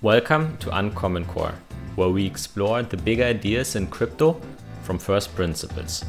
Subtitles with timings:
[0.00, 1.56] Welcome to Uncommon Core,
[1.96, 4.40] where we explore the big ideas in crypto
[4.84, 6.04] from first principles.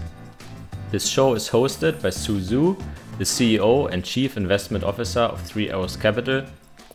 [0.91, 2.79] This show is hosted by Su Zhu,
[3.17, 6.45] the CEO and Chief Investment Officer of Three Arrows Capital,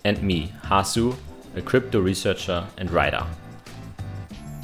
[0.04, 1.16] and me, Hasu,
[1.56, 3.26] a crypto researcher and writer.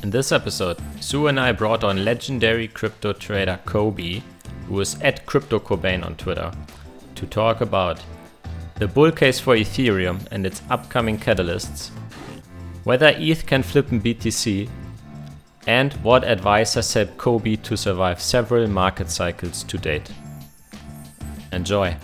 [0.04, 4.22] In this episode, Su and I brought on legendary crypto trader Cobie,
[4.68, 6.52] who is at CryptoCobain on Twitter,
[7.16, 8.00] to talk about
[8.76, 11.90] the bull case for Ethereum and its upcoming catalysts,
[12.84, 14.68] whether ETH can flip in BTC,
[15.66, 20.10] and what advice has helped Cobie to survive several market cycles to date.
[21.52, 21.96] Enjoy!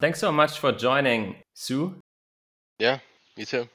[0.00, 2.02] Thanks so much for joining, Su.
[2.78, 3.00] Yeah,
[3.36, 3.68] me too.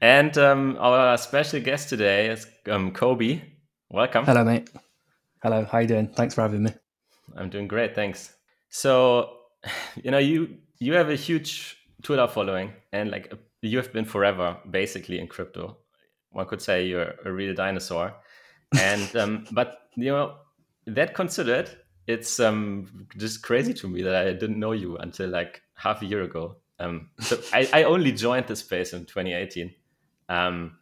[0.00, 3.42] And um, our special guest today is um, Cobie.
[3.90, 4.24] Welcome.
[4.24, 4.70] Hello, mate.
[5.42, 5.64] Hello.
[5.64, 6.08] How you doing?
[6.08, 6.70] Thanks for having me.
[7.36, 8.34] I'm doing great, thanks.
[8.68, 9.30] So,
[10.02, 14.56] you know, you you have a huge Twitter following, and like you have been forever,
[14.70, 15.78] basically in crypto.
[16.30, 18.14] One could say you're a real dinosaur.
[18.78, 20.36] And um, but you know
[20.86, 21.70] that considered,
[22.06, 26.06] it's um just crazy to me that I didn't know you until like half a
[26.06, 26.56] year ago.
[26.78, 29.74] Um, so I, I only joined the space in 2018.
[30.28, 30.78] Um,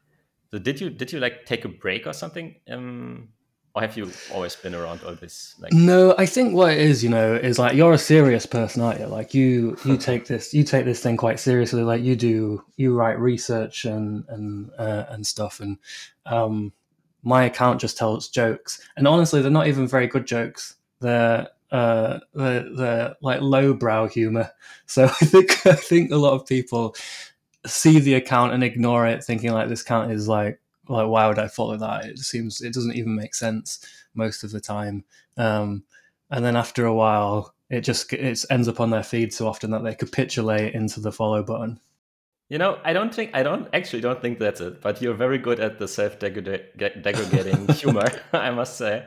[0.51, 2.57] so did you did you like take a break or something?
[2.71, 3.29] Um,
[3.77, 5.55] or have you always been around all this?
[5.59, 5.71] Like...
[5.71, 9.01] No, I think what it is, you know, is like you're a serious person, aren't
[9.01, 9.07] you?
[9.07, 11.83] Like you you take this you take this thing quite seriously.
[11.83, 15.61] Like you do you write research and and uh, and stuff.
[15.61, 15.77] And
[16.25, 16.73] um,
[17.23, 20.77] my account just tells jokes, and honestly, they're not even very good jokes.
[21.01, 24.51] They're uh, they're, they're like lowbrow humor.
[24.89, 26.95] So I think I think a lot of people
[27.67, 31.39] see the account and ignore it, thinking like this account is like like why would
[31.39, 32.05] I follow that?
[32.05, 33.85] It seems it doesn't even make sense
[34.15, 35.05] most of the time.
[35.37, 35.85] Um,
[36.31, 39.71] and then after a while, it just it ends up on their feed so often
[39.71, 41.81] that they capitulate into the follow button.
[42.49, 44.81] You know, I don't think I don't actually don't think that's it.
[44.81, 49.07] But you're very good at the self-degrading humor, I must say.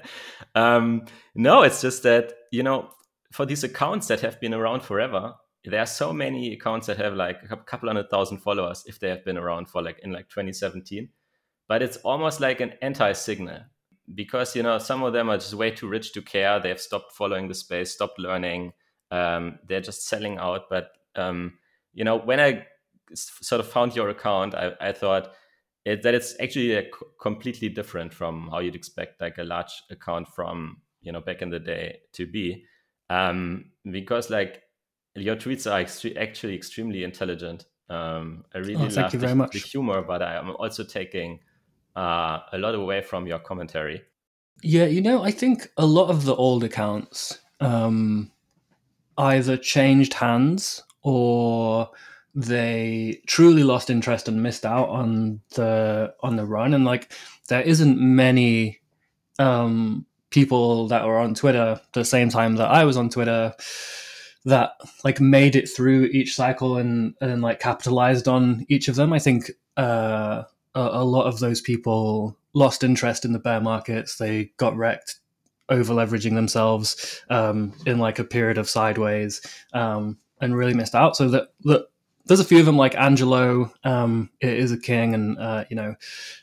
[0.55, 2.89] Um, no, it's just that you know,
[3.31, 7.13] for these accounts that have been around forever, there are so many accounts that have
[7.13, 10.27] like a couple hundred thousand followers if they have been around for like in like
[10.29, 11.09] 2017
[11.69, 13.61] but it's almost like an anti-signal
[14.13, 16.59] because you know some of them are just way too rich to care.
[16.59, 18.73] They've stopped following the space stopped learning.
[19.11, 20.63] Um, they're just selling out.
[20.69, 21.53] But um,
[21.93, 22.65] you know when i
[23.13, 25.31] sort of found your account i, I thought
[25.85, 26.85] it, that it's actually a
[27.19, 31.49] completely different from how you'd expect like a large account from you know back in
[31.49, 32.65] the day to be.
[33.09, 34.61] Um, because like
[35.15, 35.79] your tweets are
[36.19, 37.65] actually extremely intelligent.
[37.89, 41.39] Um, i really oh, love the, the humor but i'm also taking
[41.99, 44.01] uh, a lot away from your commentary.
[44.63, 48.31] Yeah, you know, I think a lot of the old accounts um,
[49.17, 51.89] either changed hands or
[52.33, 56.73] they truly lost interest and missed out on the on the run.
[56.73, 57.11] And like,
[57.49, 58.79] there isn't many
[59.37, 63.53] um, people that were on Twitter the same time that I was on Twitter
[64.45, 64.71] that
[65.03, 69.11] like made it through each cycle and and like capitalized on each of them.
[69.11, 70.43] I think uh,
[70.79, 74.17] a, a lot of those people lost interest in the bear markets.
[74.17, 75.19] They got wrecked
[75.69, 79.41] over leveraging themselves um, in like a period of sideways
[79.73, 81.15] um, and really missed out.
[81.15, 81.87] So that, that
[82.25, 85.95] there's a few of them like Angelo um, is a king and uh, you know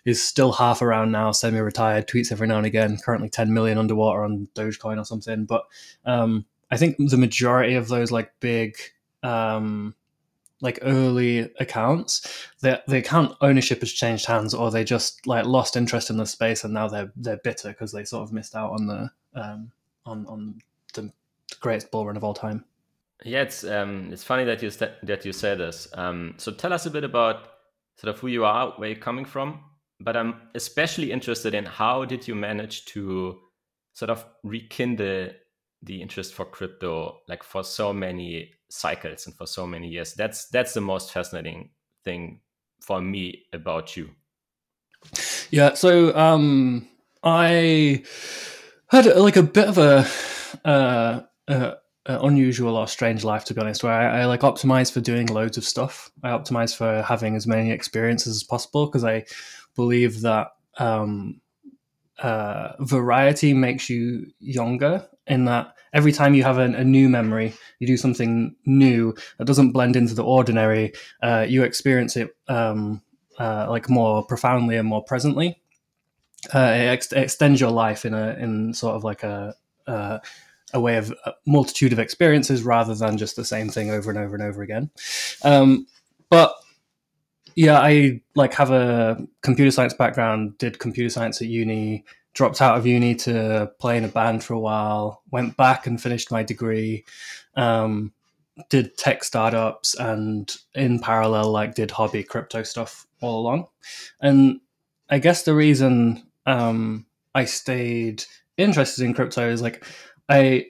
[0.04, 2.98] is still half around now, semi-retired, tweets every now and again.
[3.04, 5.44] Currently 10 million underwater on Dogecoin or something.
[5.44, 5.64] But
[6.04, 8.76] um, I think the majority of those like big
[9.22, 9.94] um,
[10.61, 15.77] like early accounts, the the account ownership has changed hands, or they just like lost
[15.77, 18.72] interest in the space, and now they're they're bitter because they sort of missed out
[18.72, 19.71] on the um,
[20.05, 20.59] on on
[20.94, 21.12] the
[21.61, 22.65] greatest bull run of all time.
[23.25, 25.89] Yeah, it's um, it's funny that you st- that you say this.
[25.94, 27.49] Um, so tell us a bit about
[27.97, 29.61] sort of who you are, where you're coming from.
[30.00, 33.38] But I'm especially interested in how did you manage to
[33.94, 35.31] sort of rekindle
[35.82, 40.14] the interest for crypto like for so many cycles and for so many years.
[40.14, 41.70] That's that's the most fascinating
[42.05, 42.40] thing
[42.81, 44.11] for me about you.
[45.50, 46.88] Yeah, so um,
[47.23, 48.02] I
[48.88, 50.06] had like a bit of a,
[50.64, 51.75] uh, uh,
[52.06, 53.82] unusual or strange life, to be honest.
[53.82, 56.11] Where I, I like optimize for doing loads of stuff.
[56.23, 59.25] I optimize for having as many experiences as possible because I
[59.75, 61.40] believe that um,
[62.18, 67.52] uh, variety makes you younger in that every time you have a, a, new memory,
[67.78, 70.92] you do something new that doesn't blend into the ordinary,
[71.22, 73.02] uh, you experience it um,
[73.38, 75.60] uh, like more profoundly and more presently.
[76.54, 79.54] Uh, it, ex- extends your life in a in sort of like a
[79.86, 80.18] uh,
[80.72, 84.18] a way of a multitude of experiences rather than just the same thing over and
[84.18, 84.90] over and over again.
[85.42, 85.86] Um,
[86.28, 86.54] but
[87.56, 92.05] yeah, I like have a computer science background, did computer science at uni,
[92.35, 96.00] dropped out of uni to play in a band for a while, went back and
[96.00, 97.06] finished my degree,
[97.56, 98.12] um,
[98.69, 103.67] did tech startups, and in parallel, like did hobby crypto stuff all along.
[104.20, 104.61] And
[105.09, 108.25] I guess the reason um, I stayed
[108.59, 109.82] interested in crypto is like
[110.29, 110.67] I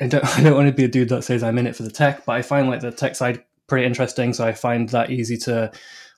[0.00, 1.84] I don't I don't want to be a dude that says I'm in it for
[1.84, 5.10] the tech, but I find like the tech side pretty interesting, so I find that
[5.10, 5.70] easy to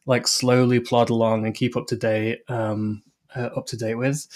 [0.08, 3.02] like slowly plod along and keep up to date um,
[3.36, 4.26] uh, up to date with.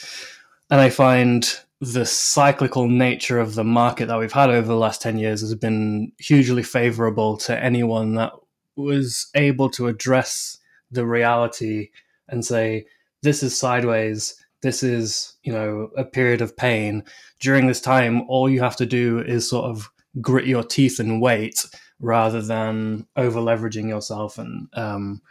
[0.70, 1.48] And I find
[1.80, 5.54] the cyclical nature of the market that we've had over the last 10 years has
[5.56, 8.32] been hugely favorable to anyone that
[8.76, 10.58] was able to address
[10.90, 11.88] the reality
[12.28, 12.86] and say,
[13.22, 14.36] this is sideways.
[14.60, 17.02] This is, you know, a period of pain.
[17.40, 19.90] During this time, all you have to do is sort of
[20.20, 21.66] grit your teeth and wait
[21.98, 25.22] rather than over leveraging yourself and um,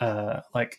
[0.00, 0.78] uh, like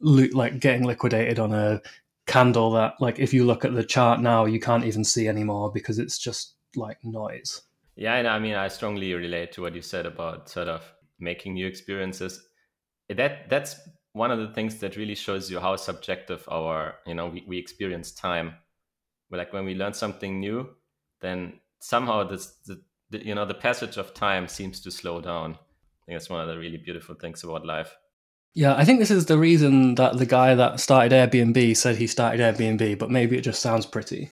[0.00, 1.80] like getting liquidated on a
[2.26, 5.72] candle that like if you look at the chart now you can't even see anymore
[5.72, 7.62] because it's just like noise.
[7.96, 10.82] Yeah and i mean i strongly relate to what you said about sort of
[11.18, 12.46] making new experiences.
[13.08, 13.76] That that's
[14.12, 17.58] one of the things that really shows you how subjective our you know we, we
[17.58, 18.54] experience time.
[19.30, 20.68] Like when we learn something new
[21.20, 22.80] then somehow this the,
[23.10, 25.52] the you know the passage of time seems to slow down.
[25.52, 27.94] I think that's one of the really beautiful things about life
[28.54, 32.06] yeah, I think this is the reason that the guy that started Airbnb said he
[32.06, 34.30] started Airbnb, but maybe it just sounds pretty.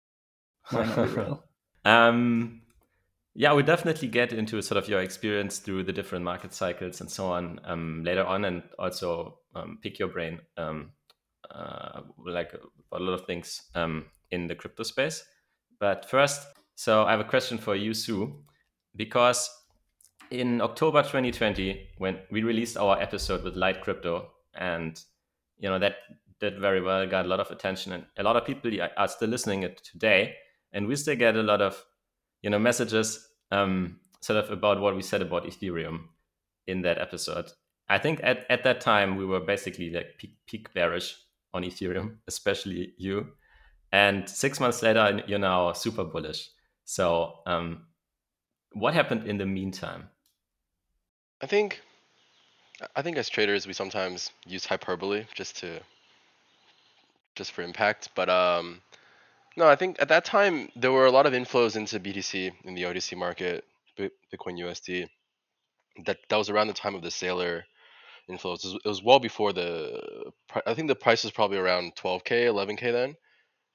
[0.72, 1.44] Might not be real.
[1.86, 2.62] um,
[3.36, 7.10] yeah, we definitely get into sort of your experience through the different market cycles and
[7.10, 10.92] so on um, later on, and also um, pick your brain, um,
[11.52, 12.54] uh, like
[12.92, 15.24] a lot of things um, in the crypto space.
[15.80, 16.46] But first,
[16.76, 18.44] so I have a question for you, Su,
[18.96, 19.50] because
[20.32, 25.00] in October 2020, when we released our episode with Light Crypto, and
[25.58, 25.96] you know that
[26.40, 29.30] did very well, got a lot of attention, and a lot of people are still
[29.30, 30.36] listening it today,
[30.72, 31.84] and we still get a lot of
[32.42, 36.06] you know messages um, sort of about what we said about Ethereum
[36.68, 37.52] in that episode.
[37.90, 41.16] I think at, at that time we were basically like peak, peak bearish
[41.54, 43.28] on Ethereum, especially you.
[43.92, 46.50] And six months later, you're now super bullish.
[46.86, 47.88] So, um,
[48.74, 50.10] what happened in the meantime?
[51.42, 51.82] I think
[52.96, 55.82] I think as traders we sometimes use hyperbole just to
[57.36, 58.82] just for impact, but um
[59.58, 62.76] no, I think at that time there were a lot of inflows into BTC in
[62.76, 63.66] the OTC market,
[63.98, 65.08] Bitcoin USD.
[66.06, 67.64] That that was around the time of the Saylor
[68.30, 68.64] inflows.
[68.66, 70.32] It was, well before the
[70.66, 73.16] I think the price was probably around 12k, 11k then,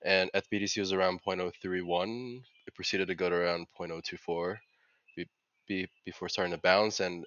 [0.04, 2.40] and ETHBTC was around 0.031.
[2.66, 4.56] It proceeded to go to around 0.024
[5.16, 5.26] be,
[5.66, 7.24] be, before starting to bounce and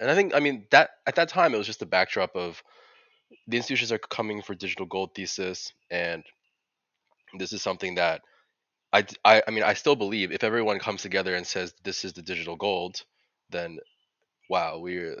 [0.00, 2.62] and I think I mean that at that time it was just a backdrop of
[3.48, 6.24] the institutions are coming for digital gold thesis, and
[7.38, 8.22] this is something that
[8.92, 12.12] I, I, I mean I still believe if everyone comes together and says this is
[12.12, 13.02] the digital gold,
[13.50, 13.78] then
[14.48, 15.14] wow we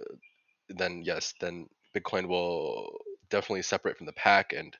[0.68, 2.90] then yes then Bitcoin will
[3.30, 4.76] definitely separate from the pack and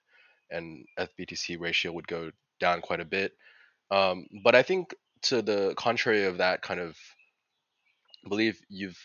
[0.50, 3.32] and ETH-BTC ratio would go down quite a bit.
[3.90, 6.96] Um, but I think to the contrary of that kind of
[8.28, 8.98] belief, you've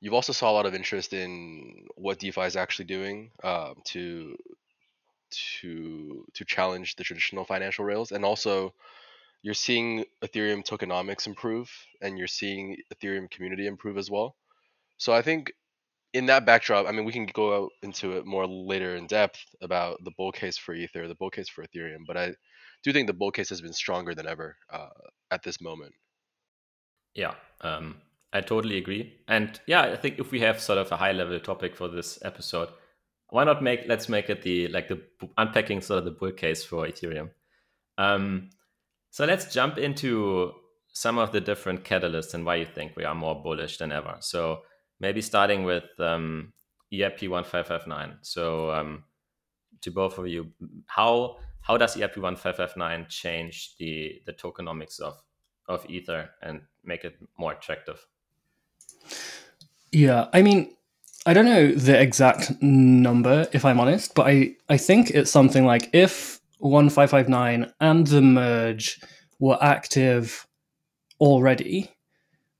[0.00, 4.36] you've also saw a lot of interest in what DeFi is actually doing um, to
[5.30, 8.74] to to challenge the traditional financial rails, and also
[9.42, 11.70] you're seeing Ethereum tokenomics improve,
[12.00, 14.34] and you're seeing Ethereum community improve as well.
[14.96, 15.52] So I think
[16.12, 20.02] in that backdrop, I mean, we can go into it more later in depth about
[20.04, 22.34] the bull case for Ether, the bull case for Ethereum, but I
[22.82, 24.88] do think the bull case has been stronger than ever uh,
[25.30, 25.94] at this moment.
[27.14, 28.00] Yeah, um,
[28.32, 29.14] I totally agree.
[29.26, 32.18] And yeah, I think if we have sort of a high level topic for this
[32.22, 32.68] episode,
[33.30, 35.00] why not make let's make it the like the
[35.36, 37.30] unpacking sort of the bull case for Ethereum.
[37.96, 38.50] Um,
[39.10, 40.52] so let's jump into
[40.92, 44.16] some of the different catalysts and why you think we are more bullish than ever.
[44.20, 44.62] So
[45.00, 46.52] maybe starting with um,
[46.92, 48.18] EIP one five five nine.
[48.22, 49.04] So um,
[49.82, 50.52] to both of you,
[50.86, 55.22] how how does EIP one five five nine change the the tokenomics of
[55.66, 58.06] of Ether and make it more attractive?
[59.92, 60.74] Yeah, I mean,
[61.26, 65.64] I don't know the exact number, if I'm honest, but I, I think it's something
[65.64, 69.00] like if 1559 and the merge
[69.38, 70.46] were active
[71.20, 71.90] already,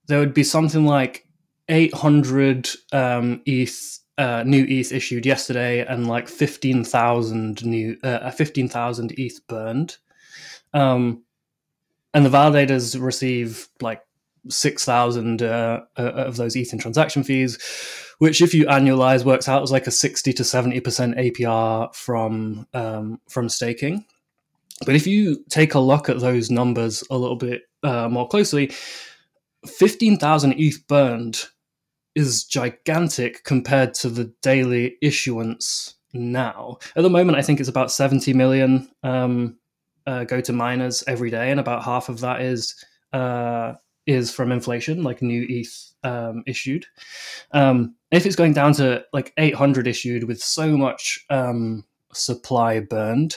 [0.06, 1.26] there would be something like
[1.68, 9.46] 800 um, ETH, uh, new ETH issued yesterday and like 15,000 new, uh, 15,000 ETH
[9.46, 9.96] burned.
[10.74, 11.24] Um,
[12.14, 14.02] and the validators receive like
[14.48, 17.58] six thousand uh, uh, of those ETH transaction fees,
[18.18, 22.66] which, if you annualize, works out as like a sixty to seventy percent APR from
[22.74, 24.04] um, from staking.
[24.86, 28.72] But if you take a look at those numbers a little bit uh, more closely,
[29.66, 31.44] fifteen thousand ETH burned
[32.14, 36.78] is gigantic compared to the daily issuance now.
[36.96, 39.56] At the moment, I think it's about 70 million um,
[40.06, 42.74] uh, go to miners every day, and about half of that is
[43.12, 43.74] uh,
[44.08, 46.86] is from inflation, like new ETH um, issued.
[47.52, 53.36] Um, if it's going down to like 800 issued with so much um, supply burned,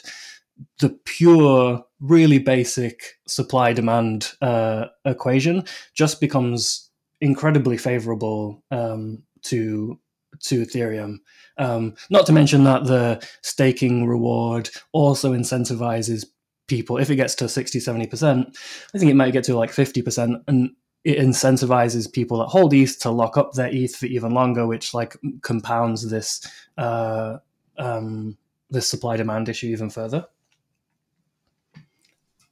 [0.79, 9.99] the pure, really basic supply demand uh, equation just becomes incredibly favorable um, to
[10.39, 11.17] to Ethereum.
[11.57, 16.25] Um, not to mention that the staking reward also incentivizes
[16.71, 16.97] people.
[16.97, 18.57] If it gets to 60, 70%,
[18.95, 20.41] I think it might get to like 50%.
[20.47, 20.71] And
[21.03, 24.93] it incentivizes people that hold ETH to lock up their ETH for even longer, which
[24.93, 26.47] like compounds this
[26.77, 27.37] uh,
[27.77, 28.37] um,
[28.69, 30.25] this supply demand issue even further.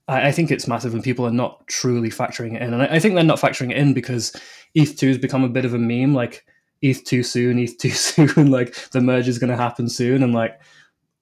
[0.08, 2.74] I, I, think it's massive, and people are not truly factoring it in.
[2.74, 4.36] And I, I think they're not factoring it in because
[4.74, 6.14] ETH two has become a bit of a meme.
[6.14, 6.46] Like
[6.82, 8.52] ETH too soon, ETH too soon.
[8.52, 10.60] like the merge is going to happen soon, and like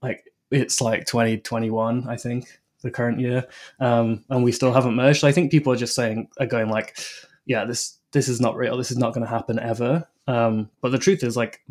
[0.01, 2.48] like it's like 2021, I think
[2.82, 3.46] the current year,
[3.80, 5.22] um, and we still haven't merged.
[5.22, 6.98] So I think people are just saying are going like,
[7.46, 8.78] yeah, this this is not real.
[8.78, 10.08] This is not going to happen ever.
[10.28, 11.62] Um, but the truth is, like,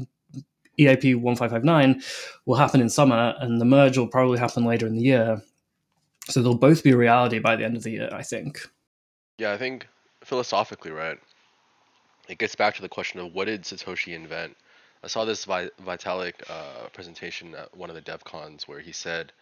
[0.79, 2.03] EIP one five five nine
[2.45, 5.43] will happen in summer, and the merge will probably happen later in the year.
[6.29, 8.69] So they'll both be reality by the end of the year, I think.
[9.39, 9.87] Yeah, I think
[10.25, 11.19] philosophically, right?
[12.29, 14.57] It gets back to the question of what did Satoshi invent?
[15.05, 19.33] I saw this Vitalik uh, presentation at one of the DevCons where he said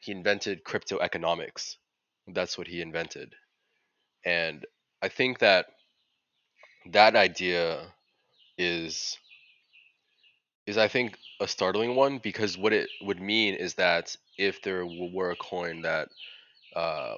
[0.00, 1.76] he invented crypto economics.
[2.26, 3.34] That's what he invented.
[4.24, 4.64] And
[5.02, 5.66] I think that
[6.92, 7.92] that idea
[8.56, 9.18] is
[10.66, 14.84] is I think a startling one because what it would mean is that if there
[14.86, 16.08] were a coin that
[16.76, 17.14] uh,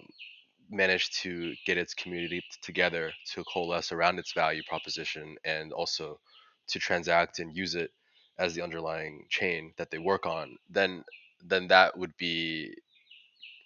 [0.70, 6.20] managed to get its community together to coalesce around its value proposition and also
[6.68, 7.90] to transact and use it
[8.38, 11.04] as the underlying chain that they work on, then
[11.46, 12.74] then that would be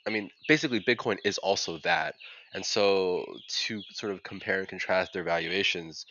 [0.06, 2.14] I mean, basically Bitcoin is also that.
[2.52, 3.24] And so
[3.66, 6.06] to sort of compare and contrast their valuations,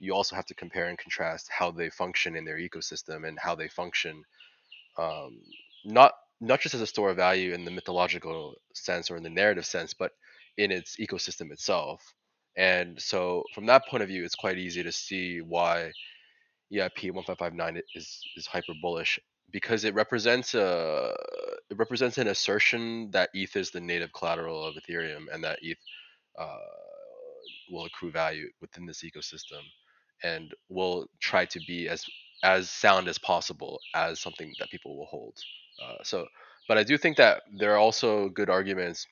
[0.00, 3.54] you also have to compare and contrast how they function in their ecosystem and how
[3.54, 4.22] they function
[4.98, 5.40] um,
[5.84, 9.30] not not just as a store of value in the mythological sense or in the
[9.30, 10.12] narrative sense, but
[10.56, 12.14] in its ecosystem itself.
[12.56, 15.92] And so from that point of view, it's quite easy to see why
[16.72, 19.18] EIP 1559 is is hyper bullish
[19.50, 21.14] because it represents a
[21.70, 25.78] it represents an assertion that ETH is the native collateral of Ethereum and that ETH
[26.38, 26.56] uh,
[27.70, 29.62] will accrue value within this ecosystem
[30.22, 32.04] and will try to be as
[32.42, 35.34] as sound as possible as something that people will hold.
[35.82, 36.26] Uh, so,
[36.68, 39.06] but I do think that there are also good arguments.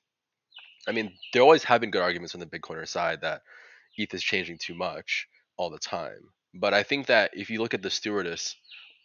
[0.89, 3.43] I mean, there always have been good arguments on the Bitcoiner side that
[3.97, 5.27] ETH is changing too much
[5.57, 6.31] all the time.
[6.55, 8.55] But I think that if you look at the stewardess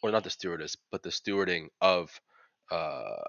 [0.02, 2.20] or not the stewardess, but the stewarding of
[2.72, 3.22] uh,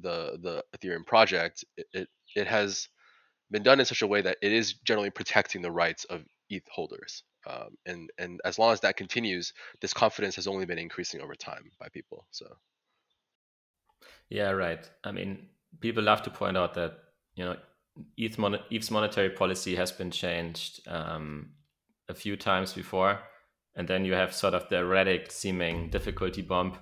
[0.00, 2.88] the the Ethereum project, it, it, it has
[3.50, 6.68] been done in such a way that it is generally protecting the rights of ETH
[6.70, 7.22] holders.
[7.46, 11.34] Um, and and as long as that continues, this confidence has only been increasing over
[11.34, 12.26] time by people.
[12.30, 12.46] So.
[14.28, 14.88] Yeah, right.
[15.02, 15.48] I mean,
[15.80, 16.98] people love to point out that
[17.34, 17.56] you know
[18.16, 21.50] ETH mon- ETH's monetary policy has been changed um,
[22.08, 23.20] a few times before,
[23.80, 26.76] and then you have sort of the erratic seeming difficulty bump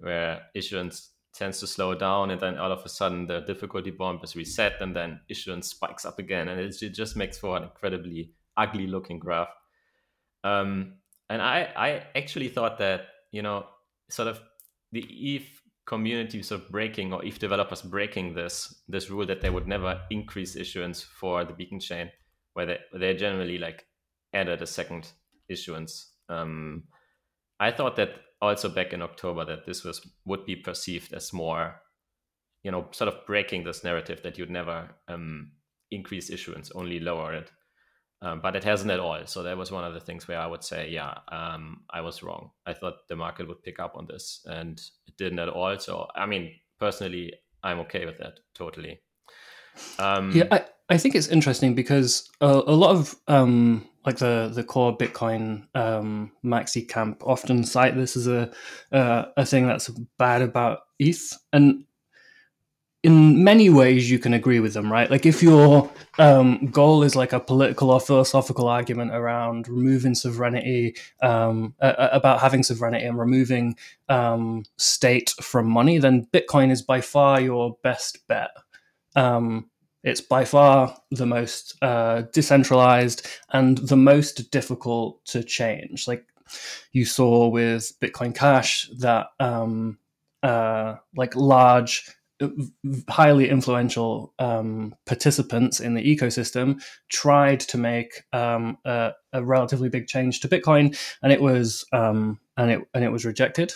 [0.00, 4.24] where issuance tends to slow down and then all of a sudden the difficulty bump
[4.24, 6.48] is reset and then issuance spikes up again.
[6.48, 9.46] And it, just makes for an incredibly ugly looking graph.
[10.42, 10.94] Um,
[11.30, 13.66] and I, I actually thought that you know
[14.10, 14.40] sort of
[14.90, 19.50] the eth community sort of breaking or eth developers breaking this this rule that they
[19.50, 22.10] would never increase issuance for the beacon chain
[22.54, 23.86] where they they generally like
[24.32, 25.12] added a second
[25.48, 26.84] issuance um,
[27.60, 31.80] I thought that also back in October that this was would be perceived as more,
[32.62, 35.52] you know, sort of breaking this narrative that you'd never um,
[35.90, 37.50] increase issuance, only lower it.
[38.22, 39.26] Um, but it hasn't at all.
[39.26, 42.22] So that was one of the things where I would say, yeah, um, I was
[42.22, 42.52] wrong.
[42.64, 45.78] I thought the market would pick up on this, and it didn't at all.
[45.78, 49.00] So I mean, personally, I'm okay with that totally.
[49.98, 54.50] Um, yeah, I, I think it's interesting because a, a lot of um, like the
[54.54, 58.52] the core Bitcoin um, maxi camp often cite this as a
[58.92, 59.88] uh, a thing that's
[60.18, 61.84] bad about ETH, and
[63.02, 65.10] in many ways you can agree with them, right?
[65.10, 70.96] Like if your um, goal is like a political or philosophical argument around removing sovereignty,
[71.22, 73.76] um, uh, about having sovereignty and removing
[74.08, 78.50] um, state from money, then Bitcoin is by far your best bet.
[79.14, 79.70] Um,
[80.04, 86.06] it's by far the most uh, decentralized and the most difficult to change.
[86.06, 86.24] Like
[86.92, 89.98] you saw with Bitcoin Cash, that um,
[90.42, 92.08] uh, like large
[93.08, 100.06] highly influential um, participants in the ecosystem tried to make um, a, a, relatively big
[100.06, 103.72] change to Bitcoin, and it was um, and it and it was rejected.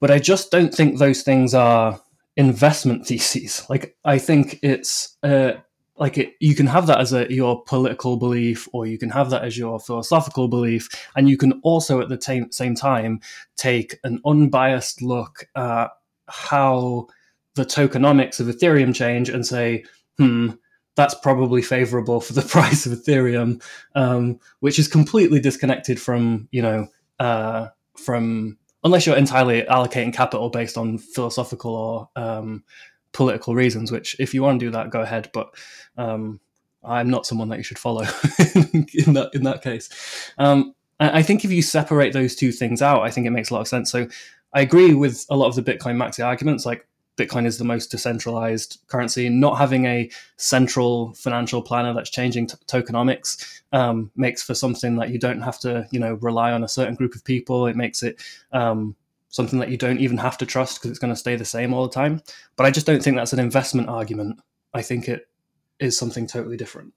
[0.00, 2.00] But I just don't think those things are
[2.38, 3.66] investment theses.
[3.68, 5.54] Like I think it's uh,
[5.96, 9.28] like it, you can have that as a your political belief, or you can have
[9.30, 13.20] that as your philosophical belief, and you can also at the t- same time
[13.56, 15.88] take an unbiased look at
[16.28, 17.08] how
[17.54, 19.84] the tokenomics of Ethereum change and say,
[20.16, 20.50] hmm,
[20.94, 23.60] that's probably favorable for the price of Ethereum,
[23.96, 26.86] um, which is completely disconnected from, you know,
[27.18, 27.66] uh,
[27.96, 32.64] from unless you're entirely allocating capital based on philosophical or um,
[33.12, 33.92] political reasons.
[33.92, 35.30] Which, if you want to do that, go ahead.
[35.32, 35.54] But
[35.96, 36.40] um,
[36.84, 38.02] I'm not someone that you should follow
[38.54, 39.88] in that in that case.
[40.38, 43.54] Um, I think if you separate those two things out, I think it makes a
[43.54, 43.90] lot of sense.
[43.90, 44.08] So
[44.52, 46.66] I agree with a lot of the Bitcoin maxi arguments.
[46.66, 46.87] Like
[47.18, 49.28] Bitcoin is the most decentralized currency.
[49.28, 55.10] Not having a central financial planner that's changing t- tokenomics um, makes for something that
[55.10, 57.66] you don't have to, you know, rely on a certain group of people.
[57.66, 58.20] It makes it
[58.52, 58.94] um,
[59.28, 61.74] something that you don't even have to trust because it's going to stay the same
[61.74, 62.22] all the time.
[62.56, 64.40] But I just don't think that's an investment argument.
[64.72, 65.28] I think it
[65.80, 66.94] is something totally different.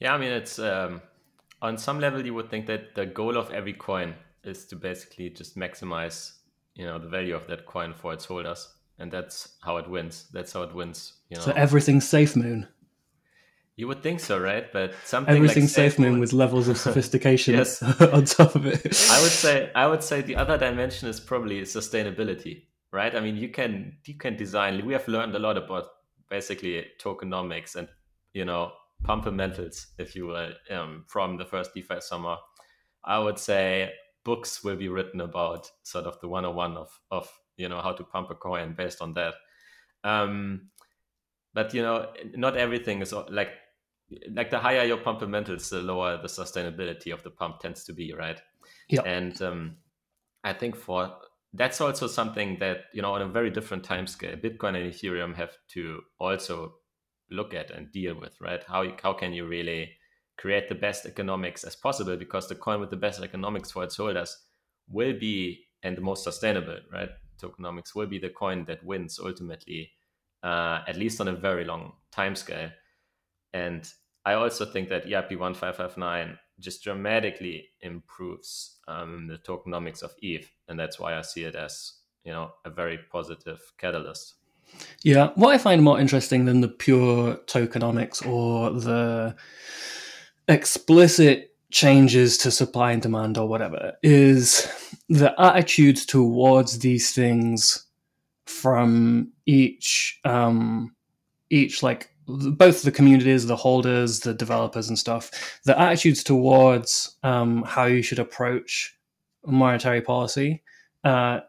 [0.00, 1.02] Yeah, I mean, it's um,
[1.62, 5.30] on some level you would think that the goal of every coin is to basically
[5.30, 6.32] just maximize
[6.74, 10.28] you know the value of that coin for its holders and that's how it wins.
[10.32, 11.42] That's how it wins you know.
[11.42, 12.68] so everything's safe moon?
[13.76, 14.72] You would think so right?
[14.72, 17.82] But something everything's like safe moon, with levels of sophistication yes.
[18.00, 18.84] on top of it.
[19.10, 22.62] I would say i would say the other dimension is probably sustainability
[22.94, 23.14] right?
[23.14, 25.86] I mean you can you can design we have learned a lot about
[26.30, 27.88] basically tokenomics and
[28.32, 28.72] you know
[29.04, 32.36] fundamentals if you will um, from the first defi summer.
[33.04, 33.92] I would say
[34.24, 38.04] books will be written about sort of the 101 of of you know how to
[38.04, 39.34] pump a coin based on that.
[40.02, 40.70] Um,
[41.52, 43.50] but you know not everything is like
[44.30, 47.92] like the higher your pump fundamentals the lower the sustainability of the pump tends to
[47.92, 48.40] be right?
[48.88, 49.02] Yeah.
[49.02, 49.76] And um,
[50.42, 51.10] i think for
[51.54, 55.34] that's also something that you know on a very different time scale bitcoin and ethereum
[55.34, 56.74] have to also
[57.30, 58.62] look at and deal with right?
[58.66, 59.92] How how can you really
[60.36, 63.96] create the best economics as possible because the coin with the best economics for its
[63.96, 64.36] holders
[64.88, 67.10] will be and the most sustainable, right?
[67.40, 69.90] Tokenomics will be the coin that wins ultimately,
[70.42, 72.70] uh, at least on a very long time scale.
[73.52, 73.88] And
[74.24, 80.78] I also think that EIP 1559 just dramatically improves um, the tokenomics of ETH And
[80.78, 81.92] that's why I see it as,
[82.24, 84.34] you know, a very positive catalyst.
[85.02, 85.30] Yeah.
[85.34, 89.36] What I find more interesting than the pure tokenomics or the
[90.48, 94.68] explicit changes to supply and demand or whatever is
[95.08, 97.86] the attitudes towards these things
[98.46, 100.94] from each um
[101.50, 107.62] each like both the communities the holders the developers and stuff the attitudes towards um
[107.64, 108.96] how you should approach
[109.46, 110.62] monetary policy
[111.02, 111.40] uh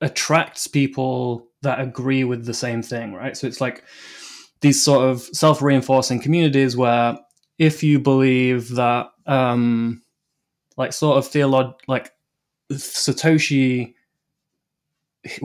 [0.00, 3.36] attracts people that agree with the same thing right?
[3.36, 3.84] So it's like
[4.60, 7.18] these sort of self-reinforcing communities where
[7.58, 10.02] if you believe that um
[10.76, 12.12] like sort of theolog like
[12.72, 13.94] Satoshi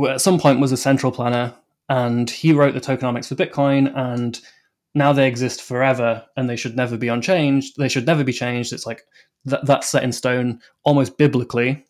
[0.08, 1.54] at some point was a central planner
[1.89, 4.39] and he wrote the tokenomics for Bitcoin and
[4.93, 7.76] now they exist forever and they should never be unchanged.
[7.78, 8.74] They should never be changed.
[8.74, 9.04] It's like
[9.45, 11.86] that, that's set in stone almost biblically.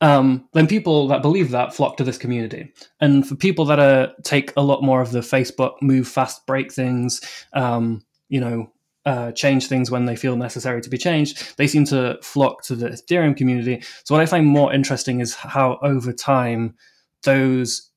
[0.00, 2.72] Um, then people that believe that flock to this community.
[3.00, 6.72] And for people that are, take a lot more of the Facebook move fast, break
[6.72, 7.20] things,
[7.52, 8.70] um, you know,
[9.06, 12.74] uh, change things when they feel necessary to be changed, they seem to flock to
[12.74, 13.82] the Ethereum community.
[14.04, 16.74] So what I find more interesting is how over time
[17.22, 17.90] those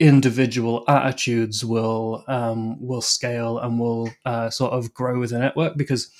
[0.00, 5.76] individual attitudes will um, will scale and will uh, sort of grow with the network
[5.76, 6.10] because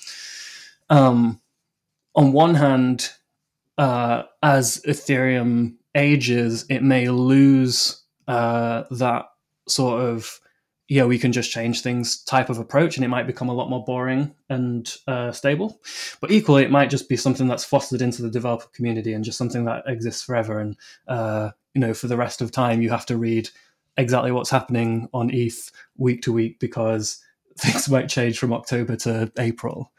[0.89, 1.41] um,
[2.15, 3.09] on one hand,
[3.77, 9.25] uh, as Ethereum ages, it may lose uh, that
[9.67, 10.39] sort of
[10.91, 13.69] yeah, we can just change things type of approach, and it might become a lot
[13.69, 15.79] more boring and uh, stable.
[16.19, 19.37] But equally, it might just be something that's fostered into the developer community and just
[19.37, 20.59] something that exists forever.
[20.59, 20.75] And
[21.07, 23.49] uh, you know for the rest of time you have to read
[23.97, 27.23] exactly what's happening on ETH week to week because
[27.57, 29.91] things might change from October to April.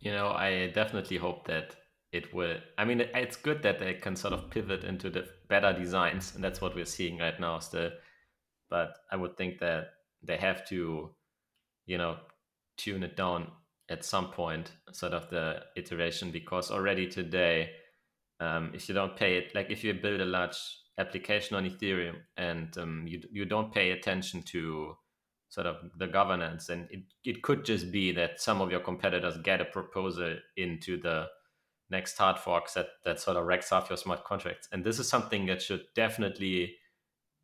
[0.00, 1.74] You know, I definitely hope that
[2.12, 2.56] it will.
[2.78, 6.44] I mean, it's good that they can sort of pivot into the better designs, and
[6.44, 7.90] that's what we're seeing right now still.
[8.70, 9.90] But I would think that
[10.22, 11.10] they have to,
[11.86, 12.16] you know,
[12.76, 13.50] tune it down
[13.88, 17.70] at some point, sort of the iteration, because already today,
[18.40, 20.56] um, if you don't pay it, like if you build a large
[20.98, 24.94] application on Ethereum and um, you you don't pay attention to
[25.48, 29.38] sort of the governance, and it, it could just be that some of your competitors
[29.42, 31.26] get a proposal into the
[31.90, 35.08] next hard forks that that sort of wrecks off your smart contracts, and this is
[35.08, 36.74] something that should definitely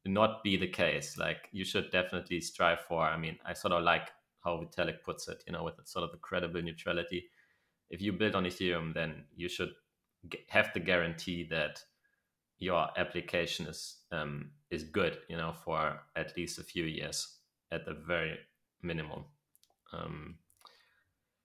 [0.05, 1.17] not be the case.
[1.17, 3.03] Like you should definitely strive for.
[3.03, 4.11] I mean, I sort of like
[4.45, 7.27] how Vitalik puts it, you know, with sort of the credible neutrality.
[7.90, 9.73] If you build on Ethereum, then you should
[10.49, 11.81] have the guarantee that
[12.59, 17.38] your application is um, is good, you know, for at least a few years
[17.73, 18.38] at the very
[18.83, 19.25] minimum.
[19.93, 20.37] Um,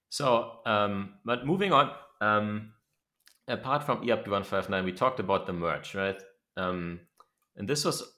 [0.10, 1.91] so, um, but moving on,
[2.22, 2.74] um,
[3.48, 6.22] apart from EIP1559, we talked about the merge, right?
[6.58, 7.02] Um,
[7.56, 8.15] and this was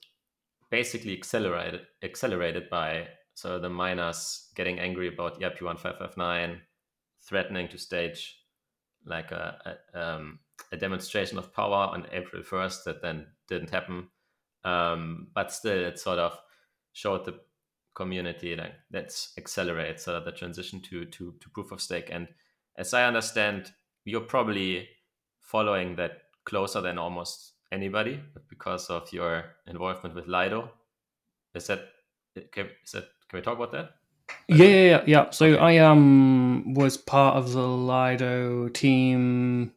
[0.72, 6.58] basically accelerated accelerated by so the miners getting angry about EIP1559,
[7.20, 8.38] threatening to stage
[9.04, 10.38] like a, a, um,
[10.70, 14.08] a, demonstration of power on April 1st that then didn't happen.
[14.64, 16.38] Um, but still, it sort of
[16.92, 17.40] showed the
[17.94, 22.10] community like let's accelerate of the transition to, to, to proof of stake.
[22.12, 22.28] And
[22.76, 23.72] as I understand,
[24.04, 24.88] you're probably
[25.40, 30.70] following that closer than almost anybody because of your involvement with Lido.
[31.54, 31.80] Is that,
[32.36, 32.44] is
[32.92, 33.90] that can we talk about that?
[34.48, 35.02] Yeah, yeah, yeah.
[35.06, 35.30] yeah.
[35.30, 35.58] So okay.
[35.58, 39.72] I um was part of the Lido team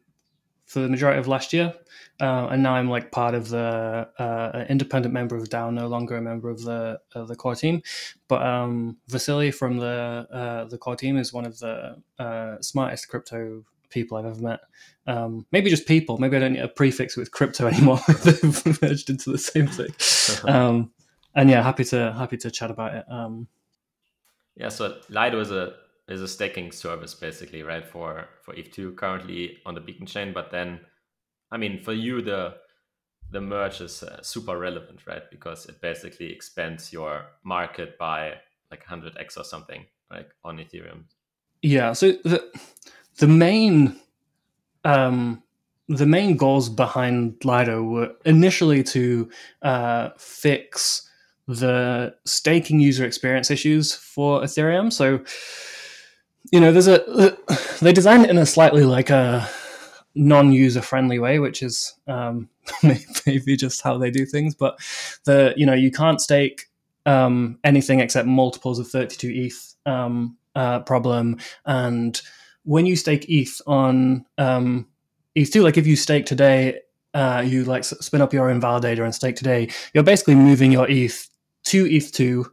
[0.66, 1.72] for the majority of last year,
[2.20, 6.16] uh, and now I'm like part of the uh, independent member of DAO, no longer
[6.16, 7.82] a member of the of the core team.
[8.28, 13.08] But um, Vasily from the uh, the core team is one of the uh, smartest
[13.08, 14.60] crypto people I've ever met.
[15.06, 16.18] Um, maybe just people.
[16.18, 18.00] Maybe I don't need a prefix with crypto anymore.
[18.24, 19.94] They've merged into the same thing.
[20.52, 20.90] Um,
[21.34, 23.04] and yeah, happy to happy to chat about it.
[23.08, 23.46] Um,
[24.56, 25.74] yeah, so Lido is a
[26.08, 27.86] is a staking service basically, right?
[27.86, 30.80] For for ETH2 currently on the Beacon chain, but then,
[31.50, 32.56] I mean, for you the
[33.30, 35.28] the merge is uh, super relevant, right?
[35.30, 38.34] Because it basically expands your market by
[38.70, 41.04] like 100x or something, like on Ethereum.
[41.62, 41.92] Yeah.
[41.92, 42.44] So the
[43.18, 44.00] the main
[44.86, 45.42] um,
[45.88, 49.28] the main goals behind Lido were initially to
[49.62, 51.08] uh, fix
[51.48, 54.92] the staking user experience issues for Ethereum.
[54.92, 55.20] So,
[56.52, 57.36] you know, there's a
[57.80, 59.48] they designed it in a slightly like a
[60.14, 62.48] non-user friendly way, which is um,
[63.26, 64.54] maybe just how they do things.
[64.54, 64.78] But
[65.24, 66.66] the you know you can't stake
[67.06, 72.20] um, anything except multiples of 32 ETH um, uh, problem, and
[72.66, 74.86] when you stake ETH on um,
[75.36, 76.80] ETH2, like if you stake today.
[77.14, 79.66] Uh, you like spin up your invalidator and stake today.
[79.94, 81.30] You're basically moving your ETH
[81.64, 82.44] to ETH2,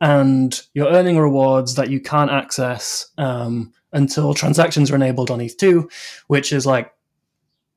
[0.00, 5.88] and you're earning rewards that you can't access um, until transactions are enabled on ETH2,
[6.26, 6.92] which is like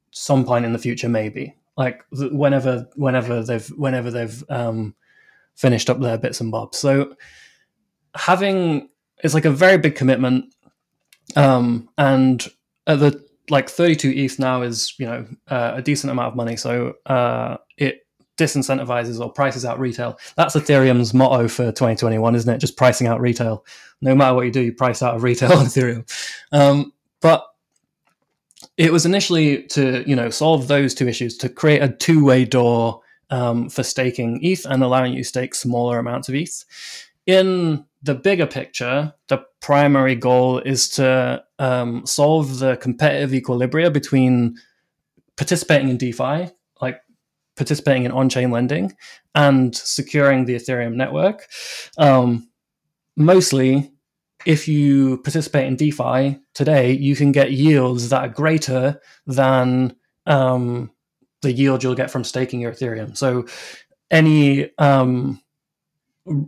[0.10, 4.96] some point in the future, maybe like whenever whenever they've whenever they've um,
[5.56, 6.78] finished up their bits and bobs.
[6.78, 7.16] So
[8.16, 8.90] having
[9.24, 10.54] it's like a very big commitment,
[11.36, 12.46] um, and
[12.88, 16.56] at the like 32 ETH now is you know uh, a decent amount of money.
[16.56, 18.06] So uh, it
[18.38, 20.20] disincentivizes or prices out retail.
[20.36, 22.58] That's Ethereum's motto for 2021, isn't it?
[22.58, 23.66] Just pricing out retail.
[24.02, 26.10] No matter what you do, you price out of retail on Ethereum.
[26.52, 27.46] Um, but
[28.78, 33.02] it was initially to you know solve those two issues to create a two-way door
[33.30, 36.64] um, for staking ETH and allowing you to stake smaller amounts of ETH.
[37.26, 44.56] In the bigger picture, the primary goal is to um, solve the competitive equilibria between
[45.38, 47.02] participating in DeFi, like
[47.58, 48.96] participating in on-chain lending
[49.34, 51.48] and securing the Ethereum network.
[51.98, 52.48] Um,
[53.18, 53.92] mostly,
[54.46, 59.96] if you participate in DeFi today, you can get yields that are greater than
[60.28, 60.92] um,
[61.42, 63.18] the yield you'll get from staking your Ethereum.
[63.18, 63.48] So,
[64.12, 65.42] any um,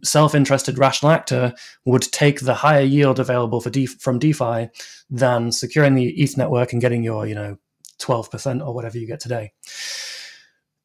[0.04, 1.54] self-interested rational actor
[1.86, 4.70] would take the higher yield available for De- from DeFi
[5.10, 7.58] than securing the ETH network and getting your, you know,
[8.00, 9.52] 12% or whatever you get today.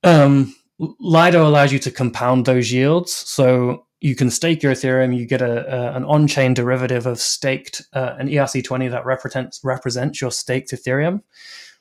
[0.03, 3.13] Um, Lido allows you to compound those yields.
[3.13, 7.83] So you can stake your Ethereum, you get a, a an on-chain derivative of staked
[7.93, 11.23] uh, an ERC20 that represents represents your staked Ethereum,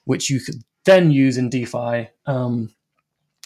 [0.03, 2.71] which you could then use in DeFi um,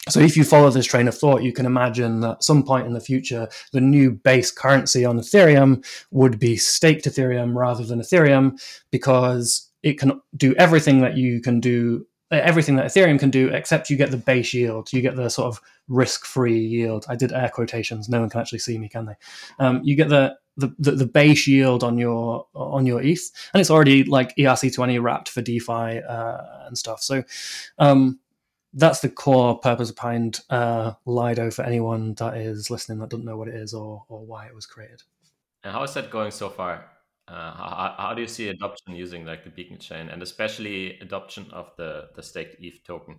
[0.08, 2.92] so if you follow this train of thought, you can imagine that some point in
[2.92, 8.60] the future, the new base currency on Ethereum would be staked Ethereum rather than Ethereum
[8.92, 13.90] because it can do everything that you can do, everything that Ethereum can do, except
[13.90, 14.92] you get the base yield.
[14.92, 17.04] You get the sort of risk-free yield.
[17.08, 18.08] I did air quotations.
[18.08, 19.14] No one can actually see me, can they?
[19.58, 23.60] Um, you get the, the the, the base yield on your on your ETH, and
[23.60, 27.02] it's already like ERC20 wrapped for DeFi uh, and stuff.
[27.02, 27.24] So.
[27.78, 28.20] Um,
[28.76, 33.36] that's the core purpose behind uh, Lido for anyone that is listening that doesn't know
[33.36, 35.02] what it is or, or why it was created.
[35.64, 36.84] And how is that going so far?
[37.26, 41.46] Uh, how, how, do you see adoption using like the beacon chain and especially adoption
[41.52, 43.18] of the the staked ETH token?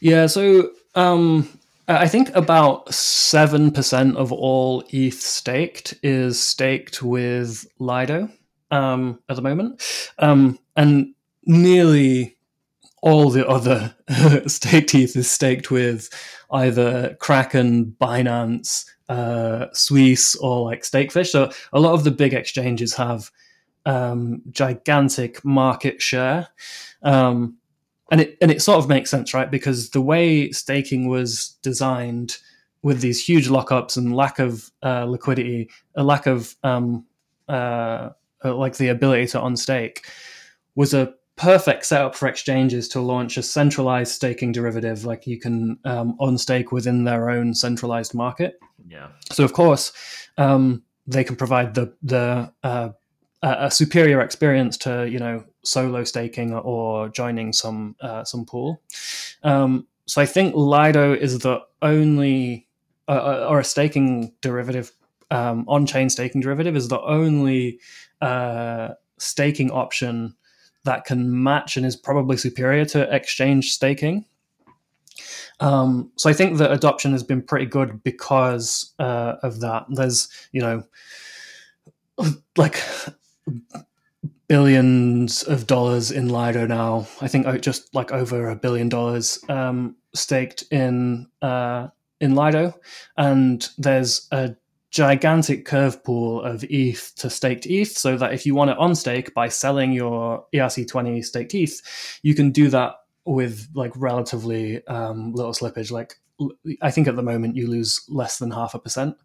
[0.00, 1.48] Yeah, so um,
[1.88, 8.30] I think about seven percent of all ETH staked is staked with Lido
[8.70, 9.82] um, at the moment,
[10.18, 11.14] um, and
[11.46, 12.36] nearly
[13.02, 13.94] all the other
[14.46, 16.10] staked ETH is staked with
[16.50, 21.30] either Kraken, Binance, uh, Swiss, or like Stakefish.
[21.30, 23.30] So a lot of the big exchanges have
[23.86, 26.48] um, gigantic market share.
[27.02, 27.56] Um,
[28.10, 29.50] and it and it sort of makes sense, right?
[29.50, 32.38] Because the way staking was designed
[32.82, 37.04] with these huge lockups and lack of uh, liquidity, a lack of um,
[37.48, 38.10] uh,
[38.42, 39.98] like the ability to unstake,
[40.74, 45.78] was a perfect setup for exchanges to launch a centralized staking derivative like you can
[45.86, 48.60] um, unstake within their own centralized market.
[48.86, 49.08] Yeah.
[49.32, 49.92] So of course
[50.36, 52.90] um, they can provide the the uh,
[53.42, 58.82] a superior experience to you know solo staking or joining some uh, some pool.
[59.42, 62.66] Um, so i think lido is the only
[63.06, 64.92] uh, uh or a staking derivative
[65.30, 67.78] um, on-chain staking derivative is the only
[68.20, 70.34] uh, staking option
[70.84, 74.24] that can match and is probably superior to exchange staking.
[75.60, 79.84] Um, so I think that adoption has been pretty good because uh, of that.
[79.90, 80.82] There's, you know,
[82.56, 82.82] like
[84.48, 87.06] billions of dollars in Lido now.
[87.20, 91.88] I think just like over a billion dollars um, staked in uh,
[92.20, 92.74] in Lido,
[93.16, 94.56] and there's a
[94.90, 99.32] gigantic curve pool of ETH to staked ETH, so that if you want to unstake
[99.34, 105.52] by selling your ERC20 staked ETH, you can do that with like relatively um, little
[105.52, 105.90] slippage.
[105.90, 106.16] Like
[106.82, 109.16] I think at the moment you lose less than half a percent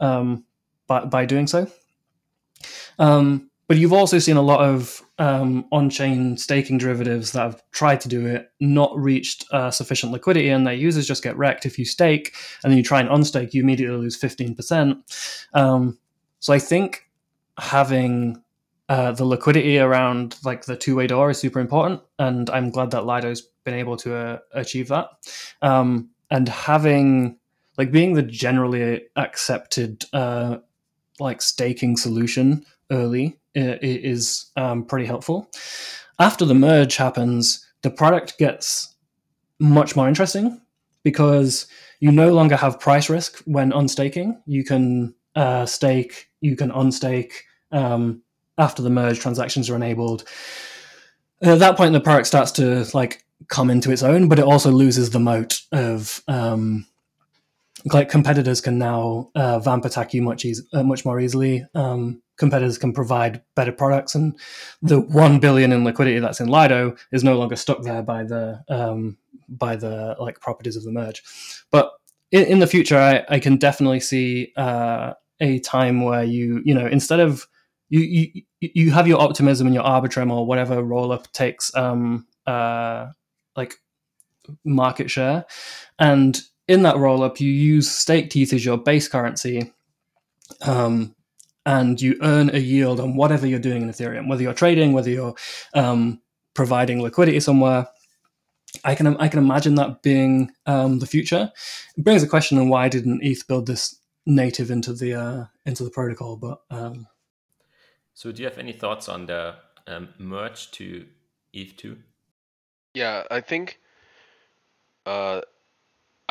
[0.00, 0.44] um,
[0.86, 1.70] by by doing so.
[2.98, 8.00] Um, but you've also seen a lot of um, on-chain staking derivatives that have tried
[8.00, 11.64] to do it, not reached uh, sufficient liquidity, and their users just get wrecked.
[11.64, 14.98] If you stake and then you try and unstake, you immediately lose fifteen percent.
[15.54, 15.98] Um,
[16.40, 17.08] so I think
[17.58, 18.42] having
[18.88, 23.06] uh, the liquidity around like the two-way door is super important, and I'm glad that
[23.06, 25.08] Lido's been able to uh, achieve that.
[25.62, 27.38] Um, and having
[27.78, 30.58] like being the generally accepted uh,
[31.20, 35.50] like staking solution early is um, pretty helpful.
[36.18, 38.94] After the merge happens, the product gets
[39.58, 40.60] much more interesting
[41.02, 41.66] because
[42.00, 44.40] you no longer have price risk when unstaking.
[44.46, 47.32] You can uh, stake, you can unstake
[47.72, 48.22] um,
[48.58, 50.24] after the merge transactions are enabled.
[51.42, 54.70] At that point, the product starts to like come into its own, but it also
[54.70, 56.86] loses the moat of um,
[57.86, 61.64] like competitors can now uh, vamp attack you much easy, uh, much more easily.
[61.74, 64.38] Um, competitors can provide better products, and
[64.80, 68.62] the one billion in liquidity that's in Lido is no longer stuck there by the
[68.68, 69.16] um,
[69.48, 71.22] by the like properties of the merge.
[71.70, 71.92] But
[72.30, 76.74] in, in the future, I, I, can definitely see uh, a time where you you
[76.74, 77.46] know instead of
[77.88, 82.26] you, you you have your optimism and your arbitrum or whatever roll up takes um,
[82.46, 83.08] uh,
[83.56, 83.74] like
[84.64, 85.44] market share
[85.98, 89.72] and in that roll up, you use stETH as your base currency,
[90.62, 91.14] um,
[91.64, 95.10] and you earn a yield on whatever you're doing in Ethereum, whether you're trading, whether
[95.10, 95.34] you're
[95.74, 96.20] um,
[96.54, 97.86] providing liquidity somewhere.
[98.84, 101.52] I can I can imagine that being um, the future.
[101.96, 105.84] It brings a question on why didn't ETH build this native into the uh, into
[105.84, 106.36] the protocol?
[106.36, 107.06] But um,
[108.14, 111.06] so, do you have any thoughts on the um, merge to
[111.52, 111.98] ETH two?
[112.94, 113.78] Yeah, I think
[115.06, 115.42] uh,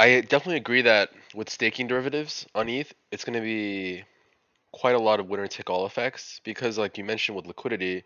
[0.01, 4.03] I definitely agree that with staking derivatives on ETH, it's going to be
[4.73, 8.03] quite a lot of winner take all effects because, like you mentioned, with liquidity,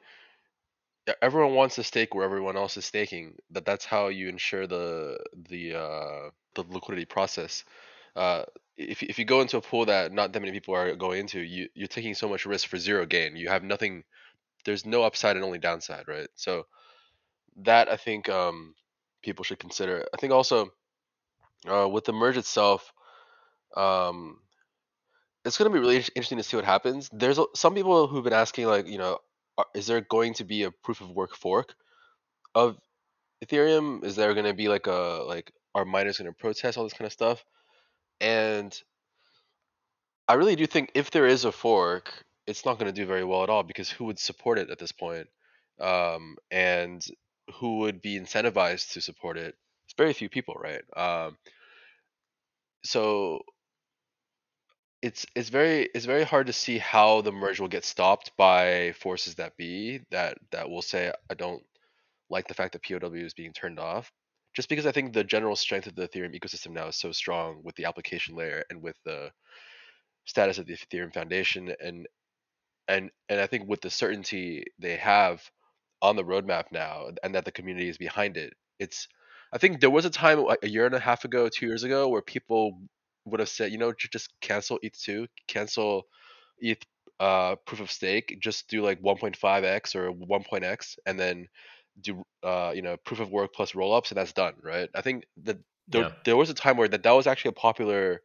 [1.21, 3.35] everyone wants to stake where everyone else is staking.
[3.51, 5.17] That that's how you ensure the
[5.49, 7.63] the uh, the liquidity process.
[8.15, 8.43] Uh,
[8.77, 11.39] if if you go into a pool that not that many people are going into,
[11.39, 13.35] you you're taking so much risk for zero gain.
[13.35, 14.03] You have nothing.
[14.65, 16.29] There's no upside and only downside, right?
[16.35, 16.67] So
[17.63, 18.75] that I think um,
[19.23, 20.05] people should consider.
[20.13, 20.71] I think also
[21.69, 22.93] Uh, with the merge itself,
[23.75, 24.39] um,
[25.43, 27.09] it's going to be really interesting to see what happens.
[27.11, 29.19] There's some people who've been asking, like, you know,
[29.73, 31.75] is there going to be a proof of work fork
[32.53, 32.77] of
[33.43, 34.03] Ethereum?
[34.03, 36.93] Is there going to be like a like are miners going to protest all this
[36.93, 37.43] kind of stuff?
[38.19, 38.77] And
[40.27, 42.11] I really do think if there is a fork,
[42.47, 44.79] it's not going to do very well at all because who would support it at
[44.79, 45.27] this point?
[45.79, 47.05] Um, and
[47.55, 49.55] who would be incentivized to support it?
[49.97, 50.83] Very few people, right?
[50.95, 51.37] Um,
[52.83, 53.41] so
[55.01, 58.93] it's it's very it's very hard to see how the merge will get stopped by
[58.93, 61.63] forces that be that that will say I don't
[62.29, 64.11] like the fact that POW is being turned off.
[64.55, 67.61] Just because I think the general strength of the Ethereum ecosystem now is so strong
[67.63, 69.31] with the application layer and with the
[70.25, 72.07] status of the Ethereum Foundation and
[72.87, 75.43] and and I think with the certainty they have
[76.01, 79.07] on the roadmap now and that the community is behind it, it's
[79.55, 82.09] I think there was a time a year and a half ago, two years ago,
[82.09, 82.77] where people
[83.23, 86.07] would have said, you know, just cancel ETH2, cancel
[86.59, 86.83] ETH
[87.21, 91.47] uh, proof of stake, just do like 1.5x or 1.x, and then
[92.01, 94.89] do uh, you know proof of work plus rollups, and that's done, right?
[94.93, 96.11] I think that there, yeah.
[96.25, 98.21] there was a time where that that was actually a popular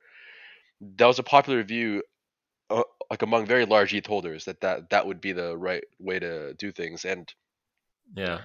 [0.96, 2.02] that was a popular view
[2.70, 6.18] uh, like among very large ETH holders that, that that would be the right way
[6.18, 7.32] to do things and
[8.16, 8.40] yeah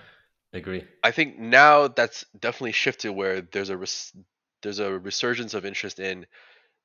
[0.56, 4.14] agree I think now that's definitely shifted where there's a res-
[4.62, 6.26] there's a resurgence of interest in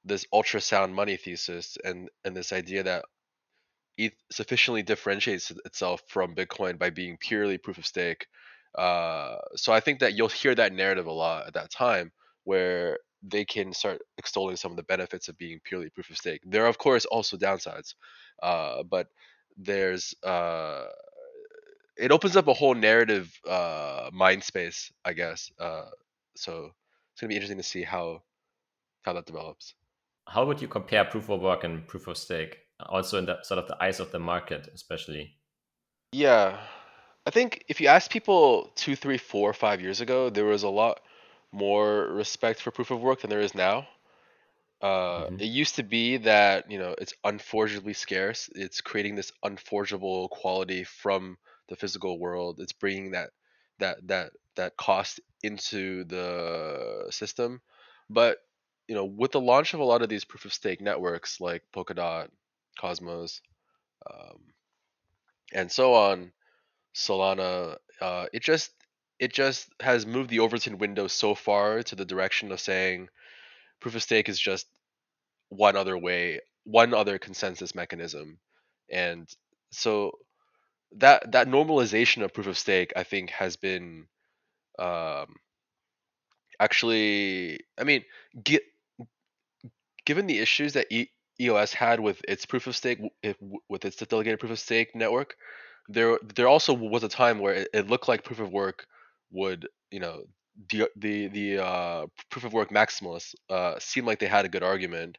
[0.04, 3.04] this ultrasound money thesis and and this idea that
[3.98, 8.26] ETH sufficiently differentiates itself from Bitcoin by being purely proof of stake.
[8.76, 12.12] Uh, so I think that you'll hear that narrative a lot at that time,
[12.44, 16.40] where they can start extolling some of the benefits of being purely proof of stake.
[16.46, 17.94] There are of course also downsides,
[18.42, 19.08] uh, but
[19.56, 20.84] there's uh,
[22.00, 25.52] it opens up a whole narrative uh, mind space, I guess.
[25.58, 25.90] Uh,
[26.34, 26.72] so
[27.12, 28.22] it's gonna be interesting to see how
[29.02, 29.74] how that develops.
[30.26, 32.58] How would you compare proof of work and proof of stake?
[32.86, 35.34] Also in the sort of the eyes of the market, especially.
[36.12, 36.58] Yeah,
[37.26, 40.68] I think if you ask people two, three, four, five years ago, there was a
[40.68, 41.00] lot
[41.52, 43.86] more respect for proof of work than there is now.
[44.80, 45.40] Uh, mm-hmm.
[45.40, 48.48] It used to be that you know it's unforgeably scarce.
[48.54, 51.36] It's creating this unforgeable quality from
[51.70, 52.60] the physical world.
[52.60, 53.30] It's bringing that
[53.80, 57.62] that that that cost into the system.
[58.10, 58.38] But
[58.88, 61.62] you know, with the launch of a lot of these proof of stake networks like
[61.74, 62.28] Polkadot,
[62.78, 63.40] Cosmos,
[64.12, 64.38] um,
[65.54, 66.32] and so on,
[66.94, 68.72] Solana, uh, it just
[69.18, 73.08] it just has moved the Overton window so far to the direction of saying
[73.80, 74.66] proof of stake is just
[75.50, 78.38] one other way, one other consensus mechanism,
[78.90, 79.28] and
[79.72, 80.12] so
[80.96, 84.06] that that normalization of proof of stake, I think, has been
[84.78, 85.36] um,
[86.58, 87.60] actually.
[87.78, 88.04] I mean,
[88.42, 88.62] get,
[90.04, 93.36] given the issues that e- EOS had with its proof of stake, if,
[93.68, 95.34] with its delegated proof of stake network,
[95.88, 98.86] there there also was a time where it, it looked like proof of work
[99.32, 100.22] would you know
[100.70, 104.62] the the the uh, proof of work maximalists uh, seem like they had a good
[104.62, 105.18] argument,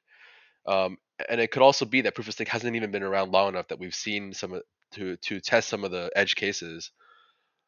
[0.68, 0.98] um,
[1.30, 3.70] and it could also be that proof of stake hasn't even been around long enough
[3.70, 4.62] that we've seen some
[4.94, 6.92] to to test some of the edge cases.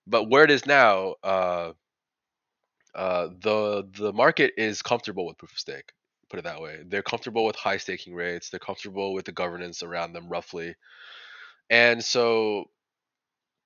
[0.08, 1.74] But where it is now, uh,
[2.96, 5.92] uh, the the market is comfortable with proof of stake.
[6.30, 6.82] Put it that way.
[6.86, 8.50] They're comfortable with high staking rates.
[8.50, 10.76] They're comfortable with the governance around them, roughly.
[11.70, 12.66] And so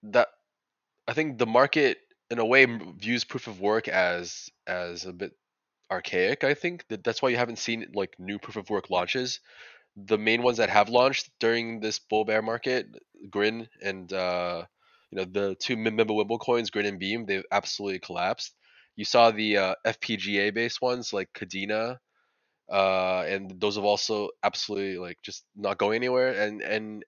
[0.03, 0.29] that
[1.07, 5.33] I think the market in a way views proof of work as as a bit
[5.91, 9.39] archaic i think that that's why you haven't seen like new proof of work launches
[10.05, 12.87] the main ones that have launched during this bull bear market
[13.29, 14.63] grin and uh
[15.11, 18.53] you know the two mimblewimble coins grin and beam they've absolutely collapsed
[18.95, 21.97] you saw the uh, fpga based ones like kadena
[22.71, 27.05] uh and those have also absolutely like just not going anywhere and and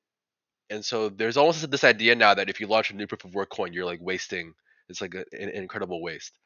[0.70, 3.36] and so there's almost this idea now that if you launch a new proof of
[3.36, 4.54] work coin you're like wasting
[4.90, 6.38] it's like a, an, incredible waste.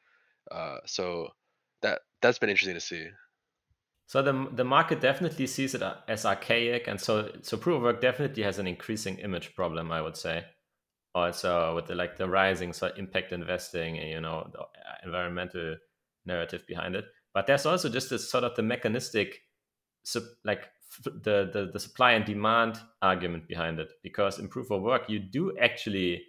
[0.50, 1.28] Uh, so
[1.82, 3.06] that that's been interesting to see.
[4.06, 8.00] So the the market definitely sees it as archaic, and so so proof of work
[8.00, 10.44] definitely has an increasing image problem, I would say.
[11.14, 14.64] Also with the like the rising so impact investing and you know the
[15.04, 15.76] environmental
[16.26, 19.42] narrative behind it, but there's also just this sort of the mechanistic,
[20.44, 20.70] like
[21.04, 25.18] the, the the supply and demand argument behind it, because in proof of work you
[25.18, 26.22] do actually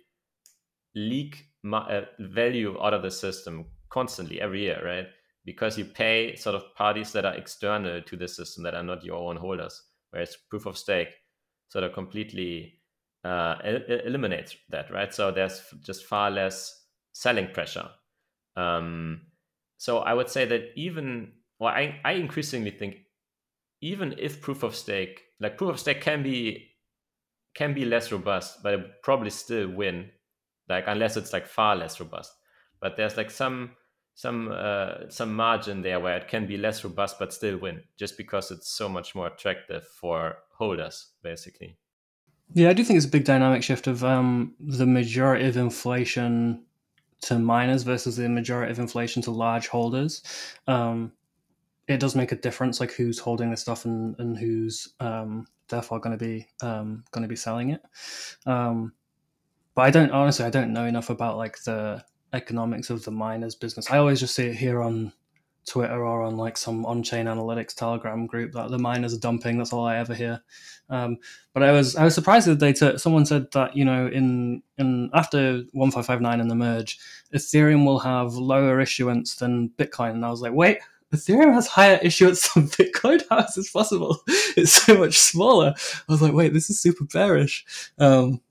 [0.95, 5.07] leak uh, value out of the system constantly every year, right?
[5.45, 9.05] Because you pay sort of parties that are external to the system that are not
[9.05, 11.09] your own holders, whereas proof of stake
[11.69, 12.79] sort of completely
[13.23, 13.55] uh,
[14.05, 15.13] eliminates that, right?
[15.13, 17.89] So there's just far less selling pressure.
[18.55, 19.21] Um,
[19.77, 22.97] so I would say that even well, I, I increasingly think
[23.81, 26.71] even if proof of stake, like proof of stake can be
[27.53, 30.09] can be less robust, but it probably still win,
[30.67, 32.31] like unless it's like far less robust.
[32.81, 33.71] But there's like some
[34.16, 38.18] some uh, some margin there where it can be less robust but still win, just
[38.18, 41.78] because it's so much more attractive for holders, basically.
[42.53, 46.63] Yeah, I do think it's a big dynamic shift of um, the majority of inflation
[47.22, 50.24] to miners versus the majority of inflation to large holders.
[50.68, 51.11] Um,
[51.88, 55.99] it does make a difference, like who's holding this stuff and, and who's um, therefore
[55.99, 57.82] going to be um, going to be selling it.
[58.45, 58.93] Um,
[59.76, 62.03] but I don't honestly, I don't know enough about like the
[62.36, 63.89] economics of the miners business.
[63.89, 65.13] I always just see it here on
[65.65, 69.57] Twitter or on like some on-chain analytics Telegram group that the miners are dumping.
[69.57, 70.41] That's all I ever hear.
[70.89, 71.17] Um,
[71.53, 74.61] but I was I was surprised that they t- someone said that you know in
[74.77, 76.99] in after one five five nine and the merge,
[77.33, 80.79] Ethereum will have lower issuance than Bitcoin, and I was like, wait.
[81.13, 83.21] Ethereum has higher issuance than Bitcoin.
[83.29, 84.17] How is this possible?
[84.57, 85.73] It's so much smaller.
[85.77, 87.63] I was like, wait, this is super bearish.
[87.99, 88.41] Um,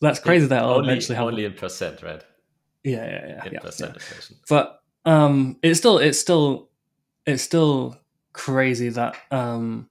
[0.00, 2.22] that's crazy that I'll only, eventually have only in percent, right?
[2.84, 3.46] Yeah, yeah, yeah.
[3.46, 4.36] In yeah, percent yeah.
[4.48, 6.70] But um, it's still it's still
[7.26, 7.96] it's still
[8.32, 9.88] crazy that um,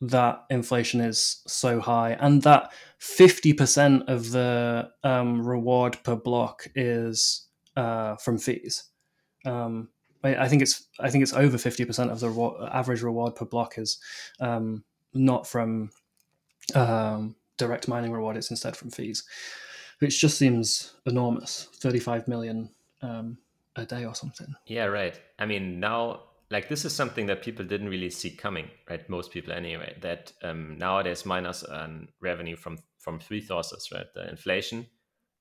[0.00, 7.46] that inflation is so high and that 50% of the um, reward per block is
[7.76, 8.84] uh, from fees
[9.46, 9.88] um,
[10.24, 13.44] I, I think it's I think it's over 50% of the reward, average reward per
[13.44, 13.98] block is
[14.40, 14.84] um,
[15.14, 15.90] not from
[16.74, 19.24] um, direct mining reward it's instead from fees
[20.02, 22.68] which just seems enormous 35 million
[23.02, 23.38] um,
[23.76, 25.18] a day or something Yeah, right.
[25.38, 29.08] I mean, now, like, this is something that people didn't really see coming, right?
[29.08, 29.96] Most people, anyway.
[30.00, 34.06] That um, nowadays miners earn revenue from from three sources, right?
[34.14, 34.86] The inflation,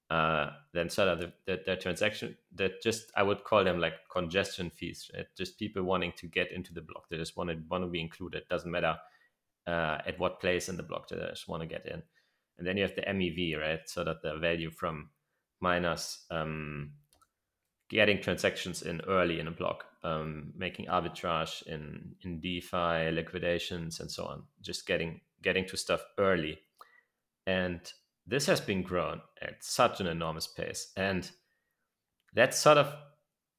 [0.09, 3.93] uh, then sort of the, the, the transaction, that just I would call them like
[4.12, 5.28] congestion fees, right?
[5.38, 7.09] Just people wanting to get into the block.
[7.09, 8.43] They just want to want to be included.
[8.49, 8.95] Doesn't matter
[9.68, 11.09] uh, at what place in the block.
[11.09, 12.03] They just want to get in.
[12.62, 13.80] And then you have the MEV, right?
[13.88, 15.09] So that the value from
[15.62, 16.20] miners.
[16.30, 16.91] Um,
[17.89, 24.12] getting transactions in early in a block, um, making arbitrage in in DeFi, liquidations, and
[24.12, 24.43] so on.
[24.62, 26.59] Just getting getting to stuff early,
[27.47, 27.82] and
[28.28, 31.32] this has been grown at such an enormous pace, and
[32.34, 32.93] that's sort of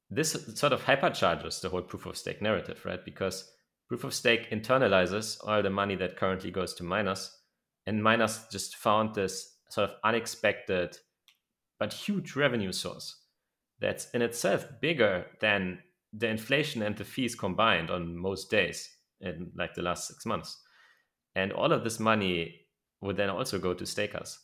[0.09, 3.03] this sort of hypercharges the whole proof of stake narrative, right?
[3.03, 3.51] Because
[3.89, 7.37] proof of stake internalizes all the money that currently goes to miners,
[7.85, 10.97] and miners just found this sort of unexpected
[11.79, 13.23] but huge revenue source
[13.79, 15.79] that's in itself bigger than
[16.13, 20.61] the inflation and the fees combined on most days in like the last six months.
[21.35, 22.61] And all of this money
[23.01, 24.39] would then also go to stakers.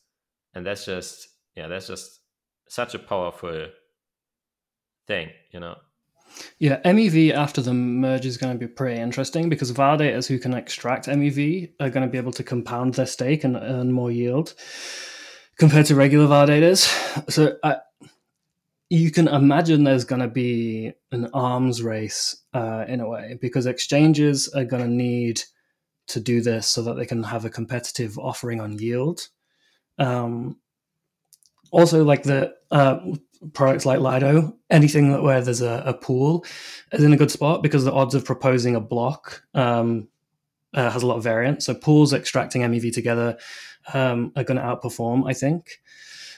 [0.53, 2.21] And that's just, yeah, that's just
[2.67, 3.67] such a powerful
[5.07, 5.75] thing, you know?
[6.57, 10.53] Yeah, MEV after the merge is going to be pretty interesting because validators who can
[10.53, 14.53] extract MEV are going to be able to compound their stake and earn more yield
[15.57, 16.87] compared to regular validators.
[17.29, 17.77] So I,
[18.89, 23.65] you can imagine there's going to be an arms race uh, in a way because
[23.65, 25.41] exchanges are going to need
[26.07, 29.27] to do this so that they can have a competitive offering on yield.
[29.99, 30.57] Um,
[31.71, 32.99] also, like the uh,
[33.53, 36.45] products like Lido, anything that where there's a, a, pool
[36.91, 40.07] is in a good spot because the odds of proposing a block um,
[40.73, 41.65] uh, has a lot of variance.
[41.65, 43.37] So pools extracting MEV together
[43.93, 45.81] um, are going to outperform, I think.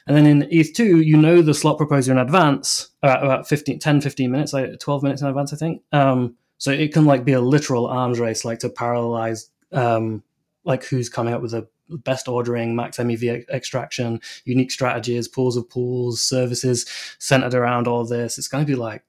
[0.07, 4.01] And then in ETH2, you know the slot proposer in advance, about, about 15, 10,
[4.01, 5.84] 15 minutes, like 12 minutes in advance, I think.
[5.91, 10.23] Um, so it can like be a literal arms race, like to parallelize um,
[10.63, 11.67] like who's coming up with the
[11.98, 16.86] best ordering, max MEV extraction, unique strategies, pools of pools, services
[17.20, 18.38] centered around all this.
[18.38, 19.04] It's going to be like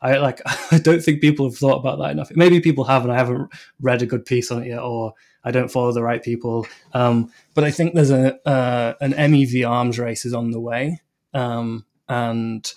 [0.00, 0.40] I like
[0.72, 2.30] I don't think people have thought about that enough.
[2.34, 5.50] Maybe people have, and I haven't read a good piece on it yet, or I
[5.50, 6.66] don't follow the right people.
[6.92, 11.00] Um, but I think there's a uh, an MEV arms race is on the way,
[11.34, 12.70] um, and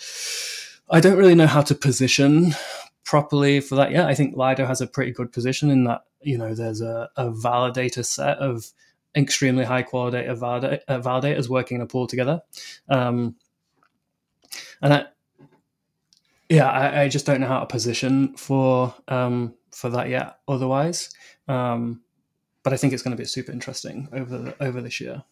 [0.89, 2.55] I don't really know how to position
[3.03, 4.05] properly for that yet.
[4.05, 7.31] I think Lido has a pretty good position in that you know there's a, a
[7.31, 8.71] validator set of
[9.15, 12.41] extremely high quality validators working in a pool together,
[12.89, 13.35] um,
[14.81, 15.05] and I,
[16.49, 20.39] yeah, I, I, just don't know how to position for um, for that yet.
[20.47, 21.09] Otherwise,
[21.47, 22.01] um,
[22.63, 25.23] but I think it's going to be super interesting over the, over this year.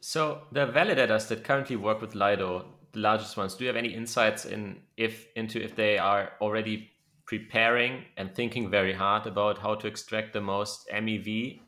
[0.00, 3.88] So the validators that currently work with Lido, the largest ones, do you have any
[3.88, 6.90] insights in if into if they are already
[7.26, 11.60] preparing and thinking very hard about how to extract the most MEV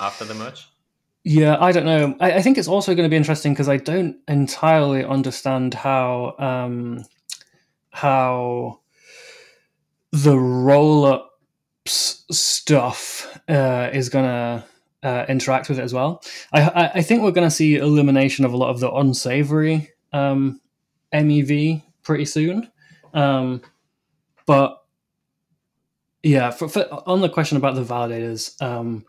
[0.00, 0.68] after the merge?
[1.24, 2.16] Yeah, I don't know.
[2.20, 6.34] I, I think it's also going to be interesting because I don't entirely understand how
[6.38, 7.04] um,
[7.90, 8.80] how
[10.12, 14.64] the roll ups stuff uh, is going to
[15.02, 16.22] uh, interact with it as well.
[16.52, 20.60] I, I think we're going to see elimination of a lot of the unsavory um,
[21.12, 22.70] MEV pretty soon.
[23.14, 23.62] Um,
[24.46, 24.82] but
[26.22, 29.04] yeah, for, for, on the question about the validators, um,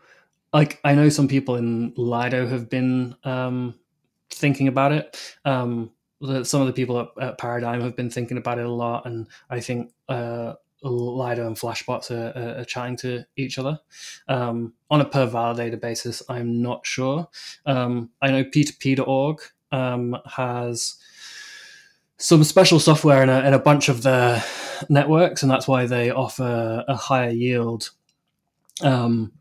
[0.52, 3.74] like I know some people in Lido have been um,
[4.30, 5.36] thinking about it.
[5.44, 5.90] Um,
[6.44, 9.26] some of the people at, at, Paradigm have been thinking about it a lot, and
[9.50, 13.80] I think uh, Lido and Flashbots are, are, are, chatting to each other
[14.28, 16.22] um, on a per validator basis.
[16.28, 17.28] I'm not sure.
[17.66, 19.40] Um, I know P2P.org
[19.72, 20.96] um, has
[22.18, 24.44] some special software in a, in a bunch of their
[24.88, 27.90] networks, and that's why they offer a higher yield
[28.82, 29.32] um,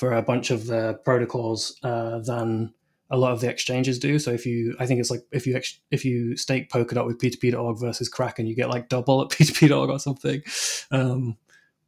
[0.00, 2.72] for a bunch of the protocols uh, than
[3.10, 4.18] a lot of the exchanges do.
[4.18, 7.18] So if you, I think it's like if you ex- if you stake Polkadot with
[7.18, 10.42] P2P.org versus Kraken, you get like double at P2P.org or something.
[10.90, 11.36] Um,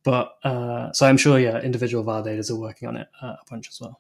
[0.03, 3.71] but uh, so I'm sure, yeah, individual validators are working on it uh, a bunch
[3.71, 3.99] as well.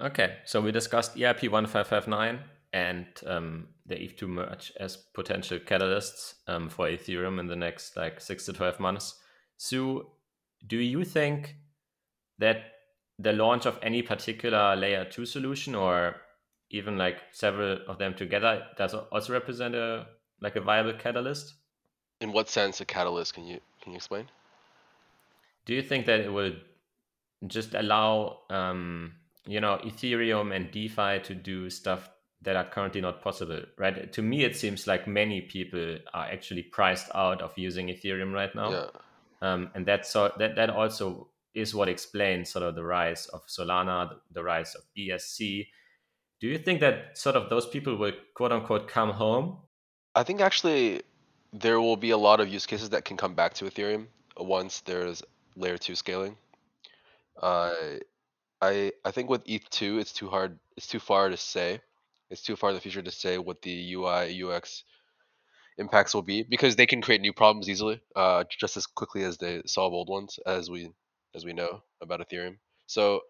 [0.00, 2.40] Okay, so we discussed EIP 1559
[2.72, 8.20] and um, the ETH2 merge as potential catalysts um, for Ethereum in the next like
[8.20, 9.14] six to 12 months.
[9.58, 10.10] So,
[10.66, 11.54] do you think
[12.38, 12.56] that
[13.18, 16.16] the launch of any particular layer 2 solution or
[16.70, 20.06] even like several of them together does also represent a
[20.40, 21.54] like a viable catalyst?
[22.20, 23.34] In what sense a catalyst?
[23.34, 24.28] Can you can you explain?
[25.66, 26.52] Do you think that it will
[27.46, 29.14] just allow um,
[29.46, 32.10] you know Ethereum and DeFi to do stuff
[32.42, 34.12] that are currently not possible, right?
[34.12, 38.54] To me, it seems like many people are actually priced out of using Ethereum right
[38.54, 38.86] now, yeah.
[39.40, 43.46] um, and that's so that that also is what explains sort of the rise of
[43.46, 45.66] Solana, the, rise of BSC.
[46.40, 49.58] Do you think that sort of those people will quote unquote come home?
[50.14, 51.02] I think actually
[51.52, 54.80] there will be a lot of use cases that can come back to Ethereum once
[54.80, 55.22] there's
[55.56, 56.36] layer two scaling.
[57.40, 57.74] Uh,
[58.60, 60.58] I I think with ETH two, it's too hard.
[60.76, 61.80] It's too far to say
[62.30, 64.84] it's too far in the future to say what the UI UX
[65.78, 69.38] impacts will be because they can create new problems easily, uh, just as quickly as
[69.38, 70.90] they solve old ones, as we
[71.34, 72.56] as we know about Ethereum.
[72.86, 73.20] So,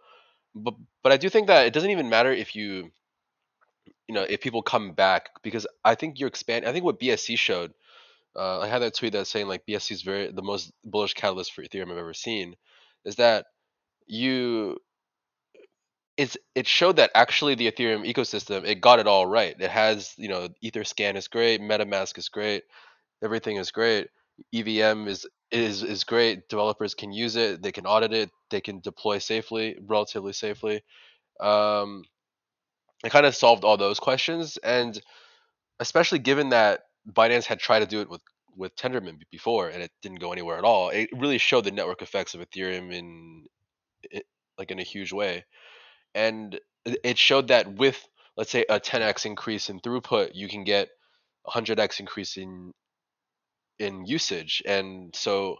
[0.54, 2.90] but but I do think that it doesn't even matter if you,
[4.08, 6.66] you know, if people come back because I think you're expand.
[6.66, 7.72] I think what BSC showed.
[8.36, 11.52] Uh, I had that tweet that's saying like BSC is very the most bullish catalyst
[11.52, 12.56] for Ethereum I've ever seen.
[13.04, 13.46] Is that
[14.06, 14.78] you
[16.16, 19.56] it's it showed that actually the Ethereum ecosystem it got it all right.
[19.58, 22.64] It has you know EtherScan is great, MetaMask is great,
[23.22, 24.08] everything is great.
[24.54, 26.48] EVM is is is great.
[26.48, 30.82] Developers can use it, they can audit it, they can deploy safely, relatively safely.
[31.40, 32.04] Um,
[33.04, 35.00] it kind of solved all those questions, and
[35.80, 36.80] especially given that
[37.10, 38.22] Binance had tried to do it with
[38.56, 40.90] with Tendermint before and it didn't go anywhere at all.
[40.90, 43.46] It really showed the network effects of Ethereum in,
[44.12, 44.22] in
[44.58, 45.44] like in a huge way
[46.14, 50.88] and it showed that with let's say a 10x increase in throughput you can get
[51.46, 52.72] 100x increase in
[53.78, 55.56] in usage and so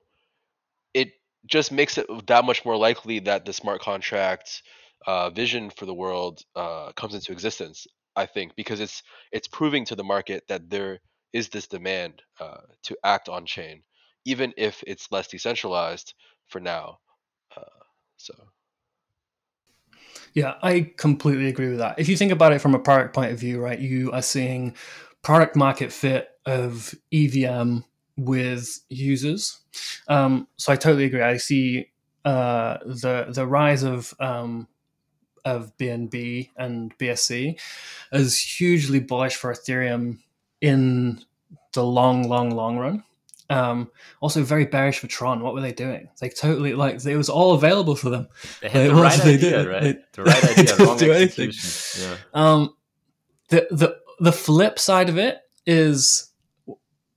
[0.93, 1.13] it
[1.47, 4.63] just makes it that much more likely that the smart contract
[5.07, 7.87] uh, vision for the world uh, comes into existence
[8.17, 9.03] i think because it's
[9.33, 11.01] it's proving to the market that there
[11.33, 13.83] is this demand uh, to act on chain
[14.25, 16.15] even if it's less decentralized
[16.47, 16.99] for now
[17.57, 17.83] uh,
[18.17, 18.35] so
[20.35, 21.99] yeah, I completely agree with that.
[21.99, 24.75] If you think about it from a product point of view, right, you are seeing
[25.23, 27.79] product market fit of EVM
[28.17, 29.61] with users.
[30.09, 31.23] Um, so I totally agree.
[31.23, 31.91] I see
[32.25, 34.69] uh, the the rise of um,
[35.45, 37.61] of BNB and BSC
[38.13, 40.19] as hugely bullish for Ethereum
[40.61, 41.21] in
[41.75, 43.05] the long, long, long run.
[43.51, 43.91] Um,
[44.21, 45.43] also, very bearish for Tron.
[45.43, 46.09] What were they doing?
[46.21, 48.29] They totally like it was all available for them.
[48.63, 49.67] They had the right idea, did.
[49.69, 49.83] right?
[49.83, 51.53] They, the right idea, wrong do anything.
[52.03, 52.17] Yeah.
[52.33, 52.75] Um,
[53.49, 56.31] the the the flip side of it is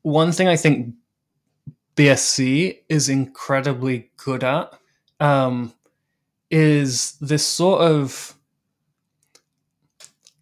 [0.08, 0.96] one thing I think
[1.98, 4.72] BSC is incredibly good at
[5.20, 5.74] um,
[6.50, 8.34] is this sort of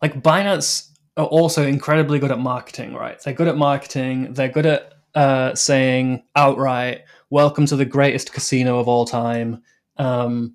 [0.04, 3.20] like Binance are also incredibly good at marketing, right?
[3.20, 4.34] They're good at marketing.
[4.34, 7.02] They're good at uh, saying outright,
[7.32, 9.64] "Welcome to the greatest casino of all time."
[9.98, 10.54] Um,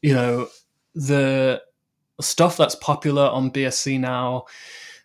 [0.00, 0.48] you know,
[0.94, 1.60] the
[2.18, 4.46] stuff that's popular on BSC now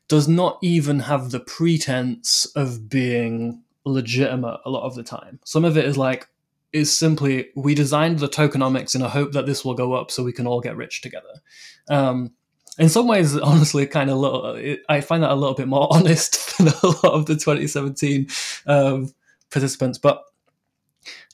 [0.08, 5.40] does not even have the pretense of being legitimate a lot of the time.
[5.46, 6.28] Some of it is like
[6.72, 10.24] is simply we designed the tokenomics in a hope that this will go up so
[10.24, 11.42] we can all get rich together.
[11.90, 12.34] Um,
[12.80, 14.56] in some ways, honestly, kind of little.
[14.56, 18.28] It, I find that a little bit more honest than a lot of the 2017
[18.66, 19.14] um,
[19.52, 19.98] participants.
[19.98, 20.24] But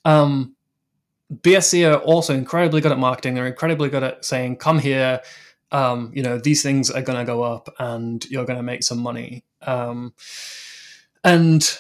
[0.06, 0.56] Um,
[1.34, 3.36] BSC are also incredibly good at marketing.
[3.36, 5.22] They're incredibly good at saying, "Come here,
[5.72, 8.84] um, you know, these things are going to go up, and you're going to make
[8.84, 10.14] some money." Um,
[11.24, 11.78] and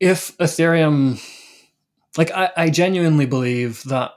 [0.00, 1.20] if Ethereum,
[2.16, 4.12] like, I, I genuinely believe that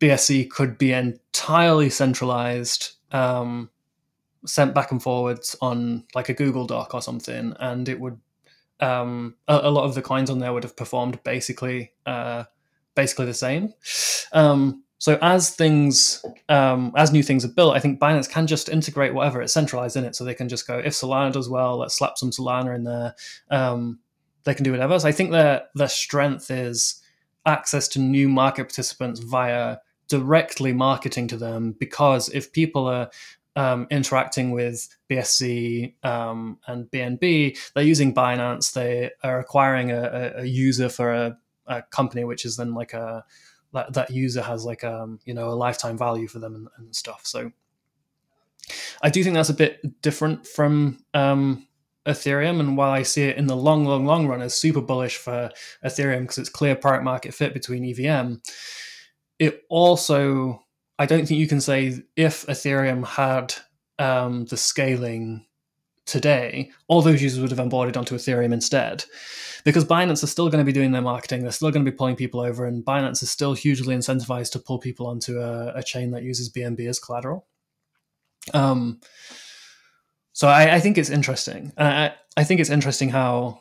[0.00, 3.70] BSC could be entirely centralized, um,
[4.46, 8.18] sent back and forwards on like a Google Doc or something, and it would
[8.80, 12.44] um, a, a, lot of the coins on there would have performed basically uh,
[12.94, 13.74] basically the same.
[14.32, 18.68] Um, so as things um, as new things are built, I think Binance can just
[18.68, 21.78] integrate whatever it's centralized in it, so they can just go if Solana does well,
[21.78, 23.14] let's slap some Solana in there.
[23.50, 24.00] Um,
[24.44, 24.98] they can do whatever.
[24.98, 27.02] So I think their their strength is
[27.46, 29.78] access to new market participants via
[30.08, 33.10] directly marketing to them because if people are
[33.56, 38.72] um, interacting with BSC um, and BNB, they're using Binance.
[38.72, 43.24] They are acquiring a, a user for a, a, company, which is then like a
[43.72, 46.96] that, that user has like um, you know a lifetime value for them and, and
[46.96, 47.22] stuff.
[47.24, 47.52] So
[49.02, 51.66] I do think that's a bit different from um,
[52.06, 52.60] Ethereum.
[52.60, 55.50] And while I see it in the long, long, long run as super bullish for
[55.84, 58.36] Ethereum because it's clear product market fit between EVM,
[59.38, 60.64] it also
[60.98, 63.54] I don't think you can say if Ethereum had
[63.98, 65.46] um, the scaling
[66.08, 69.04] today, all those users would have onboarded onto Ethereum instead.
[69.64, 71.96] Because Binance is still going to be doing their marketing, they're still going to be
[71.96, 75.82] pulling people over, and Binance is still hugely incentivized to pull people onto a, a
[75.82, 77.46] chain that uses BNB as collateral.
[78.54, 79.00] Um,
[80.32, 81.72] so I, I, think it's interesting.
[81.76, 83.60] I, I think it's interesting how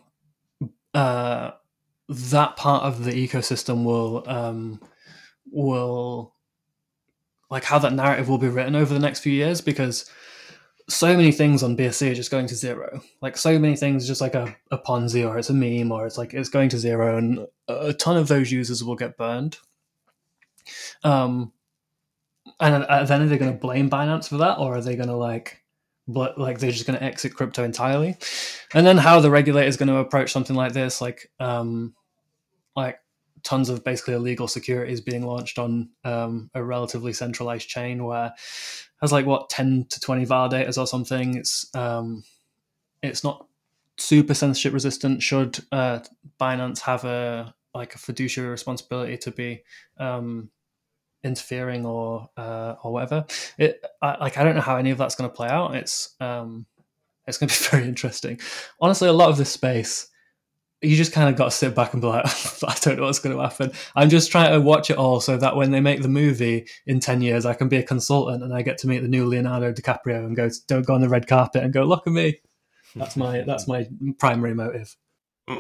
[0.94, 1.52] uh,
[2.08, 4.80] that part of the ecosystem will um,
[5.52, 6.34] will
[7.50, 10.10] like how that narrative will be written over the next few years because
[10.90, 13.02] so many things on BSC are just going to zero.
[13.22, 16.18] Like so many things, just like a, a Ponzi or it's a meme or it's
[16.18, 19.58] like it's going to zero, and a ton of those users will get burned.
[21.04, 21.52] Um,
[22.60, 25.16] and then are they going to blame Binance for that, or are they going to
[25.16, 25.64] like,
[26.08, 28.16] but like they're just going to exit crypto entirely?
[28.74, 31.94] And then how the regulator is going to approach something like this, like, um,
[32.76, 33.00] like
[33.44, 38.34] tons of basically illegal securities being launched on um, a relatively centralized chain where
[39.02, 41.36] has like what 10 to 20 validators or something.
[41.36, 42.24] It's um,
[43.02, 43.46] it's not
[43.98, 45.24] super censorship resistant.
[45.24, 46.00] Should uh,
[46.40, 49.64] binance have a like a fiduciary responsibility to be
[50.00, 50.50] um,
[51.24, 53.26] interfering or uh, or whatever?
[53.58, 55.76] It I, like i don't know how any of that's going to play out.
[55.76, 56.66] It's um,
[57.28, 58.40] it's going to be very interesting.
[58.80, 60.08] Honestly a lot of this space
[60.82, 62.26] you just kind of got to sit back and be like,
[62.64, 63.72] I don't know what's going to happen.
[63.96, 67.00] I'm just trying to watch it all so that when they make the movie in
[67.00, 69.74] 10 years, I can be a consultant and I get to meet the new Leonardo
[69.74, 72.40] DiCaprio and go, don't go on the red carpet and go, look at me.
[72.96, 73.88] That's my, that's my
[74.20, 74.96] primary motive.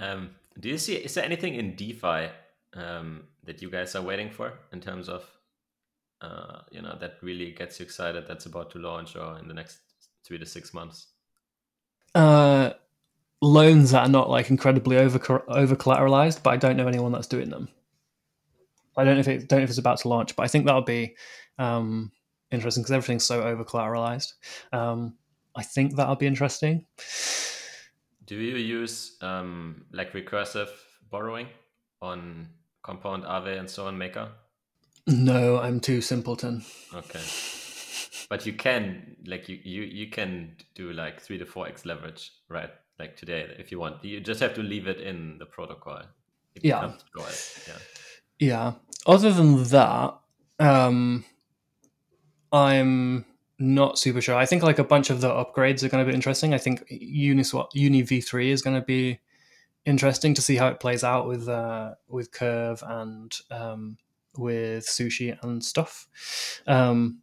[0.00, 2.30] Um, do you see, is there anything in DeFi
[2.72, 5.30] um, that you guys are waiting for in terms of,
[6.22, 9.52] uh, you know, that really gets you excited that's about to launch or in the
[9.54, 9.80] next
[10.24, 11.08] three to six months?
[12.14, 12.70] Uh,
[13.40, 17.26] loans that are not like incredibly over over collateralized, but I don't know anyone that's
[17.26, 17.68] doing them.
[18.96, 20.66] I don't know if it don't know if it's about to launch, but I think
[20.66, 21.16] that'll be
[21.58, 22.12] um,
[22.50, 24.32] interesting because everything's so over collateralized.
[24.72, 25.14] Um,
[25.54, 26.86] I think that'll be interesting.
[28.24, 30.68] Do you use um, like recursive
[31.10, 31.48] borrowing
[32.00, 32.48] on
[32.82, 34.28] Compound, Aave, and so on, Maker?
[35.06, 36.64] No, I'm too simpleton.
[36.94, 37.20] Okay
[38.30, 42.32] but you can like you you you can do like three to four x leverage
[42.48, 42.70] right?
[42.98, 44.02] Like today if you want.
[44.02, 46.02] You just have to leave it in the protocol
[46.62, 46.92] yeah.
[47.68, 47.74] yeah.
[48.38, 48.72] Yeah.
[49.06, 50.16] Other than that
[50.58, 51.24] um
[52.52, 53.24] i'm
[53.58, 54.36] not super sure.
[54.36, 56.54] I think like a bunch of the upgrades are going to be interesting.
[56.54, 59.20] I think uniswap uni v3 is going to be
[59.84, 63.96] interesting to see how it plays out with uh with curve and um
[64.36, 66.08] with sushi and stuff.
[66.66, 67.20] Um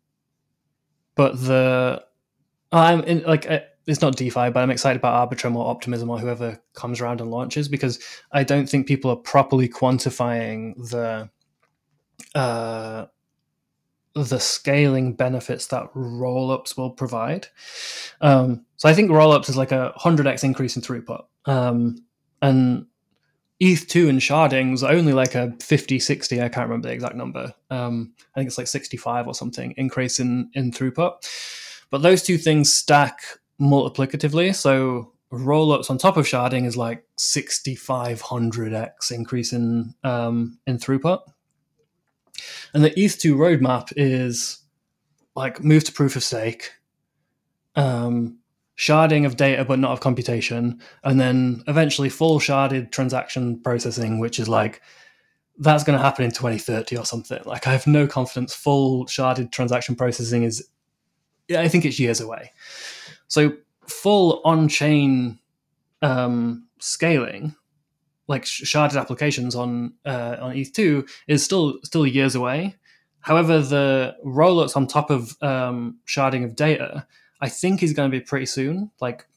[1.17, 2.05] but the
[2.71, 3.45] I'm in like
[3.87, 7.31] it's not DeFi, but I'm excited about Arbitrum or Optimism or whoever comes around and
[7.31, 7.99] launches because
[8.31, 11.29] I don't think people are properly quantifying the
[12.35, 13.05] uh,
[14.13, 17.47] the scaling benefits that rollups will provide.
[18.19, 22.03] Um, so I think rollups is like a hundred x increase in throughput, um,
[22.41, 22.87] and
[23.61, 27.53] ETH2 and sharding was only like a 50, 60, I can't remember the exact number.
[27.71, 31.27] Um, I think it's like 65 or something increase in, in throughput.
[31.89, 33.21] But those two things stack
[33.59, 34.53] multiplicatively.
[34.53, 41.21] So rollups on top of sharding is like 6500x increase in, um, in throughput.
[42.73, 44.59] And the ETH2 roadmap is
[45.35, 46.73] like move to proof of stake,
[47.75, 48.37] um,
[48.77, 54.39] sharding of data but not of computation, and then eventually full sharded transaction processing, which
[54.39, 54.81] is like
[55.59, 57.41] that's going to happen in 2030 or something.
[57.45, 58.53] Like I have no confidence.
[58.53, 60.67] Full sharded transaction processing is,
[61.49, 62.51] I think it's years away.
[63.27, 63.53] So
[63.87, 65.39] full on-chain
[66.03, 67.55] um, scaling,
[68.27, 72.75] like sharded applications on uh, on ETH2, is still still years away.
[73.21, 77.07] However, the rollups on top of um, sharding of data
[77.39, 79.27] I think is going to be pretty soon, like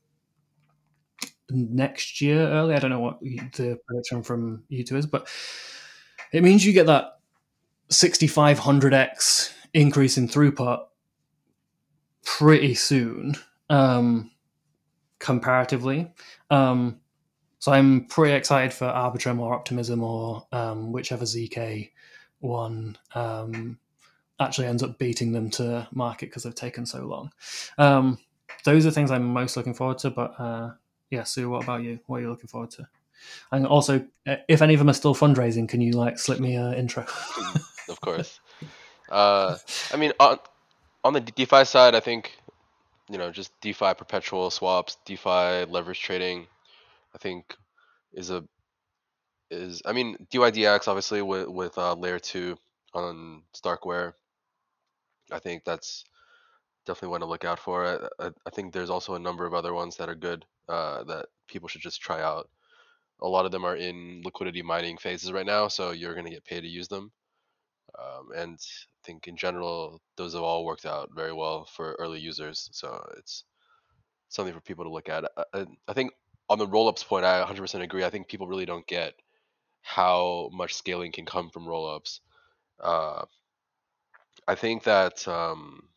[1.50, 2.74] next year early.
[2.74, 5.28] I don't know what the prediction from you2 is, but
[6.32, 7.18] it means you get that
[7.90, 10.84] 6500x increase in throughput
[12.24, 13.34] pretty soon,
[13.68, 14.30] um,
[15.18, 16.12] comparatively.
[16.50, 17.00] Um,
[17.58, 21.90] so I'm pretty excited for Arbitrum or Optimism or um, whichever ZK
[22.38, 23.78] one um,
[24.40, 27.32] actually ends up beating them to market because they've taken so long.
[27.78, 28.18] Um,
[28.64, 30.10] those are things I'm most looking forward to.
[30.10, 30.70] But uh,
[31.10, 32.00] yeah, Su, what about you?
[32.06, 32.88] What are you looking forward to?
[33.52, 36.54] And also, uh, if any of them are still fundraising, can you like slip me
[36.54, 37.04] an intro?
[37.88, 38.40] of course.
[39.10, 39.56] Uh,
[39.92, 40.38] I mean, on
[41.04, 42.38] on the DeFi side, I think
[43.10, 46.46] you know just DeFi perpetual swaps, DeFi leverage trading.
[47.14, 47.56] I think
[48.12, 48.44] is a
[49.50, 52.56] is I mean DYDX obviously with with uh, layer two
[52.94, 54.14] on Starkware
[55.32, 56.04] I think that's
[56.86, 57.84] definitely one to look out for.
[57.84, 61.04] I, I, I think there's also a number of other ones that are good uh,
[61.04, 62.48] that people should just try out.
[63.22, 66.32] A lot of them are in liquidity mining phases right now, so you're going to
[66.32, 67.12] get paid to use them.
[67.98, 72.20] Um, and I think in general, those have all worked out very well for early
[72.20, 72.68] users.
[72.72, 73.44] So it's
[74.28, 75.24] something for people to look at.
[75.52, 76.12] I, I think
[76.48, 78.04] on the rollups point, I 100% agree.
[78.04, 79.14] I think people really don't get
[79.82, 82.20] how much scaling can come from rollups.
[82.82, 83.24] Uh,
[84.50, 85.88] I think that um,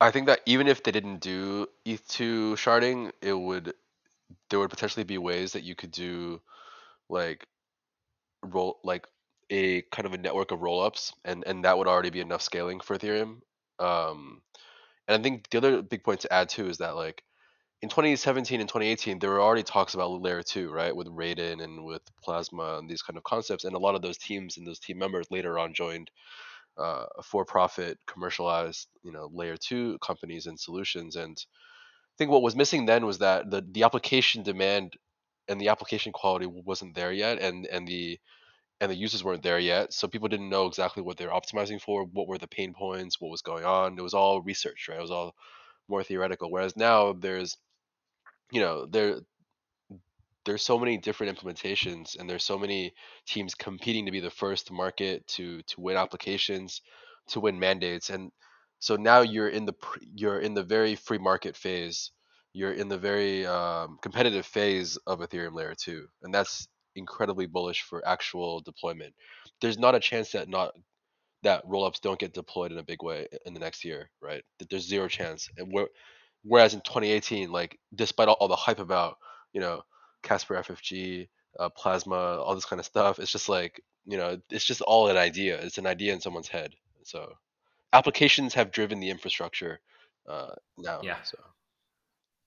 [0.00, 3.72] I think that even if they didn't do ETH2 sharding, it would
[4.50, 6.40] there would potentially be ways that you could do
[7.08, 7.46] like
[8.44, 9.06] roll like
[9.50, 12.80] a kind of a network of rollups, and and that would already be enough scaling
[12.80, 13.40] for Ethereum.
[13.78, 14.42] Um,
[15.08, 17.22] and I think the other big point to add too is that like
[17.82, 21.84] in 2017 and 2018 there were already talks about layer 2 right with Raiden and
[21.84, 24.80] with plasma and these kind of concepts and a lot of those teams and those
[24.80, 26.10] team members later on joined
[26.78, 32.56] uh, for-profit commercialized you know layer two companies and solutions and i think what was
[32.56, 34.94] missing then was that the the application demand
[35.48, 38.18] and the application quality wasn't there yet and and the
[38.80, 41.80] and the users weren't there yet so people didn't know exactly what they were optimizing
[41.80, 44.98] for what were the pain points what was going on it was all research right?
[44.98, 45.34] It was all
[45.88, 47.56] more theoretical whereas now there's
[48.52, 49.20] you know there
[50.46, 52.94] there's so many different implementations and there's so many
[53.26, 56.82] teams competing to be the first to market to to win applications
[57.28, 58.32] to win mandates and
[58.78, 59.74] so now you're in the
[60.14, 62.10] you're in the very free market phase.
[62.52, 67.82] You're in the very um, competitive phase of ethereum layer 2 and that's incredibly bullish
[67.82, 69.14] for actual deployment.
[69.60, 70.72] There's not a chance that not
[71.42, 74.42] that rollups don't get deployed in a big way in the next year right?
[74.70, 75.72] There's zero chance and
[76.44, 79.16] whereas in 2018 like despite all, all the hype about
[79.52, 79.82] you know
[80.22, 83.18] Casper FFG, uh, Plasma, all this kind of stuff.
[83.18, 85.60] It's just like you know, it's just all an idea.
[85.60, 86.74] It's an idea in someone's head.
[87.02, 87.32] So
[87.92, 89.80] applications have driven the infrastructure
[90.28, 91.00] uh, now.
[91.02, 91.22] Yeah.
[91.22, 91.38] So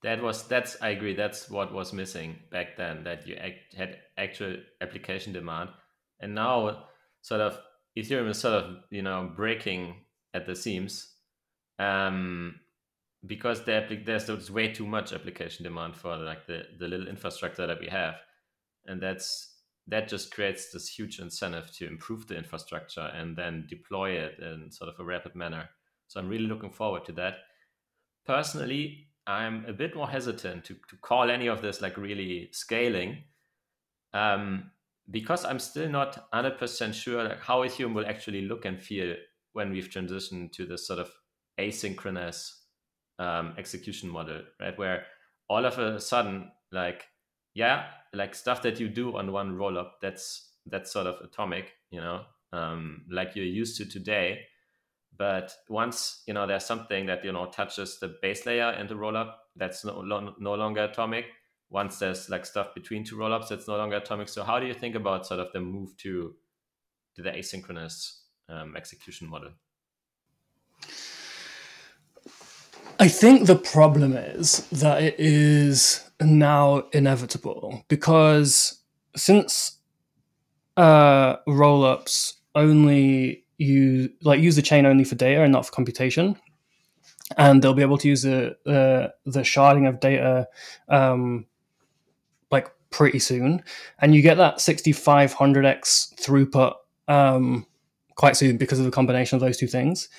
[0.04, 1.14] that was that's I agree.
[1.14, 3.04] That's what was missing back then.
[3.04, 5.70] That you act, had actual application demand,
[6.20, 6.86] and now
[7.22, 7.60] sort of
[7.98, 9.96] Ethereum is sort of you know breaking
[10.34, 11.14] at the seams.
[11.78, 12.60] Um,
[13.26, 17.80] because there's, there's way too much application demand for like the, the little infrastructure that
[17.80, 18.16] we have
[18.86, 19.56] and that's
[19.88, 24.72] that just creates this huge incentive to improve the infrastructure and then deploy it in
[24.72, 25.68] sort of a rapid manner.
[26.08, 27.36] So i'm really looking forward to that.
[28.26, 33.24] Personally i'm a bit more hesitant to, to call any of this like really scaling
[34.14, 34.72] um,
[35.12, 39.16] because i'm still not 100% sure like how ethereum will actually look and feel
[39.54, 41.12] when we've transitioned to this sort of
[41.60, 42.52] asynchronous
[43.20, 44.78] um, execution model, right?
[44.78, 45.06] Where
[45.50, 47.06] all of a sudden, like,
[47.54, 52.00] yeah, like stuff that you do on one rollup, that's that's sort of atomic, you
[52.00, 52.22] know,
[52.54, 54.42] um, like you're used to today.
[55.18, 58.96] But once you know there's something that you know touches the base layer in the
[58.96, 61.26] rollup, that's no, no longer atomic.
[61.70, 64.30] Once there's like stuff between two rollups, that's no longer atomic.
[64.30, 66.36] So how do you think about sort of the move to
[67.16, 69.52] to the asynchronous um, execution model?
[73.02, 78.82] I think the problem is that it is now inevitable because
[79.16, 79.78] since
[80.76, 86.36] uh, rollups only use like use the chain only for data and not for computation,
[87.38, 90.50] and they'll be able to use the the, the sharding of data
[90.89, 91.45] um,
[92.52, 93.64] like pretty soon,
[94.00, 96.74] and you get that 6500x throughput
[97.08, 97.66] um,
[98.16, 100.10] quite soon because of the combination of those two things.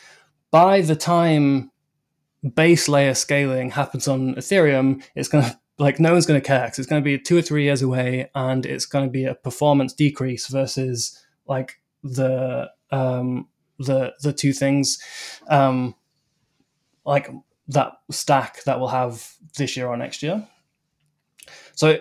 [0.50, 1.70] By the time
[2.54, 6.64] base layer scaling happens on Ethereum, it's going to like no one's going to care
[6.64, 9.24] because it's going to be two or three years away, and it's going to be
[9.24, 15.02] a performance decrease versus like the um, the the two things
[15.48, 15.94] um,
[17.04, 17.30] like
[17.68, 20.46] that stack that we'll have this year or next year.
[21.74, 21.98] So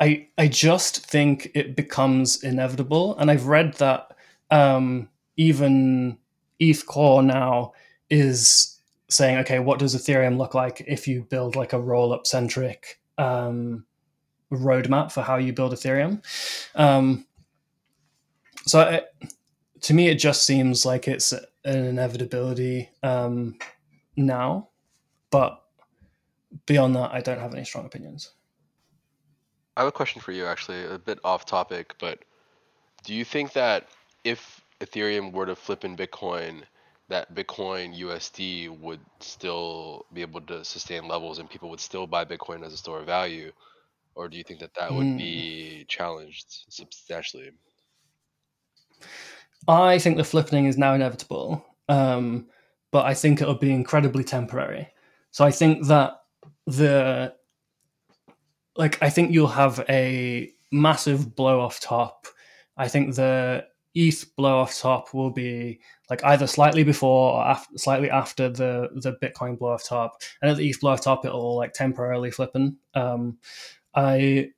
[0.00, 4.16] I I just think it becomes inevitable, and I've read that
[4.50, 6.18] um, even
[6.60, 7.72] ETH Core now
[8.10, 8.77] is
[9.08, 13.00] saying, okay, what does Ethereum look like if you build like a roll up centric
[13.16, 13.84] um,
[14.52, 16.22] roadmap for how you build Ethereum?
[16.74, 17.26] Um,
[18.66, 19.02] so I,
[19.82, 23.58] to me, it just seems like it's an inevitability um,
[24.16, 24.68] now,
[25.30, 25.62] but
[26.66, 28.32] beyond that, I don't have any strong opinions.
[29.76, 32.24] I have a question for you, actually, a bit off topic, but
[33.04, 33.88] do you think that
[34.24, 36.62] if Ethereum were to flip in Bitcoin,
[37.08, 42.24] that Bitcoin USD would still be able to sustain levels and people would still buy
[42.24, 43.50] Bitcoin as a store of value?
[44.14, 45.16] Or do you think that that would Mm.
[45.16, 47.50] be challenged substantially?
[49.66, 52.48] I think the flipping is now inevitable, um,
[52.90, 54.88] but I think it'll be incredibly temporary.
[55.30, 56.22] So I think that
[56.66, 57.34] the
[58.76, 62.26] like I think you'll have a massive blow off top.
[62.76, 63.66] I think the
[63.98, 68.90] ETH blow off top will be like either slightly before or af- slightly after the
[68.94, 72.30] the Bitcoin blow off top, and at the ETH blow off top, it'll like temporarily
[72.30, 72.76] flipping.
[72.94, 73.38] Um,
[73.94, 74.50] I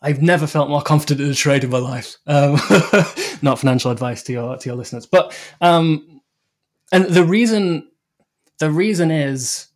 [0.00, 2.16] I've never felt more confident in a trade in my life.
[2.26, 2.52] Um,
[3.42, 6.20] not financial advice to your to your listeners, but um,
[6.92, 7.90] and the reason
[8.58, 9.66] the reason is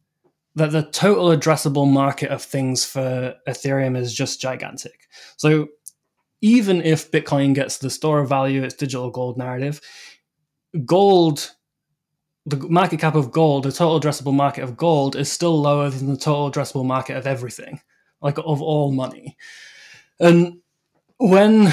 [0.54, 5.08] that the total addressable market of things for Ethereum is just gigantic.
[5.36, 5.68] So
[6.40, 9.80] even if Bitcoin gets the store of value, its digital gold narrative,
[10.84, 11.52] gold,
[12.46, 16.08] the market cap of gold, the total addressable market of gold is still lower than
[16.08, 17.80] the total addressable market of everything,
[18.22, 19.36] like of all money.
[20.18, 20.60] And
[21.18, 21.72] when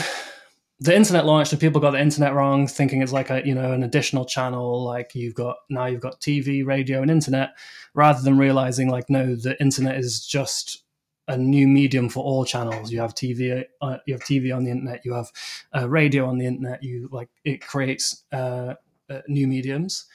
[0.80, 3.72] the internet launched and people got the internet wrong, thinking it's like a you know
[3.72, 7.52] an additional channel, like you've got now you've got TV, radio, and internet,
[7.94, 10.84] rather than realizing like no, the internet is just
[11.28, 12.92] a new medium for all channels.
[12.92, 15.32] You have TV, uh, you have TV on the internet, you have
[15.76, 16.84] uh, radio on the internet.
[16.84, 18.76] You like it creates uh,
[19.10, 20.06] uh, new mediums.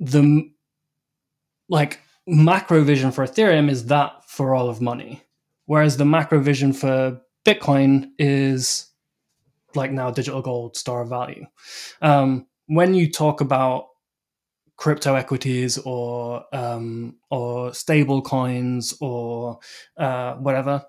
[0.00, 0.50] The
[1.68, 5.22] like macro vision for Ethereum is that for all of money,
[5.66, 8.90] whereas the macro vision for Bitcoin is
[9.74, 11.46] like now digital gold store of value.
[12.02, 13.88] Um, when you talk about
[14.76, 19.58] crypto equities or um, or stable coins or
[19.96, 20.84] uh, whatever,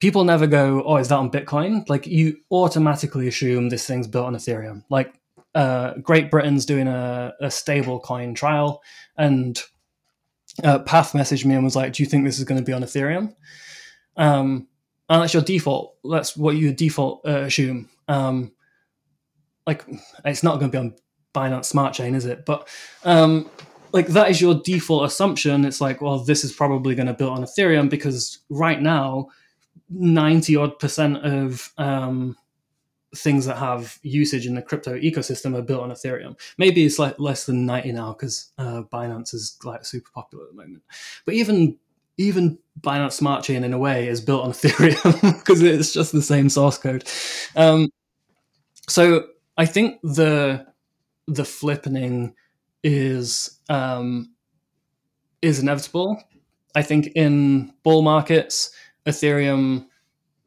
[0.00, 4.26] people never go, "Oh, is that on Bitcoin?" Like you automatically assume this thing's built
[4.26, 4.82] on Ethereum.
[4.90, 5.14] Like
[5.54, 8.82] uh, Great Britain's doing a, a stable coin trial,
[9.16, 9.60] and
[10.62, 12.72] uh, Path messaged me and was like, "Do you think this is going to be
[12.72, 13.34] on Ethereum?"
[14.16, 14.68] Um,
[15.08, 15.96] and that's your default.
[16.04, 17.88] That's what you default uh, assume.
[18.08, 18.52] Um,
[19.66, 19.84] like
[20.24, 20.94] it's not going to be on
[21.38, 22.44] Binance Smart Chain, is it?
[22.44, 22.68] But
[23.04, 23.48] um,
[23.92, 25.64] like that is your default assumption.
[25.64, 29.28] It's like, well, this is probably going to build on Ethereum because right now,
[29.88, 32.36] ninety odd percent of um,
[33.14, 36.38] things that have usage in the crypto ecosystem are built on Ethereum.
[36.58, 40.50] Maybe it's like less than ninety now because uh, Binance is like super popular at
[40.50, 40.82] the moment.
[41.24, 41.76] But even
[42.18, 46.22] even Binance Smart Chain in a way is built on Ethereum because it's just the
[46.22, 47.08] same source code.
[47.56, 47.90] Um,
[48.88, 49.26] so
[49.56, 50.66] I think the
[51.28, 52.34] the flippening
[52.82, 54.34] is um,
[55.42, 56.20] is inevitable.
[56.74, 58.70] I think in bull markets,
[59.06, 59.86] Ethereum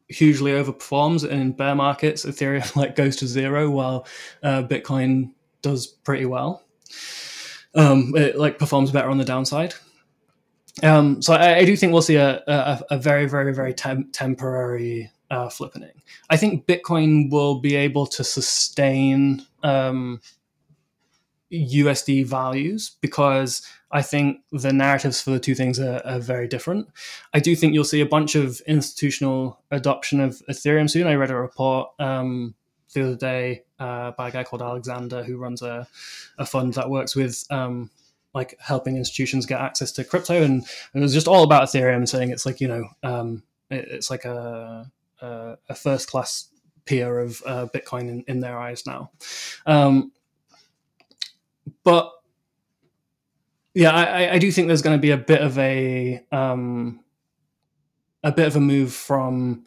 [0.10, 4.08] hugely overperforms, and in bear markets, Ethereum like goes to zero, while
[4.44, 6.64] uh, Bitcoin does pretty well.
[7.76, 9.74] Um, it like performs better on the downside.
[10.84, 14.10] Um, so I, I, do think we'll see a, a, a very, very, very tem-
[14.12, 15.94] temporary uh, flippening.
[16.30, 20.22] I think Bitcoin will be able to sustain um,
[21.52, 26.88] USD values because I think the narratives for the two things are, are, very different.
[27.34, 31.08] I do think you'll see a bunch of institutional adoption of Ethereum soon.
[31.08, 32.56] I read a report um,
[32.94, 35.88] the other day uh, by a guy called Alexander who runs a,
[36.38, 37.90] a fund that works with um,
[38.34, 42.32] like helping institutions get access to crypto, and it was just all about Ethereum, saying
[42.32, 44.90] it's like you know um, it, it's like a
[45.22, 46.48] a, a first class
[46.86, 49.12] peer of uh, Bitcoin in, in, their eyes now.
[49.66, 50.12] Um,
[51.84, 52.12] but
[53.74, 57.00] yeah, I, I do think there's going to be a bit of a um,
[58.24, 59.66] a bit of a move from.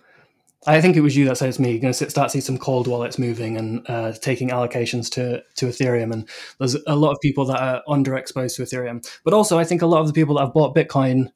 [0.67, 1.73] I think it was you that said it's me.
[1.73, 5.67] You're going to start see some cold wallets moving and uh, taking allocations to to
[5.67, 9.07] Ethereum, and there's a lot of people that are underexposed to Ethereum.
[9.25, 11.31] But also, I think a lot of the people that have bought Bitcoin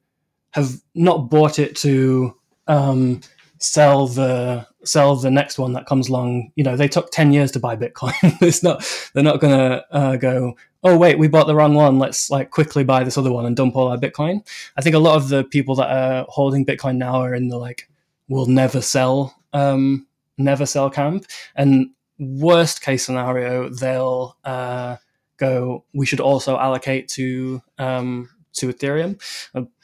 [0.53, 2.35] have not bought it to
[2.67, 3.21] um,
[3.59, 6.53] sell the sell the next one that comes along.
[6.57, 8.15] You know, they took ten years to buy Bitcoin.
[8.43, 8.85] it's not
[9.15, 10.57] they're not going to uh, go.
[10.85, 11.99] Oh wait, we bought the wrong one.
[11.99, 14.47] Let's like quickly buy this other one and dump all our Bitcoin.
[14.77, 17.59] I think a lot of the people that are holding Bitcoin now are in the
[17.59, 17.89] like
[18.29, 20.07] will never sell, um,
[20.37, 21.27] never sell camp.
[21.57, 24.97] And worst case scenario, they'll uh,
[25.37, 25.85] go.
[25.95, 29.21] We should also allocate to um, to Ethereum,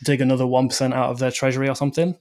[0.04, 2.16] dig another one percent out of their treasury or something.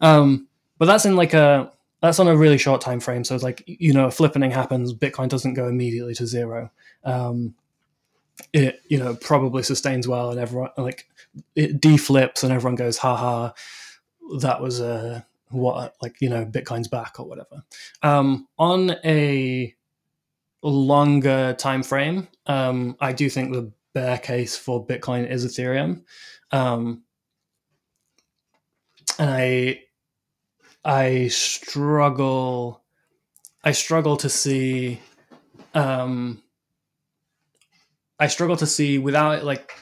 [0.00, 0.47] Um,
[0.78, 3.24] but that's in like a that's on a really short time frame.
[3.24, 6.70] So it's like you know, a flippening happens, Bitcoin doesn't go immediately to zero.
[7.04, 7.54] Um,
[8.52, 11.08] it you know probably sustains well, and everyone like
[11.54, 13.54] it deflips, and everyone goes, "Ha ha,
[14.38, 17.62] that was a what like you know Bitcoin's back or whatever."
[18.02, 19.74] Um, on a
[20.62, 26.04] longer time frame, um, I do think the bear case for Bitcoin is Ethereum,
[26.52, 27.02] um,
[29.18, 29.82] and I
[30.84, 32.82] I struggle.
[33.64, 35.00] I struggle to see.
[35.74, 36.42] Um,
[38.18, 39.72] I struggle to see without it like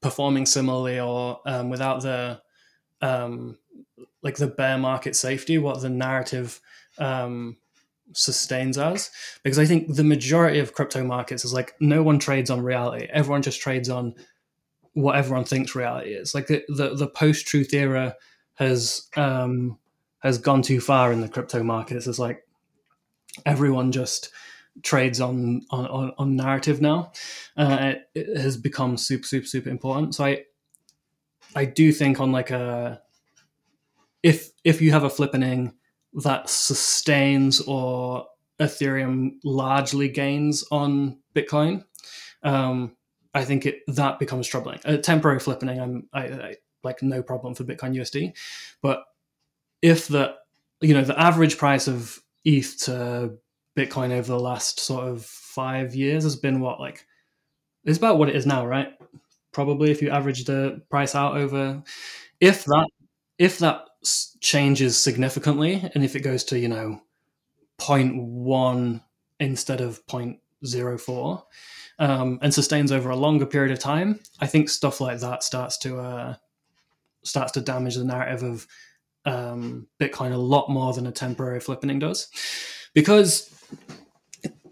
[0.00, 2.40] performing similarly or um, without the
[3.00, 3.58] um,
[4.22, 6.60] like the bear market safety, what the narrative
[6.98, 7.56] um,
[8.12, 9.10] sustains us
[9.42, 13.06] Because I think the majority of crypto markets is like no one trades on reality.
[13.12, 14.14] Everyone just trades on
[14.94, 16.34] what everyone thinks reality is.
[16.34, 18.14] Like the the, the post truth era
[18.54, 19.78] has um,
[20.22, 22.06] has gone too far in the crypto markets.
[22.06, 22.46] It's like
[23.44, 24.30] everyone just
[24.82, 27.12] trades on on, on narrative now.
[27.56, 30.14] Uh, it, it, has become super super super important.
[30.14, 30.44] So I
[31.54, 33.02] I do think on like a
[34.22, 35.74] if if you have a flippening
[36.14, 38.26] that sustains or
[38.60, 41.84] Ethereum largely gains on Bitcoin,
[42.42, 42.96] um,
[43.34, 44.80] I think it that becomes troubling.
[44.84, 46.54] A temporary flippening, I'm I, I
[46.84, 48.32] like no problem for Bitcoin USD,
[48.80, 49.04] but
[49.82, 50.34] if the
[50.80, 53.34] you know the average price of ETH to
[53.76, 57.06] Bitcoin over the last sort of five years has been what like
[57.84, 58.92] it's about what it is now, right?
[59.52, 61.82] Probably if you average the price out over,
[62.40, 62.88] if that
[63.38, 63.86] if that
[64.40, 67.02] changes significantly, and if it goes to you know
[67.80, 69.02] 0.1
[69.40, 71.42] instead of 0.04
[71.98, 75.78] um, and sustains over a longer period of time, I think stuff like that starts
[75.78, 76.34] to uh,
[77.24, 78.66] starts to damage the narrative of
[79.24, 82.28] um, Bitcoin a lot more than a temporary flippening does,
[82.94, 83.48] because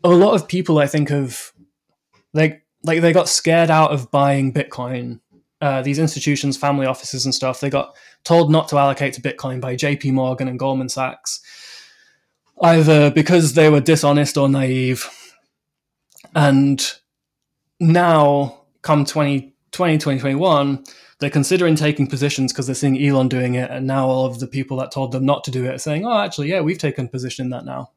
[0.02, 1.52] a lot of people I think of
[2.32, 5.20] like like they got scared out of buying Bitcoin.
[5.60, 7.94] Uh, these institutions, family offices, and stuff, they got
[8.24, 10.12] told not to allocate to Bitcoin by J.P.
[10.12, 11.42] Morgan and Goldman Sachs,
[12.62, 15.06] either because they were dishonest or naive.
[16.34, 16.82] And
[17.78, 20.84] now, come 2020, 2021,
[21.20, 24.46] they're considering taking positions because they're seeing Elon doing it, and now all of the
[24.46, 27.08] people that told them not to do it are saying, "Oh, actually, yeah, we've taken
[27.08, 27.90] position in that now."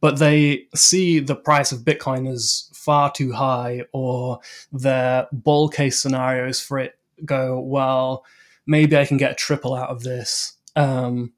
[0.00, 4.40] But they see the price of Bitcoin as far too high, or
[4.72, 8.24] their bull case scenarios for it go, "Well,
[8.66, 11.32] maybe I can get a triple out of this," um,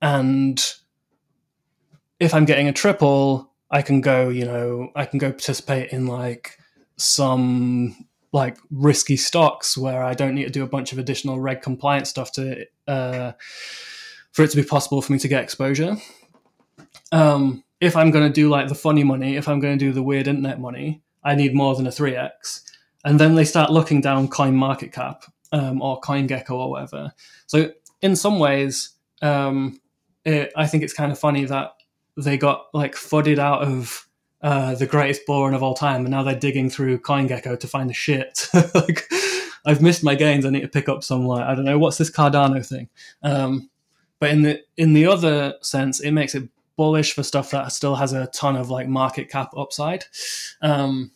[0.00, 0.74] and
[2.20, 6.06] if I'm getting a triple, I can go, you know, I can go participate in
[6.06, 6.58] like
[6.96, 11.62] some like risky stocks where I don't need to do a bunch of additional reg
[11.62, 13.32] compliance stuff to uh,
[14.32, 15.96] for it to be possible for me to get exposure.
[17.12, 19.92] Um, if I'm going to do like the funny money, if I'm going to do
[19.92, 22.64] the weird internet money, I need more than a three x.
[23.04, 25.22] And then they start looking down CoinMarketCap
[25.52, 27.12] um, or CoinGecko or whatever.
[27.46, 27.72] So
[28.02, 28.90] in some ways,
[29.22, 29.80] um,
[30.24, 31.72] it, I think it's kind of funny that
[32.16, 34.06] they got like fudded out of
[34.42, 37.90] uh, the greatest bull of all time, and now they're digging through CoinGecko to find
[37.90, 38.48] the shit.
[38.74, 39.10] like,
[39.66, 40.46] I've missed my gains.
[40.46, 42.88] I need to pick up some like I don't know what's this Cardano thing.
[43.22, 43.68] Um,
[44.18, 47.94] but in the in the other sense, it makes it bullish for stuff that still
[47.94, 50.04] has a ton of like market cap upside.
[50.62, 51.10] Um,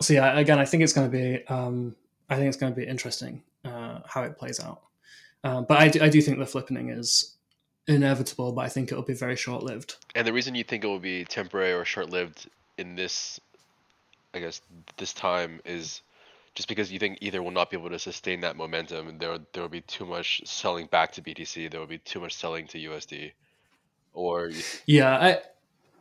[0.00, 1.94] so yeah, again, I think it's going to be um,
[2.28, 4.82] I think it's going to be interesting uh, how it plays out.
[5.44, 7.36] Uh, but I do, I do think the flippening is
[7.86, 9.96] inevitable, but I think it'll be very short lived.
[10.14, 13.40] And the reason you think it will be temporary or short lived in this,
[14.34, 14.60] I guess,
[14.96, 16.02] this time is
[16.54, 19.38] just because you think either will not be able to sustain that momentum, and there
[19.52, 21.70] there will be too much selling back to BTC.
[21.70, 23.32] There will be too much selling to USD,
[24.12, 24.50] or
[24.86, 25.38] yeah, I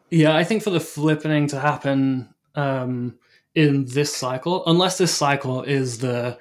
[0.10, 3.18] yeah, I think for the flippening to happen, um,
[3.56, 6.38] in this cycle, unless this cycle is the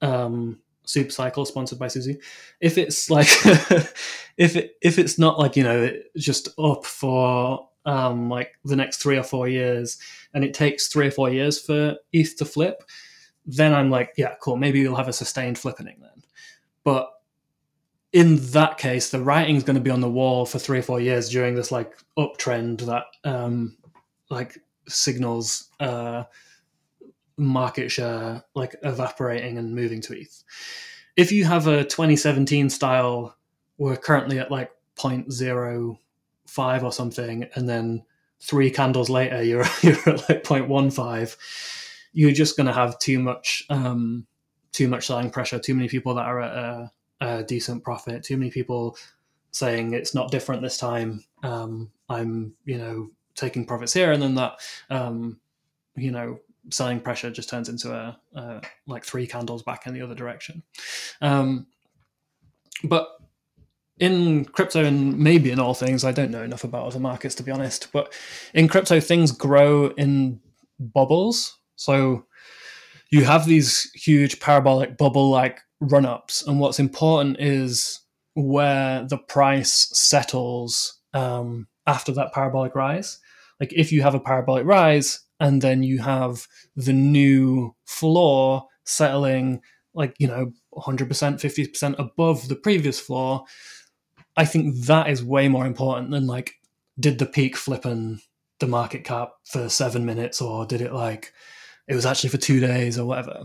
[0.00, 0.58] um,
[0.88, 2.20] super cycle sponsored by Su Zhu.
[2.60, 3.28] If it's like
[4.36, 8.98] if it if it's not like you know just up for um, like the next
[8.98, 9.98] three or four years,
[10.34, 12.82] and it takes three or four years for ETH to flip,
[13.46, 14.56] then I'm like, yeah, cool.
[14.56, 16.22] Maybe you'll have a sustained flippening then.
[16.84, 17.10] But
[18.12, 21.00] in that case, the writing's going to be on the wall for three or four
[21.00, 23.76] years during this like uptrend that um,
[24.30, 26.24] like signals uh,
[27.38, 30.44] market share like evaporating and moving to ETH.
[31.16, 33.36] If you have a 2017 style,
[33.78, 38.04] we're currently at like 0.05 or something, and then
[38.40, 41.36] three candles later you're you're at like 0.15,
[42.12, 44.26] you're just going to have too much um,
[44.72, 48.22] too much selling pressure, too many people that are at a a decent profit.
[48.22, 48.96] Too many people
[49.50, 51.24] saying it's not different this time.
[51.42, 54.58] Um, I'm, you know, taking profits here, and then that,
[54.90, 55.40] um,
[55.96, 56.38] you know,
[56.70, 60.62] selling pressure just turns into a, a, like three candles back in the other direction.
[61.20, 61.66] Um,
[62.84, 63.08] but
[63.98, 67.42] in crypto and maybe in all things, I don't know enough about other markets to
[67.42, 67.88] be honest.
[67.92, 68.14] But
[68.54, 70.40] in crypto, things grow in
[70.78, 71.58] bubbles.
[71.76, 72.26] So
[73.10, 76.46] you have these huge parabolic bubble-like run ups.
[76.46, 78.00] And what's important is
[78.34, 83.18] where the price settles um, after that parabolic rise.
[83.60, 89.60] Like if you have a parabolic rise and then you have the new floor settling
[89.94, 93.44] like, you know, 100%, 50% above the previous floor,
[94.36, 96.54] I think that is way more important than like,
[97.00, 98.20] did the peak flipping
[98.60, 101.32] the market cap for seven minutes or did it like,
[101.88, 103.44] it was actually for two days or whatever.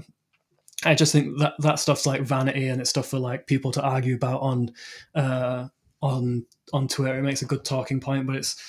[0.85, 3.81] I just think that that stuff's like vanity and it's stuff for like people to
[3.81, 4.71] argue about on
[5.15, 5.67] uh,
[6.01, 7.17] on on Twitter.
[7.17, 8.61] It makes a good talking point, but it's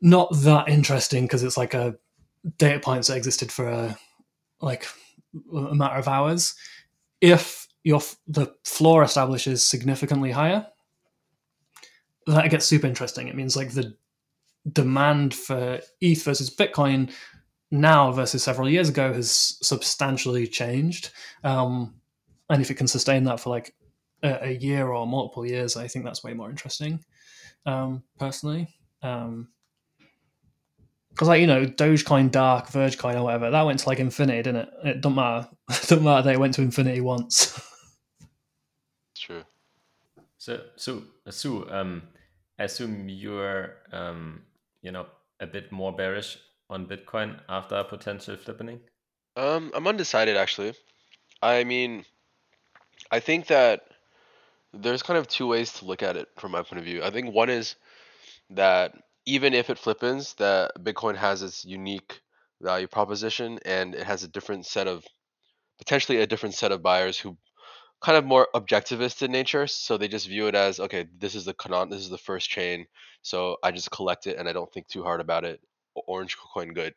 [0.00, 1.94] not that interesting because it's like a
[2.56, 3.98] data points that existed for a
[4.60, 4.86] like
[5.54, 6.54] a matter of hours.
[7.20, 10.66] If your the floor establishes significantly higher,
[12.26, 13.28] that gets super interesting.
[13.28, 13.94] It means like the
[14.72, 17.12] demand for ETH versus Bitcoin
[17.70, 21.10] now versus several years ago has substantially changed.
[21.44, 21.94] Um,
[22.48, 23.74] and if it can sustain that for like
[24.22, 27.02] a, a, year or multiple years, I think that's way more interesting,
[27.64, 28.68] um, personally.
[29.02, 29.48] Um,
[31.20, 34.62] because like you know, Dogecoin, Dark, Vergecoin, or whatever, that went to like infinity, didn't
[34.62, 34.68] it?
[34.84, 35.50] It don't matter.
[35.68, 37.60] It doesn't matter that it went to infinity once.
[39.14, 39.42] True.
[40.38, 42.04] So, so Su, um,
[42.58, 44.40] I assume you're, um,
[44.80, 45.04] you know,
[45.40, 46.38] a bit more bearish
[46.70, 48.80] on Bitcoin after a potential flippening?
[49.36, 50.72] Um, I'm undecided actually.
[51.42, 52.06] I mean,
[53.10, 53.82] I think that
[54.72, 57.02] there's kind of two ways to look at it from my point of view.
[57.02, 57.76] I think one is
[58.48, 58.94] that
[59.34, 62.20] even if it flippens, that Bitcoin has its unique
[62.60, 65.04] value proposition and it has a different set of
[65.78, 67.36] potentially a different set of buyers who
[68.02, 71.46] kind of more objectivist in nature so they just view it as okay this is
[71.46, 72.86] the canon this is the first chain
[73.22, 75.58] so i just collect it and i don't think too hard about it
[76.06, 76.94] orange coin good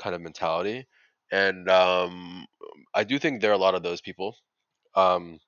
[0.00, 0.86] kind of mentality.
[1.30, 2.46] And um,
[2.94, 4.36] I do think there are a lot of those people.
[4.96, 5.38] Um,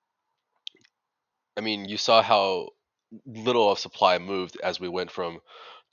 [1.56, 2.68] I mean, you saw how
[3.26, 5.40] little of supply moved as we went from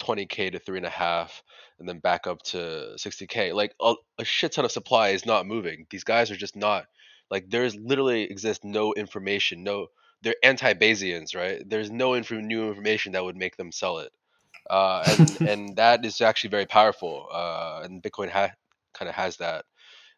[0.02, 1.44] 20k to three and a half,
[1.80, 3.54] and then back up to 60k.
[3.54, 5.88] Like a, a shit ton of supply is not moving.
[5.90, 6.86] These guys are just not
[7.32, 9.88] like there's literally exists no information, no
[10.22, 11.62] they're anti-Bayesians, right?
[11.68, 14.12] There's no inf- new information that would make them sell it
[14.70, 17.28] uh, and and that is actually very powerful.
[17.32, 18.54] Uh, and Bitcoin ha-
[18.94, 19.66] kind of has that,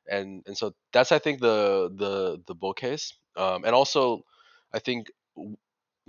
[0.10, 3.14] and and so that's I think the the the bull case.
[3.38, 4.24] Um, and also,
[4.74, 5.08] I think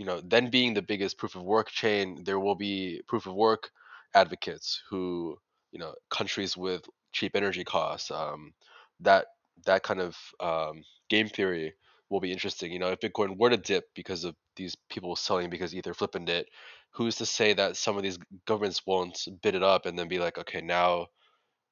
[0.02, 3.34] you know then being the biggest proof of work chain, there will be proof of
[3.34, 3.70] work
[4.14, 5.36] advocates who
[5.72, 8.10] you know countries with cheap energy costs.
[8.10, 8.52] Um,
[9.00, 9.26] that
[9.66, 11.74] that kind of um, game theory
[12.10, 12.72] will be interesting.
[12.72, 16.28] You know, if Bitcoin were to dip because of these people selling because Ether flipping
[16.28, 16.48] it,
[16.92, 20.18] who's to say that some of these governments won't bid it up and then be
[20.18, 21.06] like, okay, now,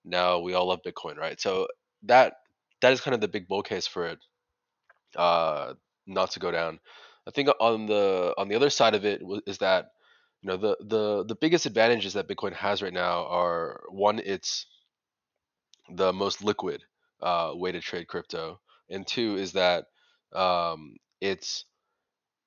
[0.05, 1.41] now we all love Bitcoin, right?
[1.41, 1.69] So
[2.05, 2.35] that
[2.83, 4.21] that is kind of the big bull case for it,
[5.17, 5.75] uh,
[6.07, 6.81] not to go down.
[7.27, 9.93] I think on the on the other side of it is that
[10.43, 14.67] you know the the the biggest advantages that Bitcoin has right now are one, it's
[15.95, 16.83] the most liquid
[17.21, 19.87] uh, way to trade crypto, and two is that
[20.35, 21.65] um, it's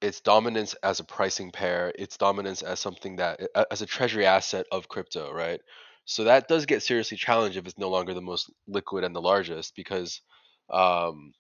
[0.01, 3.39] its dominance as a pricing pair, its dominance as something that
[3.71, 5.61] as a treasury asset of crypto, right?
[6.05, 9.21] So that does get seriously challenged if it's no longer the most liquid and the
[9.21, 10.21] largest, because
[10.69, 11.33] um,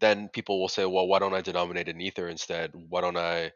[0.00, 2.72] then people will say, well, why don't I denominate in Ether instead?
[2.74, 3.52] Why don't I,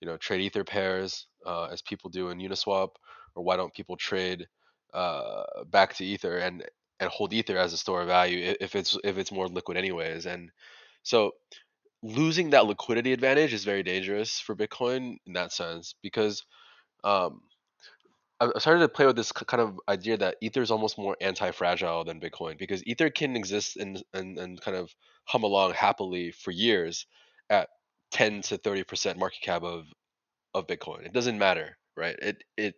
[0.00, 2.90] you know, trade Ether pairs uh, as people do in Uniswap,
[3.34, 4.46] or why don't people trade
[4.92, 6.38] uh, back to Ether?
[6.38, 6.64] And
[7.00, 10.26] and hold ether as a store of value if it's if it's more liquid anyways
[10.26, 10.50] and
[11.02, 11.32] so
[12.02, 16.42] losing that liquidity advantage is very dangerous for bitcoin in that sense because
[17.04, 17.42] um,
[18.54, 22.04] I started to play with this kind of idea that Ether is almost more anti-fragile
[22.04, 24.94] than Bitcoin because Ether can exist and, and, and kind of
[25.24, 27.06] hum along happily for years
[27.50, 27.68] at
[28.12, 29.86] 10 to 30% market cap of,
[30.54, 31.04] of Bitcoin.
[31.04, 32.16] It doesn't matter, right?
[32.20, 32.74] It, it,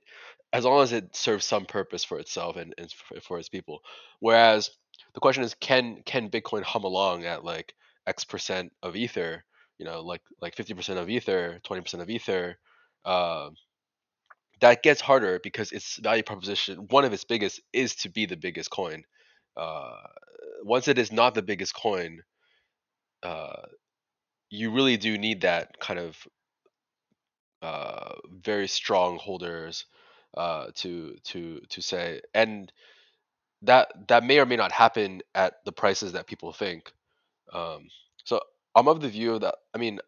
[0.52, 3.80] as long as it serves some purpose for itself and, and for, its people.
[4.20, 4.70] Whereas
[5.14, 7.74] the question is, can, can Bitcoin hum along at like
[8.06, 9.44] X percent of Ether,
[9.78, 12.58] you know, like, like 50% of Ether, 20% of Ether,
[13.04, 13.50] uh,
[14.60, 18.36] that gets harder because its value proposition, one of its biggest, is to be the
[18.36, 19.04] biggest coin.
[19.56, 20.02] Uh,
[20.64, 22.22] once it is not the biggest coin,
[23.22, 23.62] uh,
[24.50, 26.16] you really do need that kind of
[27.62, 29.86] uh, very strong holders
[30.36, 32.72] uh, to to to say, and
[33.62, 36.92] that that may or may not happen at the prices that people think.
[37.52, 37.88] Um,
[38.24, 38.40] so
[38.74, 40.00] I'm of the view that I mean,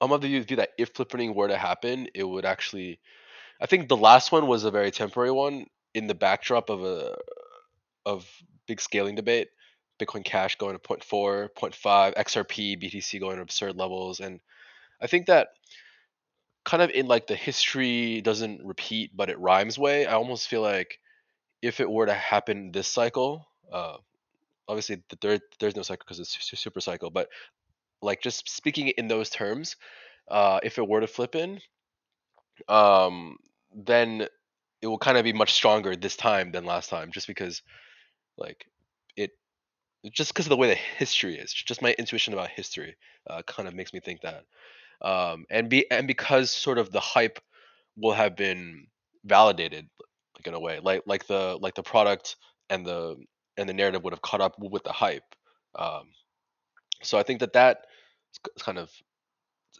[0.00, 3.00] I'm of the view that if flippening were to happen, it would actually
[3.60, 7.16] I think the last one was a very temporary one in the backdrop of a
[8.06, 8.26] of
[8.66, 9.48] big scaling debate.
[10.00, 14.40] Bitcoin Cash going to 0.4, 0.5, XRP, BTC going to absurd levels, and
[15.00, 15.48] I think that
[16.64, 20.06] kind of in like the history doesn't repeat but it rhymes way.
[20.06, 20.98] I almost feel like
[21.62, 23.96] if it were to happen this cycle, uh,
[24.68, 27.28] obviously there there's no cycle because it's super cycle, but
[28.02, 29.76] like just speaking in those terms,
[30.28, 31.60] uh, if it were to flip in,
[32.68, 33.36] um,
[33.86, 34.26] then
[34.82, 37.62] it will kind of be much stronger this time than last time, just because
[38.38, 38.66] like
[39.16, 42.96] it just because of the way the history is just my intuition about history
[43.28, 44.44] uh, kind of makes me think that
[45.02, 47.38] um, and be and because sort of the hype
[47.96, 48.86] will have been
[49.24, 49.86] validated
[50.36, 52.36] like in a way like like the like the product
[52.70, 53.16] and the
[53.56, 55.34] and the narrative would have caught up with the hype
[55.78, 56.04] um,
[57.02, 57.86] so i think that that
[58.32, 58.90] is kind of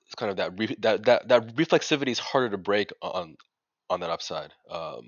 [0.07, 3.37] it's kind of that re- that that that reflexivity is harder to break on
[3.91, 5.05] on that upside um,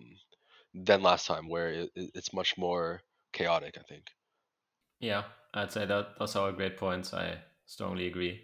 [0.75, 3.01] than last time, where it, it's much more
[3.33, 3.79] chaotic.
[3.79, 4.05] I think.
[5.01, 7.15] Yeah, I'd say that those are all great points.
[7.15, 8.43] I strongly agree.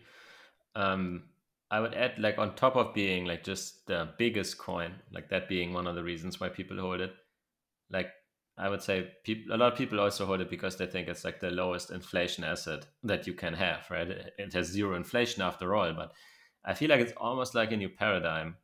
[0.74, 1.24] Um,
[1.70, 5.48] I would add, like, on top of being like just the biggest coin, like that
[5.48, 7.12] being one of the reasons why people hold it.
[7.90, 8.10] Like,
[8.56, 11.24] I would say people, a lot of people also hold it because they think it's
[11.24, 14.08] like the lowest inflation asset that you can have, right?
[14.08, 16.12] It has zero inflation after all, but
[16.64, 18.56] I feel like it's almost like a new paradigm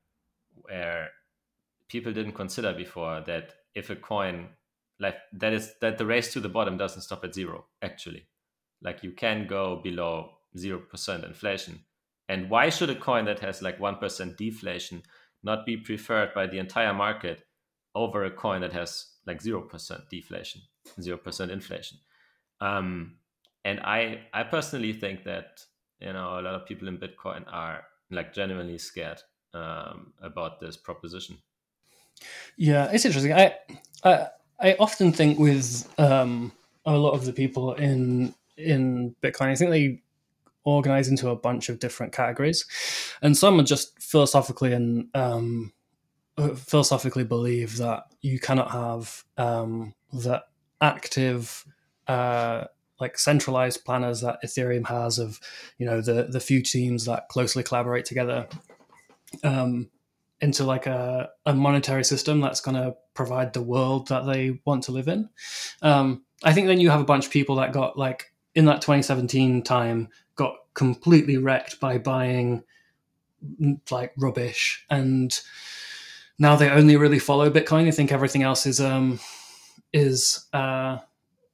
[0.54, 1.10] where
[1.88, 4.48] people didn't consider before that if a coin
[5.00, 8.26] like that is that the race to the bottom doesn't stop at zero actually.
[8.82, 11.80] Like you can go below 0% inflation.
[12.28, 15.02] And why should a coin that has like 1% deflation
[15.42, 17.42] not be preferred by the entire market
[17.94, 20.62] over a coin that has like 0% deflation
[21.00, 21.98] 0% inflation?
[22.60, 23.16] Um,
[23.64, 25.60] and i i personally think that
[26.00, 29.20] you know a lot of people in bitcoin are like genuinely scared
[29.54, 31.36] um, about this proposition
[32.56, 33.32] yeah, it's interesting.
[33.32, 33.54] I
[34.02, 34.28] I,
[34.60, 36.52] I often think with um,
[36.84, 40.02] a lot of the people in in Bitcoin, I think they
[40.64, 42.64] organize into a bunch of different categories,
[43.22, 45.72] and some are just philosophically and um,
[46.56, 50.42] philosophically believe that you cannot have um, the
[50.80, 51.64] active
[52.08, 52.64] uh,
[53.00, 55.40] like centralized planners that Ethereum has of
[55.78, 58.46] you know the the few teams that closely collaborate together.
[59.42, 59.90] Um,
[60.40, 64.84] into like a, a monetary system that's going to provide the world that they want
[64.84, 65.28] to live in.
[65.82, 68.82] Um, I think then you have a bunch of people that got like in that
[68.82, 72.62] 2017 time got completely wrecked by buying
[73.90, 74.84] like rubbish.
[74.90, 75.38] And
[76.38, 77.84] now they only really follow bitcoin.
[77.84, 79.20] They think everything else is um
[79.92, 80.98] is uh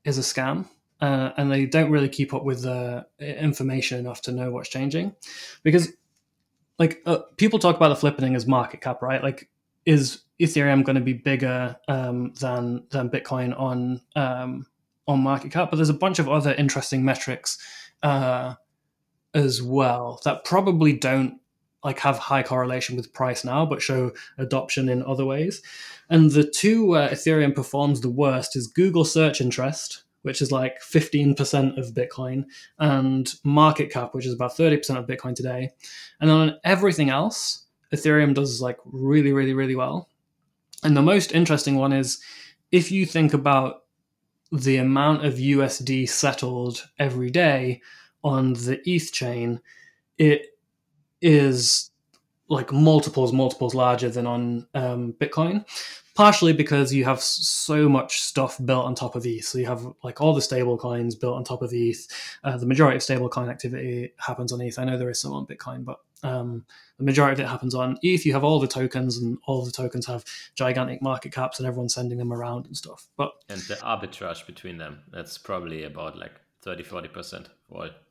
[0.05, 0.67] is a scam.
[1.01, 5.15] Uh, and they don't really keep up with the information enough to know what's changing.
[5.63, 5.89] Because
[6.81, 9.23] like uh, people talk about the flippening as market cap, right?
[9.23, 9.51] Like,
[9.85, 14.67] is Ethereum going to be bigger um, than than Bitcoin on um,
[15.07, 15.71] on market cap?
[15.71, 17.59] But there's a bunch of other interesting metrics
[18.03, 18.55] uh,
[19.35, 21.39] as well that probably don't
[21.85, 25.63] like have high correlation with price now, but show adoption in other ways.
[26.09, 30.81] And the two where Ethereum performs the worst is Google search interest, which is like
[30.83, 32.45] 15% of Bitcoin,
[32.79, 35.71] and market cap, which is about 30% of Bitcoin today.
[36.21, 40.09] And on everything else, Ethereum does like really, really, really well.
[40.83, 42.21] And the most interesting one is
[42.71, 43.85] if you think about
[44.53, 47.83] the amount of USD settled every day
[48.23, 49.61] on the ETH chain,
[50.19, 50.47] it
[51.21, 51.91] is
[52.49, 55.65] like multiples, multiples larger than on um, Bitcoin
[56.21, 59.47] partially because you have so much stuff built on top of ETH.
[59.47, 62.07] So you have like all the stable coins built on top of ETH.
[62.45, 64.79] Uh, the majority of stable coin activity happens on ETH.
[64.79, 66.67] I know there is some on Bitcoin, but um,
[66.99, 68.27] the majority of it happens on ETH.
[68.27, 70.23] You have all the tokens, and all the tokens have
[70.55, 73.07] gigantic market caps, and everyone's sending them around and stuff.
[73.17, 77.47] But and the arbitrage between them, that's probably about like 30 40%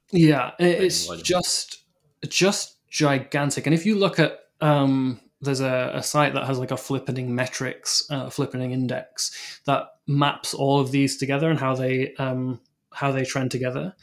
[0.09, 1.83] Yeah, it's just
[2.27, 3.67] just gigantic.
[3.67, 7.27] And if you look at um, there's a, a, site that has like a flippening
[7.27, 12.59] metrics, uh, flippening index that maps all of these together and how they um,
[12.91, 13.95] how they trend together.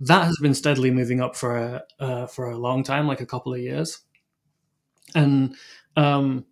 [0.00, 3.26] That has been steadily moving up for a uh, for a long time, like a
[3.26, 3.98] couple of years,
[5.14, 5.54] and
[5.96, 6.46] um,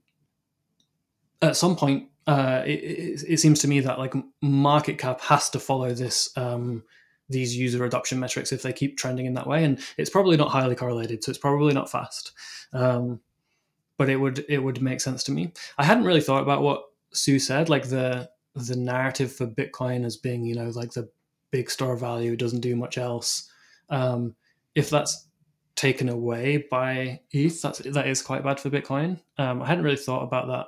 [1.40, 5.48] at some point, uh, it, it, it, seems to me that like market cap has
[5.50, 6.82] to follow this um,
[7.28, 9.64] these user adoption metrics if they keep trending in that way.
[9.64, 12.32] And it's probably not highly correlated, so it's probably not fast.
[12.72, 13.20] Um,
[13.96, 15.52] but it would it would make sense to me.
[15.78, 20.16] I hadn't really thought about what Su said, like the the narrative for Bitcoin as
[20.16, 21.08] being, you know, like the
[21.50, 23.50] big store value it doesn't do much else.
[23.90, 24.34] Um,
[24.74, 25.28] if that's
[25.74, 29.20] taken away by ETH, that's that is quite bad for Bitcoin.
[29.38, 30.66] Um, I hadn't really thought about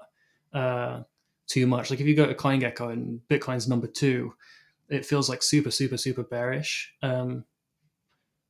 [0.52, 1.02] that uh,
[1.46, 1.90] too much.
[1.90, 4.34] Like if you go to CoinGecko and Bitcoin's number two,
[4.88, 7.44] it feels like super, super, super bearish um,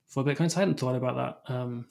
[0.06, 0.50] for Bitcoin.
[0.50, 1.86] So I hadn't thought about that um,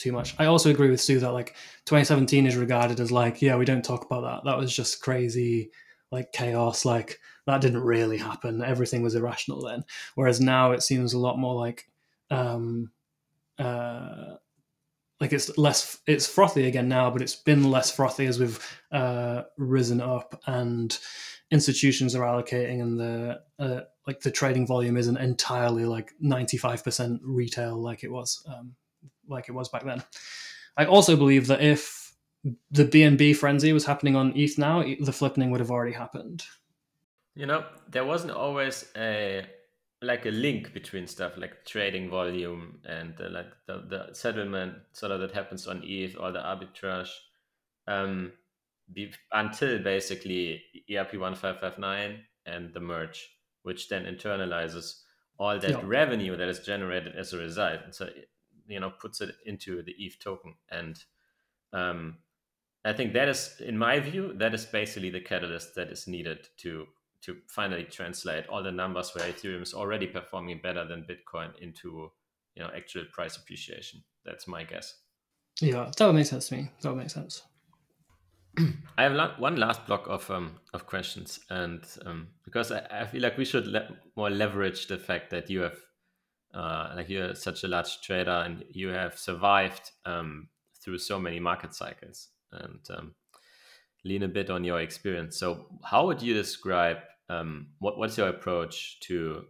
[0.00, 0.34] too much.
[0.38, 1.54] I also agree with Su that like
[1.86, 4.48] 2017 is regarded as like, yeah, we don't talk about that.
[4.48, 5.70] That was just crazy,
[6.10, 6.84] like chaos.
[6.84, 8.62] Like that didn't really happen.
[8.62, 9.84] Everything was irrational then.
[10.14, 11.88] Whereas now it seems a lot more like,
[12.30, 12.90] um,
[13.58, 14.36] uh,
[15.20, 19.42] like it's less, it's frothy again now, but it's been less frothy as we've uh,
[19.58, 20.98] risen up and
[21.50, 27.76] institutions are allocating and the uh, like the trading volume isn't entirely like 95% retail
[27.76, 28.74] like it was um,
[29.30, 30.02] like it was back then
[30.76, 32.14] i also believe that if
[32.70, 36.44] the bnb frenzy was happening on eth now the flipping would have already happened
[37.34, 39.44] you know there wasn't always a
[40.02, 45.12] like a link between stuff like trading volume and uh, like the, the settlement sort
[45.12, 47.10] of that happens on eth or the arbitrage
[47.86, 48.32] um,
[48.92, 53.28] be, until basically EIP 1559 and the merge,
[53.62, 55.00] which then internalizes
[55.38, 55.80] all that yeah.
[55.84, 57.80] revenue that is generated as a result.
[57.84, 58.08] And so,
[58.70, 60.54] you know, puts it into the ETH token.
[60.70, 60.96] And
[61.72, 62.18] um,
[62.84, 66.48] I think that is, in my view, that is basically the catalyst that is needed
[66.58, 66.86] to
[67.22, 72.10] to finally translate all the numbers where Ethereum is already performing better than Bitcoin into
[72.54, 74.02] you know actual price appreciation.
[74.24, 74.94] That's my guess.
[75.60, 76.70] Yeah, that would make sense to me.
[76.80, 77.42] That would make sense.
[78.98, 83.22] I have one last block of um, of questions, and um, because I, I, feel
[83.22, 85.78] like we should le- more leverage the fact that you have,
[86.54, 90.48] uh, like you're such a large trader and you have survived um,
[90.82, 93.14] through so many market cycles, and um,
[94.04, 95.38] lean a bit on your experience.
[95.38, 96.98] So, how would you describe
[97.28, 99.44] um, what what's your approach to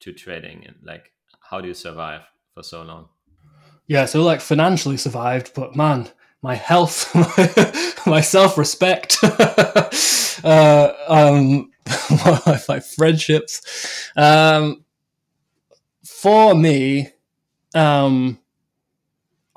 [0.00, 2.22] to trading, and like how do you survive
[2.54, 3.08] for so long?
[3.86, 6.08] Yeah, so like financially survived, but man,
[6.42, 7.14] my health,
[8.06, 11.70] my self respect, uh, um,
[12.10, 14.10] my, my, friendships.
[14.16, 14.81] Um,
[16.22, 17.08] for me,
[17.74, 18.38] um,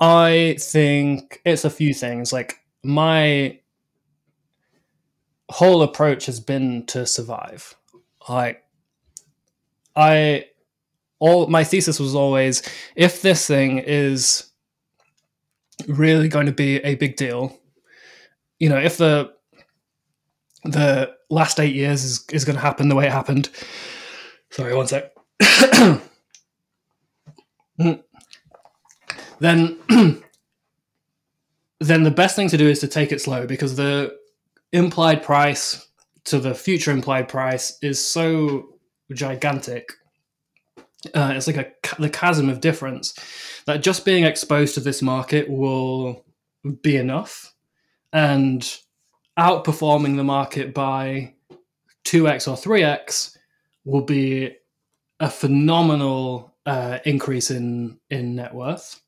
[0.00, 2.32] I think it's a few things.
[2.32, 3.60] Like my
[5.48, 7.76] whole approach has been to survive.
[8.28, 8.64] Like
[9.94, 10.46] I
[11.20, 14.50] all my thesis was always if this thing is
[15.86, 17.56] really going to be a big deal.
[18.58, 19.32] You know, if the
[20.64, 23.50] the last eight years is, is going to happen the way it happened.
[24.50, 25.12] Sorry, one sec.
[27.78, 29.76] then
[31.80, 34.16] then the best thing to do is to take it slow because the
[34.72, 35.88] implied price
[36.24, 38.68] to the future implied price is so
[39.12, 39.92] gigantic
[41.14, 41.66] uh, it's like a
[41.98, 43.14] the chasm of difference
[43.66, 46.24] that just being exposed to this market will
[46.82, 47.54] be enough
[48.12, 48.78] and
[49.38, 51.34] outperforming the market by
[52.04, 53.36] 2x or 3x
[53.84, 54.56] will be
[55.20, 59.00] a phenomenal uh, increase in in net worth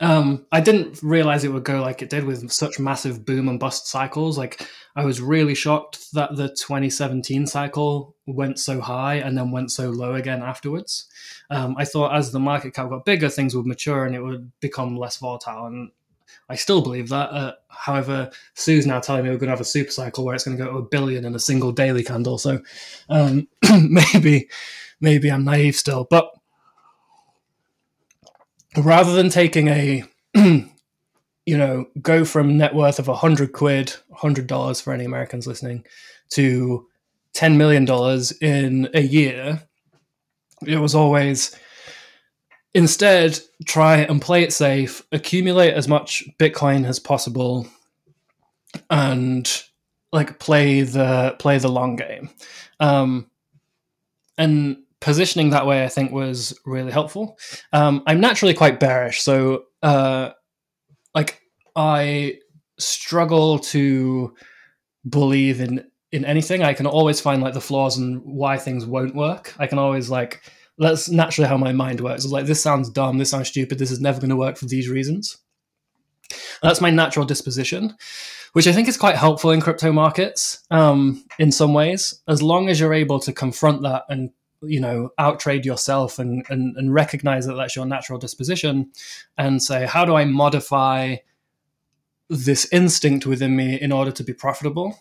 [0.00, 3.60] um, I didn't realize it would go like it did with such massive boom and
[3.60, 4.38] bust cycles.
[4.38, 4.66] Like
[4.96, 9.90] I was really shocked that the 2017 cycle went so high and then went so
[9.90, 11.06] low again afterwards.
[11.50, 14.50] Um, I thought as the market cap got bigger, things would mature and it would
[14.60, 15.66] become less volatile.
[15.66, 15.90] And
[16.48, 17.30] I still believe that.
[17.30, 20.44] Uh, however, Su's now telling me we're going to have a super cycle where it's
[20.44, 22.38] going to go to a billion in a single daily candle.
[22.38, 22.60] So
[23.10, 23.48] um,
[23.88, 24.48] maybe,
[25.00, 26.30] maybe I'm naive still, but
[28.76, 30.04] rather than taking a
[31.46, 35.46] you know, go from net worth of a hundred quid, hundred dollars for any Americans
[35.46, 35.84] listening,
[36.30, 36.86] to
[37.32, 39.62] ten million dollars in a year.
[40.66, 41.56] It was always
[42.74, 47.66] instead try and play it safe, accumulate as much Bitcoin as possible,
[48.88, 49.62] and
[50.12, 52.30] like play the play the long game.
[52.78, 53.28] Um,
[54.38, 57.38] and positioning that way, I think, was really helpful.
[57.72, 60.30] Um, I'm naturally quite bearish, so uh,
[61.14, 61.40] like
[61.74, 62.38] I
[62.78, 64.34] struggle to
[65.08, 66.62] believe in in anything.
[66.62, 69.54] I can always find like the flaws and why things won't work.
[69.58, 70.42] I can always like
[70.78, 72.24] that's naturally how my mind works.
[72.24, 74.66] It's like this sounds dumb, this sounds stupid, this is never going to work for
[74.66, 75.38] these reasons.
[76.62, 77.94] that's my natural disposition,
[78.52, 82.20] which I think is quite helpful in crypto markets um, in some ways.
[82.28, 84.30] As long as you're able to confront that and
[84.62, 88.90] you know outtrade yourself and, and and recognize that that's your natural disposition,
[89.38, 91.16] and say how do I modify
[92.30, 94.96] this instinct within me in order to be profitable.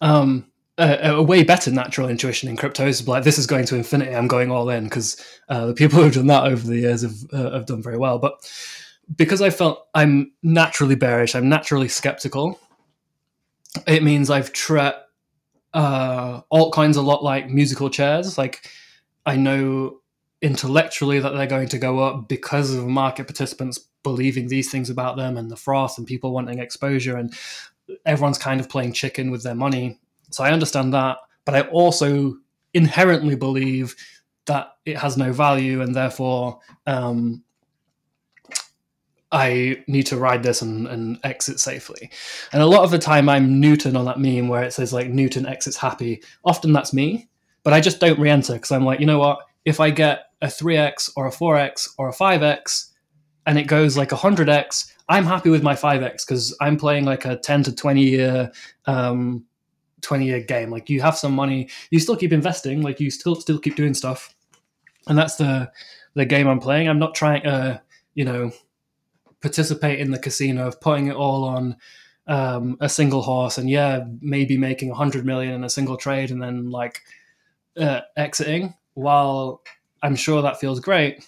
[0.00, 3.76] Um, a, a, way better natural intuition in crypto is like this is going to
[3.76, 4.14] infinity.
[4.14, 7.16] I'm going all in because uh, the people who've done that over the years have
[7.32, 8.18] uh, have done very well.
[8.18, 8.50] But
[9.16, 12.58] because I felt I'm naturally bearish, I'm naturally skeptical.
[13.86, 14.94] It means I've treat
[15.72, 18.36] uh, altcoins a lot like musical chairs.
[18.38, 18.68] Like
[19.26, 20.00] I know
[20.42, 25.16] intellectually that they're going to go up because of market participants believing these things about
[25.16, 27.34] them and the froth and people wanting exposure and
[28.06, 29.98] everyone's kind of playing chicken with their money.
[30.30, 32.36] So I understand that, but I also
[32.72, 33.94] inherently believe
[34.46, 37.42] that it has no value and therefore um,
[39.32, 42.10] I need to ride this and, and, exit safely.
[42.52, 45.08] And a lot of the time I'm Newton on that meme where it says like
[45.08, 46.22] Newton exits happy.
[46.44, 47.28] Often that's me,
[47.62, 49.38] but I just don't re-enter because I'm like, you know what?
[49.64, 52.90] If I get a 3x or a 4x or a 5x,
[53.46, 57.36] and it goes like 100x, I'm happy with my 5x because I'm playing like a
[57.36, 58.52] 10 to 20 year
[58.86, 59.44] um,
[60.02, 60.70] 20 year game.
[60.70, 63.94] Like you have some money, you still keep investing, like you still still keep doing
[63.94, 64.34] stuff.
[65.08, 65.70] And that's the
[66.14, 66.88] the game I'm playing.
[66.88, 67.80] I'm not trying to,
[68.14, 68.50] you know,
[69.40, 71.76] participate in the casino of putting it all on
[72.26, 76.42] um, a single horse and yeah, maybe making 100 million in a single trade and
[76.42, 77.02] then like
[77.76, 78.74] uh, exiting.
[78.94, 79.62] While
[80.02, 81.26] I'm sure that feels great,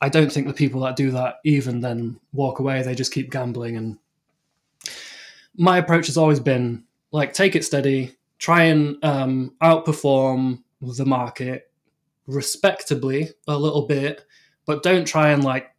[0.00, 2.82] I don't think the people that do that even then walk away.
[2.82, 3.76] They just keep gambling.
[3.76, 3.98] And
[5.56, 11.70] my approach has always been like take it steady, try and um, outperform the market
[12.26, 14.24] respectably a little bit,
[14.66, 15.73] but don't try and like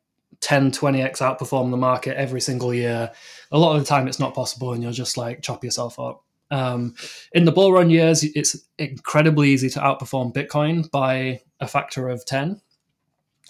[0.46, 3.12] 10, 20x outperform the market every single year.
[3.52, 6.24] A lot of the time, it's not possible, and you'll just like chop yourself up.
[6.52, 6.96] Um,
[7.34, 12.26] in the bull run years, it's incredibly easy to outperform Bitcoin by a factor of
[12.26, 12.62] 10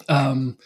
[0.10, 0.58] um,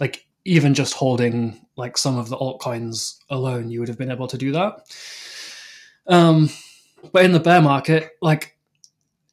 [0.00, 4.28] like even just holding like some of the altcoins alone, you would have been able
[4.28, 4.86] to do that.
[6.06, 6.50] Um,
[7.12, 8.56] but in the bear market, like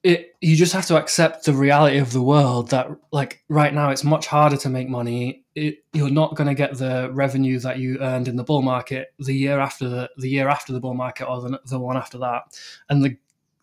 [0.03, 3.90] it, you just have to accept the reality of the world that like right now
[3.90, 5.40] it's much harder to make money.
[5.53, 9.14] It, you're not going to get the revenue that you earned in the bull market
[9.19, 12.18] the year after the, the year after the bull market or the, the one after
[12.19, 12.44] that.
[12.90, 13.18] And the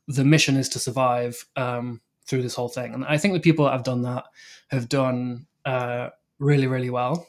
[0.07, 2.95] the mission is to survive um, through this whole thing.
[2.95, 4.25] And I think the people that have done that
[4.69, 6.09] have done uh,
[6.39, 7.29] really, really well.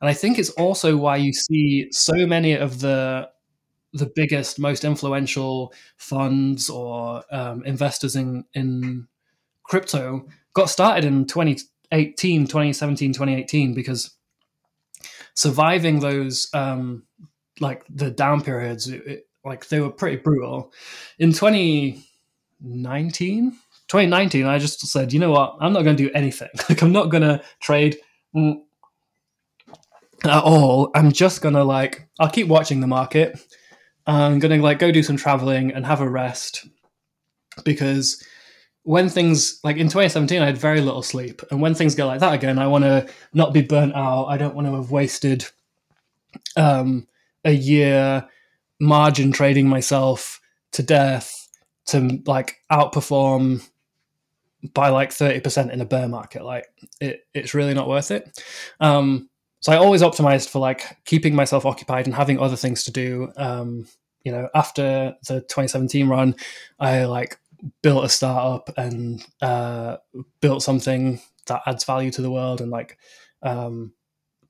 [0.00, 3.30] And I think it's also why you see so many of the
[3.92, 9.08] the biggest, most influential funds or um, investors in in
[9.62, 11.26] crypto got started in
[11.90, 14.14] 2018, 2017, 2018 because
[15.34, 17.02] surviving those um,
[17.60, 20.72] like the down periods, it, it, like they were pretty brutal.
[21.18, 23.52] In 2019,
[23.88, 25.56] 2019, I just said, you know what?
[25.60, 26.48] I'm not going to do anything.
[26.68, 27.98] Like, I'm not going to trade
[30.24, 30.90] at all.
[30.94, 33.38] I'm just going to, like, I'll keep watching the market.
[34.06, 36.66] I'm going to, like, go do some traveling and have a rest
[37.64, 38.22] because
[38.86, 41.42] when things, like in 2017, I had very little sleep.
[41.50, 44.26] And when things go like that again, I want to not be burnt out.
[44.26, 45.44] I don't want to have wasted
[46.56, 47.08] um,
[47.44, 48.28] a year
[48.78, 50.40] margin trading myself
[50.70, 51.48] to death
[51.86, 53.68] to like outperform
[54.72, 56.66] by like 30% in a bear market like
[57.00, 58.42] it, it's really not worth it
[58.80, 59.28] um,
[59.60, 63.32] so i always optimized for like keeping myself occupied and having other things to do
[63.36, 63.86] um,
[64.24, 66.34] you know after the 2017 run
[66.80, 67.38] i like
[67.82, 69.96] built a startup and uh,
[70.40, 72.98] built something that adds value to the world and like
[73.42, 73.92] um,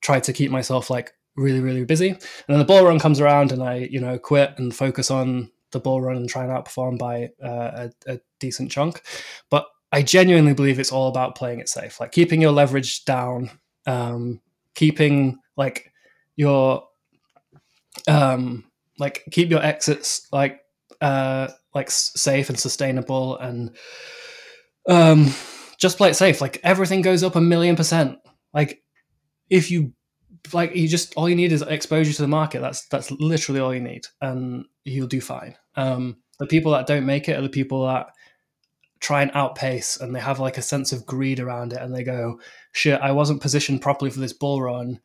[0.01, 2.11] tried to keep myself like really really busy.
[2.11, 5.51] And then the bull run comes around and i you know quit and focus on
[5.73, 9.03] the bull run and try and outperform by uh, a, a decent chunk.
[9.51, 13.51] But I genuinely believe it's all about playing it safe, like keeping your leverage down,
[13.87, 14.41] um,
[14.75, 15.93] keeping like
[16.37, 16.87] your
[18.09, 18.65] um,
[18.99, 20.61] like keep your exits like
[21.01, 23.77] uh, like safe and sustainable, and
[24.89, 25.33] um,
[25.79, 26.41] just play it safe.
[26.41, 28.19] Like everything goes up a million percent.
[28.53, 28.83] Like
[29.49, 29.93] if you
[30.53, 32.61] like you just all you need is exposure to the market.
[32.61, 35.55] That's that's literally all you need, and you'll do fine.
[35.77, 38.09] Um, the people that don't make it are the people that
[39.01, 42.03] try and outpace, and they have like a sense of greed around it, and they
[42.03, 42.41] go,
[42.73, 45.01] "Shit, I wasn't positioned properly for this bull run."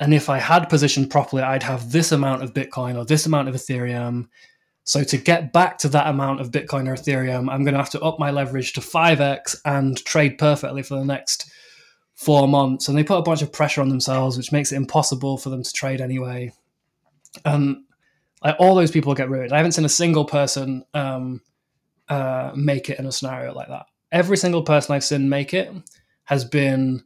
[0.00, 3.48] And if I had positioned properly, I'd have this amount of Bitcoin or this amount
[3.48, 4.26] of Ethereum.
[4.84, 7.90] So to get back to that amount of Bitcoin or Ethereum, I'm going to have
[7.90, 11.50] to up my leverage to 5x and trade perfectly for the next
[12.14, 12.88] four months.
[12.88, 15.62] And they put a bunch of pressure on themselves, which makes it impossible for them
[15.62, 16.52] to trade anyway.
[17.44, 17.84] And
[18.42, 19.52] like all those people get ruined.
[19.52, 21.40] I haven't seen a single person um,
[22.08, 23.86] uh, make it in a scenario like that.
[24.10, 25.72] Every single person I've seen make it
[26.24, 27.02] has been,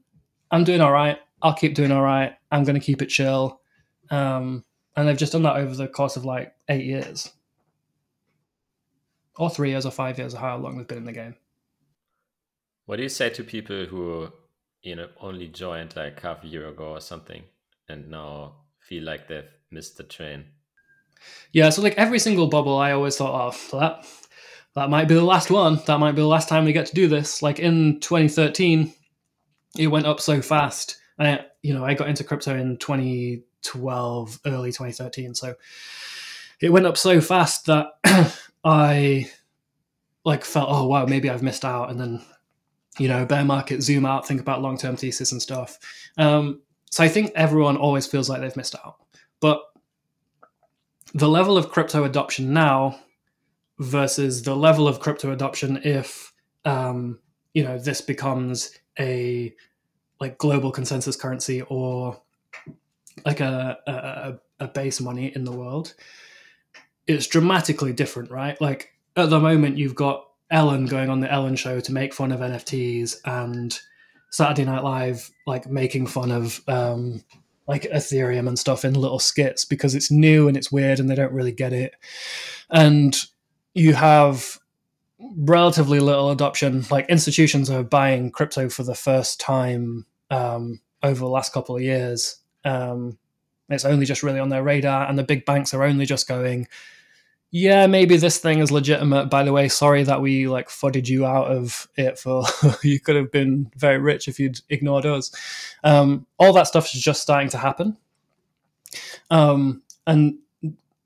[0.50, 1.18] I'm doing all right.
[1.42, 2.34] I'll keep doing all right.
[2.50, 3.60] I'm going to keep it chill.
[4.10, 4.64] Um,
[4.96, 7.30] and they've just done that over the course of like eight years,
[9.38, 11.36] or three years, or five years, or how long they've been in the game.
[12.86, 14.32] What do you say to people who,
[14.82, 17.42] you know, only joined like half a year ago or something,
[17.88, 20.46] and now feel like they've missed the train?
[21.52, 24.06] Yeah, so like every single bubble, I always thought, oh, that
[24.74, 25.80] that might be the last one.
[25.86, 27.42] That might be the last time we get to do this.
[27.42, 28.92] Like in 2013,
[29.78, 34.40] it went up so fast And I, you know, I got into crypto in 2012,
[34.46, 35.34] early 2013.
[35.34, 35.54] So
[36.60, 37.86] it went up so fast that
[38.64, 39.30] I
[40.24, 41.90] like felt, oh wow, maybe I've missed out.
[41.90, 42.22] And then,
[42.98, 45.78] you know, bear market, zoom out, think about long term thesis and stuff.
[46.18, 48.96] Um, so I think everyone always feels like they've missed out.
[49.40, 49.60] But
[51.14, 52.98] the level of crypto adoption now
[53.78, 56.32] versus the level of crypto adoption if
[56.64, 57.18] um,
[57.54, 59.54] you know this becomes a
[60.20, 62.20] like global consensus currency or
[63.24, 65.94] like a, a, a base money in the world,
[67.06, 68.60] it's dramatically different, right?
[68.60, 72.32] Like at the moment, you've got Ellen going on the Ellen show to make fun
[72.32, 73.78] of NFTs and
[74.30, 77.22] Saturday Night Live like making fun of um,
[77.66, 81.14] like Ethereum and stuff in little skits because it's new and it's weird and they
[81.14, 81.94] don't really get it.
[82.70, 83.16] And
[83.74, 84.58] you have
[85.36, 86.84] relatively little adoption.
[86.90, 91.82] Like institutions are buying crypto for the first time um, over the last couple of
[91.82, 92.36] years.
[92.64, 93.18] Um,
[93.68, 96.68] it's only just really on their radar, and the big banks are only just going,
[97.58, 99.30] yeah, maybe this thing is legitimate.
[99.30, 102.44] By the way, sorry that we like fudded you out of it for
[102.82, 105.34] you could have been very rich if you'd ignored us.
[105.82, 107.96] Um, all that stuff is just starting to happen.
[109.30, 110.34] Um, and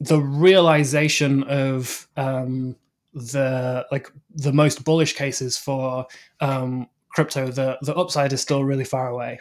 [0.01, 2.74] the realization of um,
[3.14, 6.05] the like the most bullish cases for
[6.40, 9.39] um, crypto, the the upside is still really far away.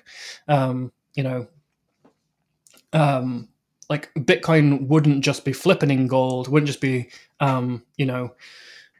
[0.47, 1.47] Um, you know,
[2.93, 3.49] um,
[3.89, 7.09] like Bitcoin wouldn't just be flipping in gold, wouldn't just be
[7.39, 8.33] um, you know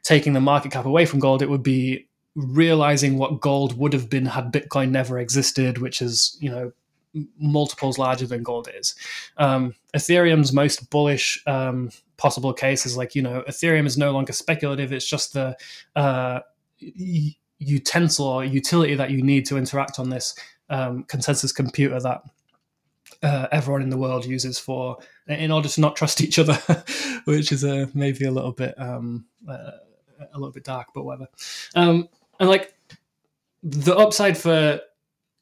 [0.02, 1.42] taking the market cap away from gold.
[1.42, 6.36] It would be realizing what gold would have been had Bitcoin never existed, which is
[6.40, 6.72] you know
[7.38, 8.94] multiples larger than gold is.
[9.36, 14.32] Um, Ethereum's most bullish um, possible case is like you know Ethereum is no longer
[14.32, 15.56] speculative; it's just the
[15.94, 16.40] uh,
[17.58, 20.34] utensil or utility that you need to interact on this
[20.68, 22.22] um, consensus computer that
[23.22, 26.54] uh, everyone in the world uses for in order to not trust each other,
[27.24, 29.72] which is uh, maybe a little bit um, uh,
[30.32, 31.28] a little bit dark, but whatever.
[31.74, 32.74] Um, and like
[33.62, 34.80] the upside for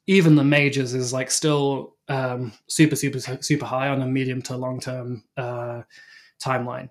[0.07, 4.57] even the majors is like still um, super super super high on a medium to
[4.57, 5.83] long term uh,
[6.43, 6.89] timeline.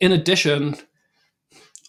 [0.00, 0.76] In addition,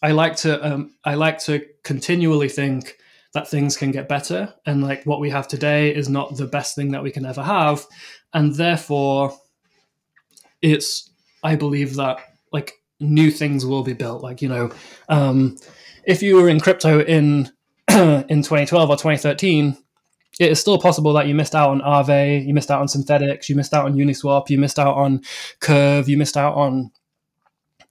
[0.01, 2.97] I like to um, I like to continually think
[3.33, 6.75] that things can get better, and like what we have today is not the best
[6.75, 7.85] thing that we can ever have,
[8.33, 9.37] and therefore,
[10.61, 11.09] it's
[11.43, 12.19] I believe that
[12.51, 14.23] like new things will be built.
[14.23, 14.71] Like you know,
[15.09, 15.57] um,
[16.05, 17.51] if you were in crypto in
[17.89, 19.77] in 2012 or 2013
[20.39, 23.49] it is still possible that you missed out on Aave, you missed out on Synthetix,
[23.49, 25.21] you missed out on Uniswap, you missed out on
[25.59, 26.91] Curve, you missed out on,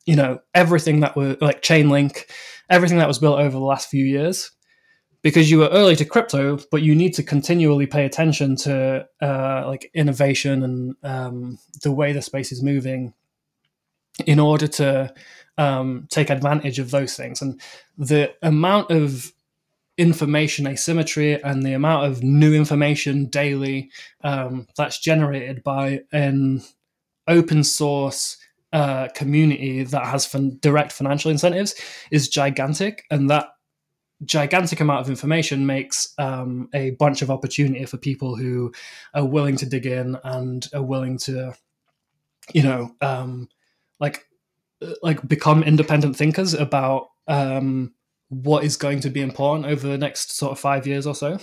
[0.06, 2.24] you know, everything that were like Chainlink,
[2.68, 4.50] everything that was built over the last few years.
[5.22, 9.62] Because you were early to crypto, but you need to continually pay attention to uh,
[9.66, 13.14] like innovation and um, the way the space is moving
[14.26, 15.14] in order to
[15.58, 17.40] um, take advantage of those things.
[17.40, 17.60] And
[17.96, 19.32] the amount of
[19.96, 23.90] information asymmetry and the amount of new information daily
[24.24, 26.62] um, that's generated by an
[27.28, 28.38] open source
[28.72, 31.74] uh, community that has fin- direct financial incentives
[32.10, 33.51] is gigantic, and that
[34.24, 38.72] gigantic amount of information makes um, a bunch of opportunity for people who
[39.14, 41.54] are willing to dig in and are willing to
[42.52, 43.48] you know, um,
[44.00, 44.26] like
[44.82, 47.92] uh, like become independent thinkers about um,
[48.28, 51.38] what is going to be important over the next sort of five years or so.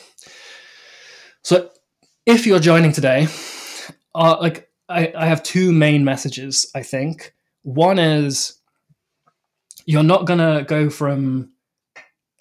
[1.43, 1.69] So,
[2.25, 3.27] if you're joining today,
[4.13, 6.69] uh, like I, I have two main messages.
[6.75, 7.33] I think
[7.63, 8.55] one is
[9.85, 11.53] you're not gonna go from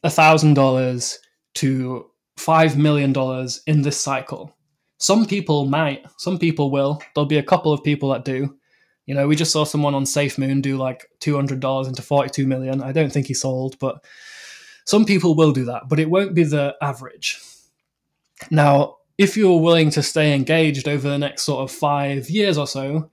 [0.03, 1.19] a thousand dollars
[1.55, 4.55] to five million dollars in this cycle.
[4.99, 7.01] Some people might, some people will.
[7.15, 8.57] There'll be a couple of people that do.
[9.07, 12.47] You know, we just saw someone on SafeMoon do like two hundred dollars into forty-two
[12.47, 12.83] million.
[12.83, 14.05] I don't think he sold, but
[14.85, 15.89] some people will do that.
[15.89, 17.41] But it won't be the average.
[18.51, 22.67] Now, if you're willing to stay engaged over the next sort of five years or
[22.69, 23.11] so,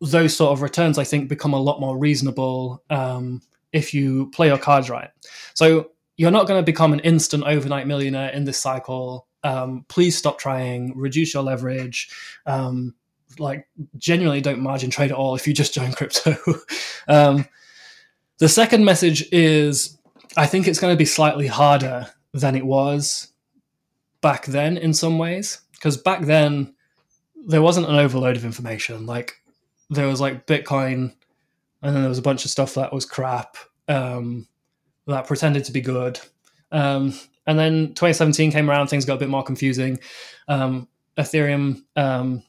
[0.00, 3.40] those sort of returns, I think, become a lot more reasonable um,
[3.72, 5.10] if you play your cards right.
[5.54, 9.26] So you're not going to become an instant overnight millionaire in this cycle.
[9.44, 12.10] Um, please stop trying, reduce your leverage.
[12.46, 12.94] Um,
[13.38, 13.66] like,
[13.96, 16.36] genuinely don't margin trade at all if you just join crypto.
[17.08, 17.46] Um,
[18.38, 19.98] the second message is
[20.36, 23.32] I think it's going to be slightly harder than it was
[24.20, 26.74] back then in some ways because back then
[27.46, 29.34] there wasn't an overload of information like
[29.90, 31.12] there was like bitcoin
[31.82, 33.56] and then there was a bunch of stuff that was crap
[33.88, 34.46] um,
[35.06, 36.20] that pretended to be good
[36.72, 37.12] um,
[37.46, 39.98] and then 2017 came around things got a bit more confusing
[40.48, 40.88] um,
[41.18, 42.42] ethereum um,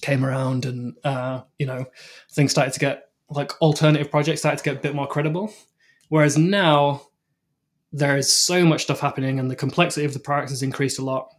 [0.00, 1.84] came around and uh, you know
[2.32, 5.52] things started to get like alternative projects started to get a bit more credible
[6.08, 7.00] whereas now
[7.94, 11.04] there is so much stuff happening and the complexity of the products has increased a
[11.04, 11.32] lot.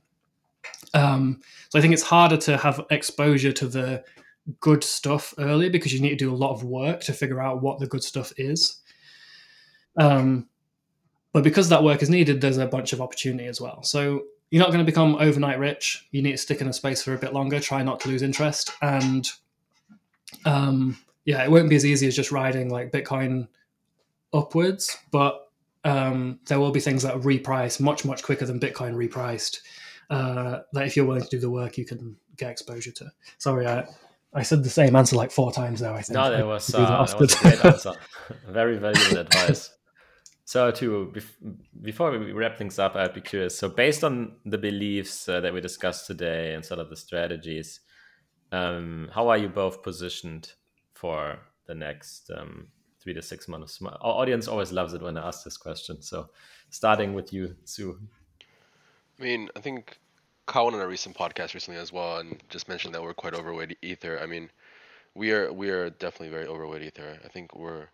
[0.93, 4.03] Um, so I think it's harder to have exposure to the
[4.61, 7.61] good stuff early because you need to do a lot of work to figure out
[7.61, 8.81] what the good stuff is.
[9.97, 10.47] Um,
[11.33, 13.83] but because that work is needed, there's a bunch of opportunity as well.
[13.83, 16.07] So you're not going to become overnight rich.
[16.11, 18.21] You need to stick in a space for a bit longer, try not to lose
[18.21, 18.71] interest.
[18.81, 19.29] And
[20.45, 23.47] um, yeah, it won't be as easy as just riding like Bitcoin
[24.33, 25.49] upwards, but
[25.83, 29.59] um, there will be things that reprice much much quicker than Bitcoin repriced.
[30.09, 33.11] Uh, that if you're willing to do the work, you can get exposure to.
[33.37, 33.85] Sorry, I
[34.33, 35.93] I said the same answer like four times now.
[35.93, 36.15] I think.
[36.15, 37.93] No, that was, uh, that was a great answer.
[38.47, 39.71] Very valuable advice.
[40.45, 41.11] So, to
[41.81, 43.57] before we wrap things up, I'd be curious.
[43.57, 47.79] So, based on the beliefs uh, that we discussed today and sort of the strategies,
[48.51, 50.53] um, how are you both positioned
[50.93, 52.67] for the next um,
[53.05, 53.79] three to six months.
[53.81, 56.01] Our audience always loves it when I ask this question.
[56.01, 56.29] So,
[56.69, 57.99] starting with you, Su.
[59.19, 59.99] I mean, I think
[60.53, 63.77] went on a recent podcast recently as well, and just mentioned that we're quite overweight
[63.81, 64.19] ether.
[64.21, 64.49] I mean,
[65.13, 67.19] we are we are definitely very overweight ether.
[67.23, 67.87] I think we're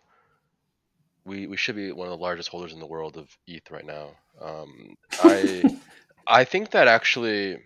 [1.24, 3.86] we we should be one of the largest holders in the world of ETH right
[3.86, 4.10] now.
[4.40, 5.62] Um, I
[6.26, 7.58] I think that actually,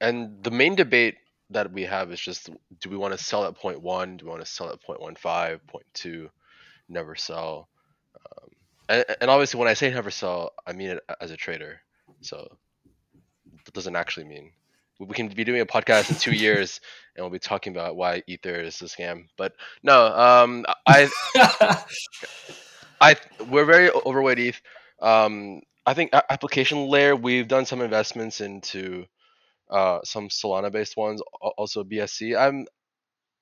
[0.00, 1.16] and the main debate
[1.50, 2.50] that we have is just
[2.80, 4.16] do we want to sell at point one?
[4.16, 6.30] Do we want to sell at point one five, point two?
[6.88, 7.68] never sell.
[8.14, 8.48] Um,
[8.88, 11.80] and, and obviously, when I say never sell, I mean it as a trader.
[12.20, 12.56] So
[13.64, 14.52] that doesn't actually mean
[14.98, 16.80] we can be doing a podcast in two years
[17.14, 21.08] and we'll be talking about why ether is a scam but no um i
[23.00, 23.16] i
[23.50, 24.60] we're very overweight eth
[25.02, 29.04] um i think application layer we've done some investments into
[29.70, 31.22] uh some solana based ones
[31.58, 32.66] also bsc i'm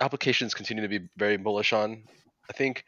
[0.00, 2.04] applications continue to be very bullish on
[2.50, 2.84] i think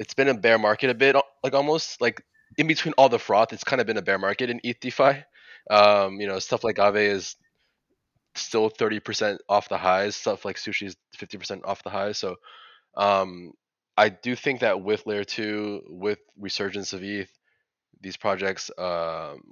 [0.00, 2.22] it's been a bear market a bit, like almost like
[2.58, 5.24] in between all the froth, it's kind of been a bear market in ETH DeFi.
[5.70, 7.36] Um, you know, stuff like Aave is
[8.34, 10.16] still 30% off the highs.
[10.16, 12.18] Stuff like Sushi is 50% off the highs.
[12.18, 12.36] So
[12.96, 13.52] um,
[14.00, 17.30] I do think that with Layer 2, with resurgence of ETH,
[18.00, 19.42] these projects, um,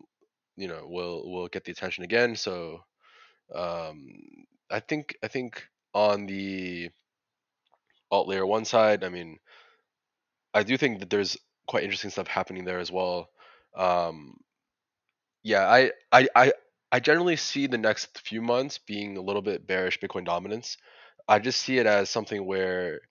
[0.57, 2.35] you know, will will get the attention again.
[2.35, 2.81] So
[3.55, 4.09] um,
[4.71, 6.91] I think I think on the
[8.11, 9.39] alt layer one side, I mean,
[10.55, 13.29] I do think that there's quite interesting stuff happening there as well.
[13.77, 14.39] Um,
[15.43, 16.53] yeah, I, I, I,
[16.91, 20.79] I generally see the next few months being a little bit bearish Bitcoin dominance.
[21.29, 23.03] I just see it as something where,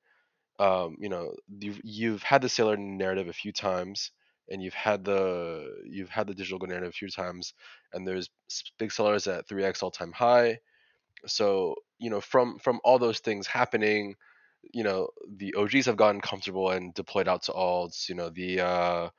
[0.59, 4.11] um, you know, you've, you've had the Saylor narrative a few times,
[4.49, 7.53] and you've had the you've had the digital gold narrative a few times,
[7.93, 8.29] and there's
[8.79, 10.59] big sellers at 3x all time high.
[11.25, 14.15] So you know, from from all those things happening,
[14.73, 18.09] you know the OGs have gotten comfortable and deployed out to alts.
[18.09, 19.09] You know the uh,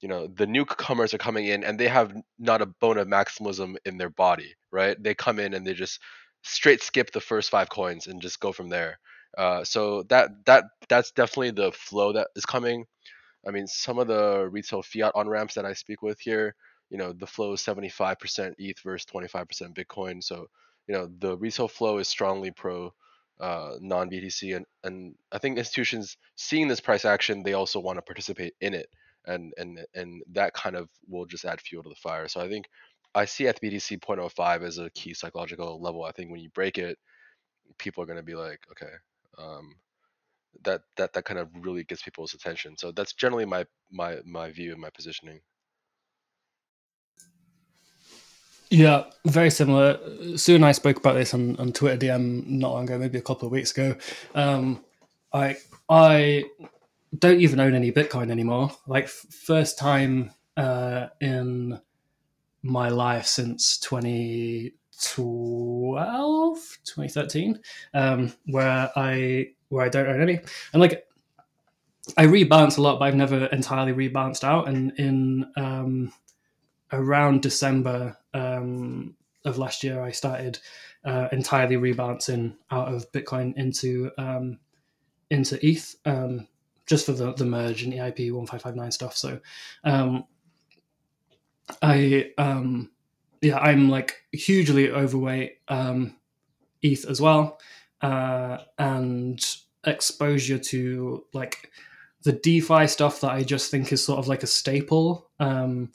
[0.00, 3.76] you know the newcomers are coming in and they have not a bone of maximalism
[3.84, 5.02] in their body, right?
[5.02, 6.00] They come in and they just
[6.44, 8.98] straight skip the first five coins and just go from there.
[9.36, 12.84] Uh, so that that that's definitely the flow that is coming.
[13.46, 16.54] I mean, some of the retail fiat on ramps that I speak with here,
[16.90, 20.22] you know, the flow is 75% ETH versus 25% Bitcoin.
[20.22, 20.46] So,
[20.86, 22.92] you know, the retail flow is strongly pro
[23.40, 27.98] uh, non BTC, and and I think institutions seeing this price action, they also want
[27.98, 28.88] to participate in it,
[29.26, 32.28] and and and that kind of will just add fuel to the fire.
[32.28, 32.66] So I think
[33.14, 36.04] I see ETHBTC 0.05 as a key psychological level.
[36.04, 36.98] I think when you break it,
[37.78, 38.92] people are going to be like, okay,
[39.38, 39.76] um,
[40.64, 42.76] that that that kind of really gets people's attention.
[42.76, 45.40] So that's generally my my my view and my positioning.
[48.70, 49.98] Yeah, very similar.
[50.36, 53.22] Su and I spoke about this on, on Twitter DM not long ago, maybe a
[53.22, 53.96] couple of weeks ago.
[54.34, 54.82] Um,
[55.32, 55.56] I
[55.90, 56.44] I
[57.18, 58.70] don't even own any Bitcoin anymore.
[58.86, 61.80] Like first time uh, in
[62.62, 63.78] my life since
[65.02, 67.60] 2012, 2013,
[67.94, 70.38] um, where I where I don't own any.
[70.72, 71.06] And like
[72.16, 74.68] I rebalance a lot, but I've never entirely rebalanced out.
[74.68, 76.12] And in um,
[76.92, 80.58] around December um, of last year, I started
[81.04, 84.58] uh, entirely rebalancing out of Bitcoin into um,
[85.30, 86.46] into ETH, um,
[86.86, 89.16] just for the, the merge and EIP one five five nine stuff.
[89.16, 89.40] So,
[89.84, 90.24] um,
[91.80, 92.90] I um,
[93.42, 96.16] yeah, I'm like hugely overweight um,
[96.80, 97.60] ETH as well,
[98.00, 99.44] uh, and
[99.84, 101.70] exposure to like
[102.22, 105.28] the DeFi stuff that I just think is sort of like a staple.
[105.40, 105.90] Um,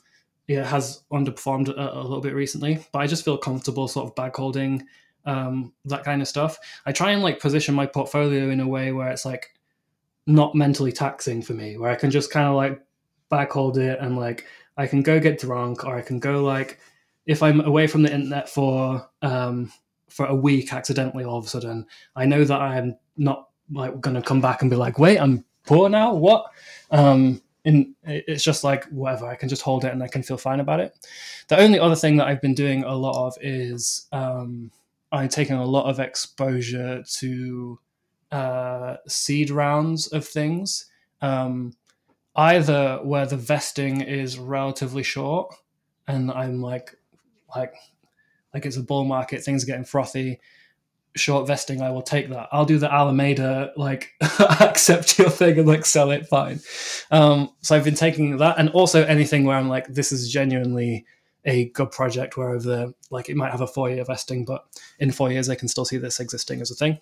[0.46, 4.14] yeah, has underperformed a, a, little bit recently, but I just feel comfortable sort of
[4.14, 4.86] bag holding
[5.26, 6.58] um, that kind of stuff.
[6.86, 9.50] I try and like position my portfolio in a way where it's like
[10.26, 12.80] not mentally taxing for me, where I can just kind of like
[13.28, 14.46] bag hold it and like
[14.78, 16.78] I can go get drunk or I can go like
[17.28, 19.70] if I'm away from the internet for um,
[20.08, 21.86] for a week accidentally all of a sudden,
[22.16, 25.44] I know that I'm not like going to come back and be like, wait, I'm
[25.66, 26.14] poor now.
[26.14, 26.46] What?
[26.90, 30.38] Um, and it's just like whatever i can just hold it and i can feel
[30.38, 30.94] fine about it
[31.48, 34.70] the only other thing that i've been doing a lot of is um,
[35.12, 37.78] i'm taking a lot of exposure to
[38.30, 40.86] uh, seed rounds of things
[41.20, 41.74] um,
[42.36, 45.52] either where the vesting is relatively short
[46.06, 46.94] and i'm like
[47.54, 47.74] like
[48.54, 50.40] like it's a bull market things are getting frothy
[51.18, 52.48] short vesting, I will take that.
[52.52, 54.14] I'll do the Alameda, like
[54.60, 56.60] accept your thing and like sell it, fine.
[57.10, 61.04] Um, so I've been taking that, and also anything where I'm like, this is genuinely
[61.44, 62.36] a good project.
[62.36, 64.64] Where over the like, it might have a four year vesting, but
[64.98, 66.98] in four years I can still see this existing as a thing.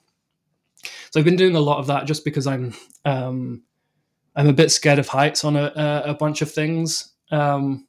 [1.10, 2.74] So I've been doing a lot of that just because I'm
[3.04, 3.62] um,
[4.34, 7.85] I'm a bit scared of heights on a, a, a bunch of things um,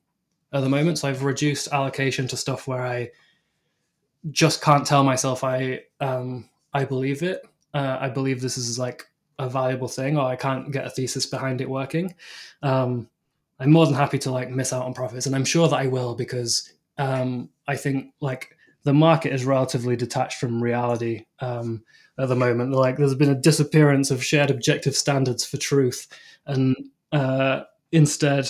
[0.53, 0.99] at the moment.
[0.99, 3.11] So I've reduced allocation to stuff where I
[4.31, 7.45] just can't tell myself I um, I believe it.
[7.73, 9.05] Uh, I believe this is like
[9.39, 12.15] a valuable thing, or I can't get a thesis behind it working.
[12.63, 13.09] Um,
[13.59, 15.87] I'm more than happy to like miss out on profits, and I'm sure that I
[15.87, 21.83] will because um, I think like the market is relatively detached from reality um,
[22.17, 22.71] at the moment.
[22.71, 26.07] Like there's been a disappearance of shared objective standards for truth,
[26.45, 26.75] and
[27.11, 27.61] uh,
[27.91, 28.49] instead,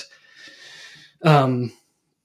[1.24, 1.72] um,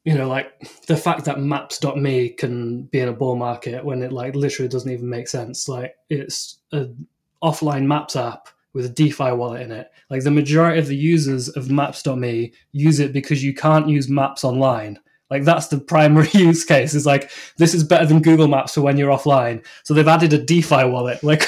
[0.04, 0.52] you know, like
[0.86, 4.90] the fact that maps.me can be in a bull market when it like literally doesn't
[4.90, 5.68] even make sense.
[5.68, 7.06] Like it's an
[7.42, 9.90] offline maps app with a DeFi wallet in it.
[10.10, 14.44] Like the majority of the users of maps.me use it because you can't use maps
[14.44, 14.98] online.
[15.32, 16.92] Like that's the primary use case.
[16.92, 19.64] Is like this is better than Google Maps for when you're offline.
[19.82, 21.20] So they've added a DeFi wallet.
[21.32, 21.44] Like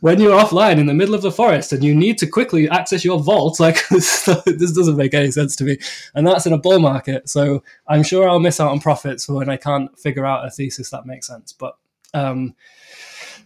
[0.00, 3.04] when you're offline in the middle of the forest and you need to quickly access
[3.04, 5.78] your vault, like this, doesn't make any sense to me.
[6.14, 7.28] And that's in a bull market.
[7.28, 10.90] So I'm sure I'll miss out on profits when I can't figure out a thesis
[10.90, 11.52] that makes sense.
[11.52, 11.76] But
[12.12, 12.54] um,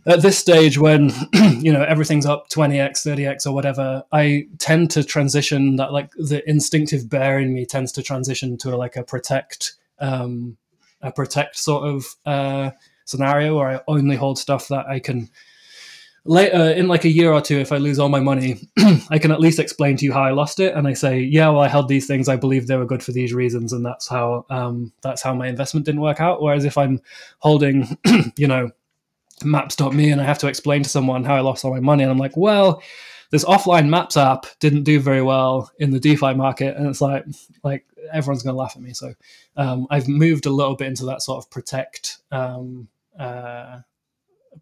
[0.08, 1.10] at this stage when
[1.60, 6.42] you know everything's up 20x 30x or whatever i tend to transition that like the
[6.48, 10.56] instinctive bear in me tends to transition to a, like a protect um
[11.02, 12.70] a protect sort of uh
[13.04, 15.28] scenario where i only hold stuff that i can
[16.24, 18.68] later in like a year or two if i lose all my money
[19.10, 21.48] i can at least explain to you how i lost it and i say yeah
[21.48, 22.28] well i held these things.
[22.28, 25.46] I believe they were good for these reasons and that's how um that's how my
[25.46, 26.42] investment didn't work out.
[26.42, 27.00] Whereas if i'm
[27.38, 27.96] holding
[28.36, 28.70] you know
[29.44, 32.02] maps.me and I have to explain to someone how I lost all my money.
[32.02, 32.82] And I'm like, well,
[33.30, 36.76] this offline maps app didn't do very well in the DeFi market.
[36.76, 37.24] And it's like,
[37.62, 38.94] like everyone's going to laugh at me.
[38.94, 39.14] So
[39.56, 42.88] um, I've moved a little bit into that sort of protect um,
[43.18, 43.80] uh,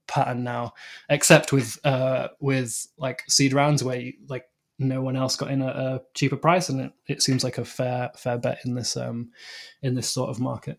[0.07, 0.75] pattern now,
[1.09, 4.49] except with uh, with like seed rounds where you, like
[4.79, 7.65] no one else got in at a cheaper price, and it, it seems like a
[7.65, 9.31] fair fair bet in this um,
[9.83, 10.79] in this sort of market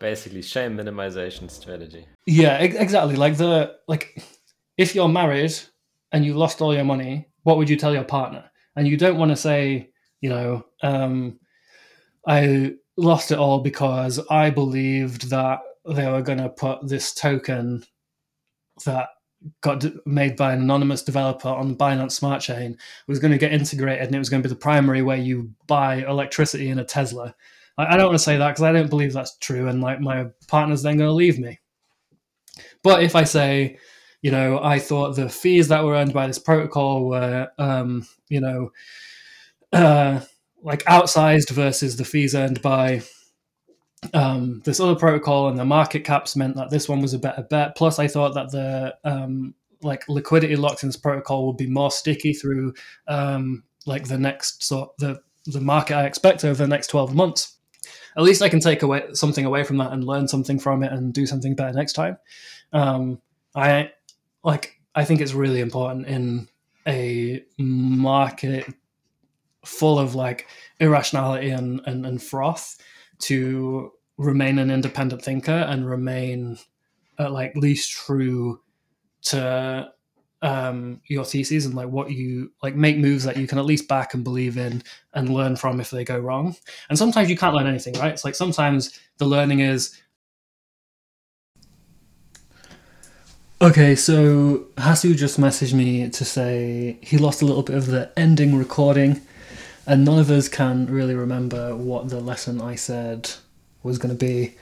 [0.00, 2.06] basically shame minimization strategy.
[2.26, 3.14] Yeah exactly.
[3.14, 4.20] Like the like
[4.76, 5.54] if you're married
[6.10, 8.50] and you lost all your money what would you tell your partner?
[8.76, 9.90] And you don't want to say
[10.20, 11.38] you know um
[12.26, 17.82] i lost it all because i believed that they were going to put this token
[18.84, 19.08] that
[19.62, 23.54] got made by an anonymous developer on the Binance Smart Chain was going to get
[23.54, 26.84] integrated and it was going to be the primary way you buy electricity in a
[26.84, 27.34] Tesla.
[27.78, 30.00] I, I don't want to say that because I don't believe that's true, and like
[30.00, 31.58] my partner's then going to leave me.
[32.82, 33.78] But if I say,
[34.22, 38.40] you know, I thought the fees that were earned by this protocol were, um, you
[38.40, 38.72] know,
[39.72, 40.20] uh,
[40.62, 43.02] like outsized versus the fees earned by
[44.14, 47.42] um, this other protocol, and the market caps meant that this one was a better
[47.42, 47.76] bet.
[47.76, 51.90] Plus, I thought that the um, like liquidity locked in this protocol would be more
[51.90, 52.74] sticky through
[53.08, 57.56] um, like the next sort the the market I expect over the next twelve months.
[58.16, 60.92] At least I can take away something away from that and learn something from it
[60.92, 62.18] and do something better next time.
[62.72, 63.20] Um,
[63.54, 63.92] I
[64.44, 66.48] like I think it's really important in
[66.86, 68.66] a market
[69.64, 70.46] full of like
[70.80, 72.78] irrationality and, and, and froth
[73.18, 76.58] to remain an independent thinker and remain
[77.18, 78.60] uh, like least true
[79.22, 79.88] to
[80.42, 83.88] um, your theses and like what you like make moves that you can at least
[83.88, 84.82] back and believe in
[85.14, 86.56] and learn from if they go wrong.
[86.88, 88.12] And sometimes you can't learn anything, right?
[88.12, 90.00] It's like sometimes the learning is
[93.62, 98.10] Okay, so Hasu just messaged me to say he lost a little bit of the
[98.16, 99.20] ending recording,
[99.86, 103.30] and none of us can really remember what the lesson I said
[103.82, 104.54] was going to be.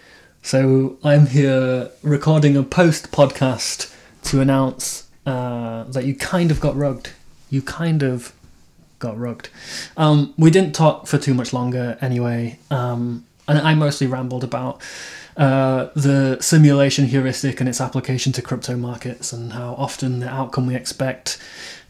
[0.43, 3.95] So I'm here recording a post podcast
[4.25, 7.11] to announce uh, that you kind of got rugged.
[7.51, 8.33] You kind of
[8.99, 9.49] got rugged.
[9.97, 14.81] Um, we didn't talk for too much longer anyway, um, and I mostly rambled about
[15.37, 20.67] uh, the simulation heuristic and its application to crypto markets, and how often the outcome
[20.67, 21.39] we expect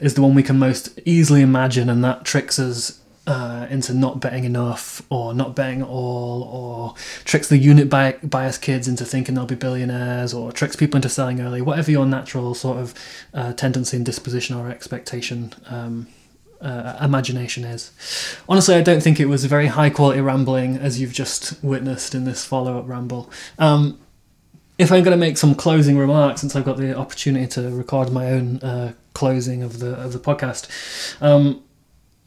[0.01, 4.21] is the one we can most easily imagine, and that tricks us uh, into not
[4.21, 6.95] betting enough or not betting at all, or
[7.25, 11.39] tricks the unit bias kids into thinking they'll be billionaires, or tricks people into selling
[11.41, 12.95] early, whatever your natural sort of
[13.35, 16.07] uh, tendency and disposition or expectation um,
[16.63, 17.93] uh, imagination is.
[18.49, 22.25] Honestly, I don't think it was very high quality rambling as you've just witnessed in
[22.25, 23.31] this follow up ramble.
[23.59, 24.01] Um,
[24.79, 28.11] if I'm going to make some closing remarks, since I've got the opportunity to record
[28.11, 30.67] my own uh, closing of the of the podcast,
[31.21, 31.63] um,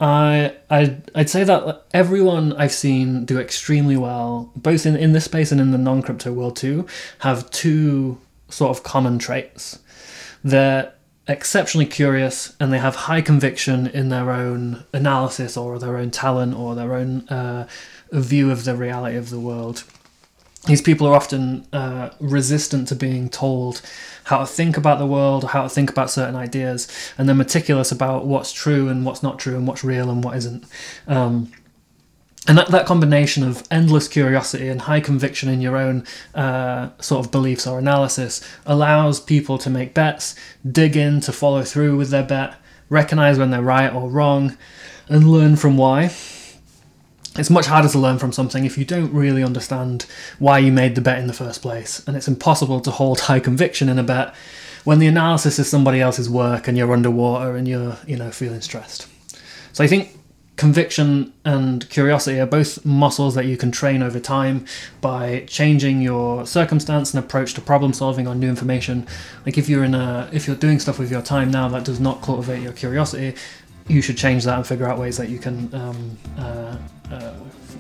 [0.02, 5.26] I I'd, I'd say that everyone I've seen do extremely well, both in, in this
[5.26, 6.88] space and in the non crypto world too,
[7.20, 8.18] have two
[8.50, 9.80] sort of common traits.
[10.44, 10.92] They're
[11.28, 16.56] exceptionally curious and they have high conviction in their own analysis or their own talent
[16.56, 17.68] or their own uh,
[18.12, 19.84] view of the reality of the world.
[20.68, 23.82] These people are often uh, resistant to being told
[24.26, 27.36] how to think about the world, or how to think about certain ideas, and they're
[27.36, 30.64] meticulous about what's true and what's not true and what's real and what isn't.
[31.08, 31.52] Um,
[32.48, 37.24] and that, that combination of endless curiosity and high conviction in your own uh, sort
[37.26, 40.36] of beliefs or analysis allows people to make bets,
[40.70, 42.56] dig in to follow through with their bet,
[42.90, 44.58] recognize when they're right or wrong,
[45.08, 46.12] and learn from why.
[47.38, 50.06] It's much harder to learn from something if you don't really understand
[50.38, 53.40] why you made the bet in the first place, and it's impossible to hold high
[53.40, 54.36] conviction in a bet
[54.84, 58.62] when the analysis is somebody else's work and you're underwater and you're, you know, feeling
[58.62, 59.08] stressed.
[59.74, 60.18] So I think
[60.58, 64.66] conviction and curiosity are both muscles that you can train over time
[65.00, 69.08] by changing your circumstance and approach to problem solving on new information
[69.46, 72.00] like if you're in a if you're doing stuff with your time now that does
[72.00, 73.34] not cultivate your curiosity
[73.88, 76.78] you should change that and figure out ways that you can um, uh,
[77.12, 77.34] uh,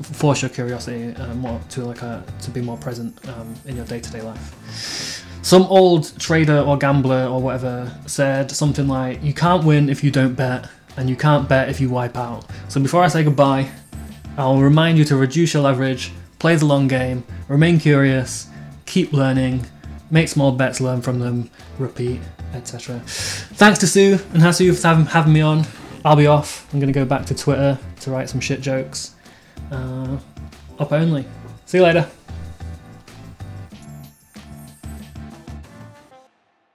[0.03, 3.86] force your curiosity uh, more to like a to be more present um, in your
[3.86, 9.90] day-to-day life some old trader or gambler or whatever said something like you can't win
[9.90, 12.45] if you don't bet and you can't bet if you wipe out.
[12.68, 13.70] So before I say goodbye,
[14.38, 18.48] I'll remind you to reduce your leverage, play the long game, remain curious,
[18.86, 19.66] keep learning,
[20.10, 22.22] make small bets, learn from them, repeat,
[22.53, 22.99] etc.
[23.06, 25.66] Thanks to Su and Hasu for having me on.
[26.03, 26.68] I'll be off.
[26.74, 29.16] I'm going to go back to Twitter to write some shit jokes.
[29.72, 30.18] Uh,
[30.80, 31.26] up only.
[31.65, 32.10] See you later.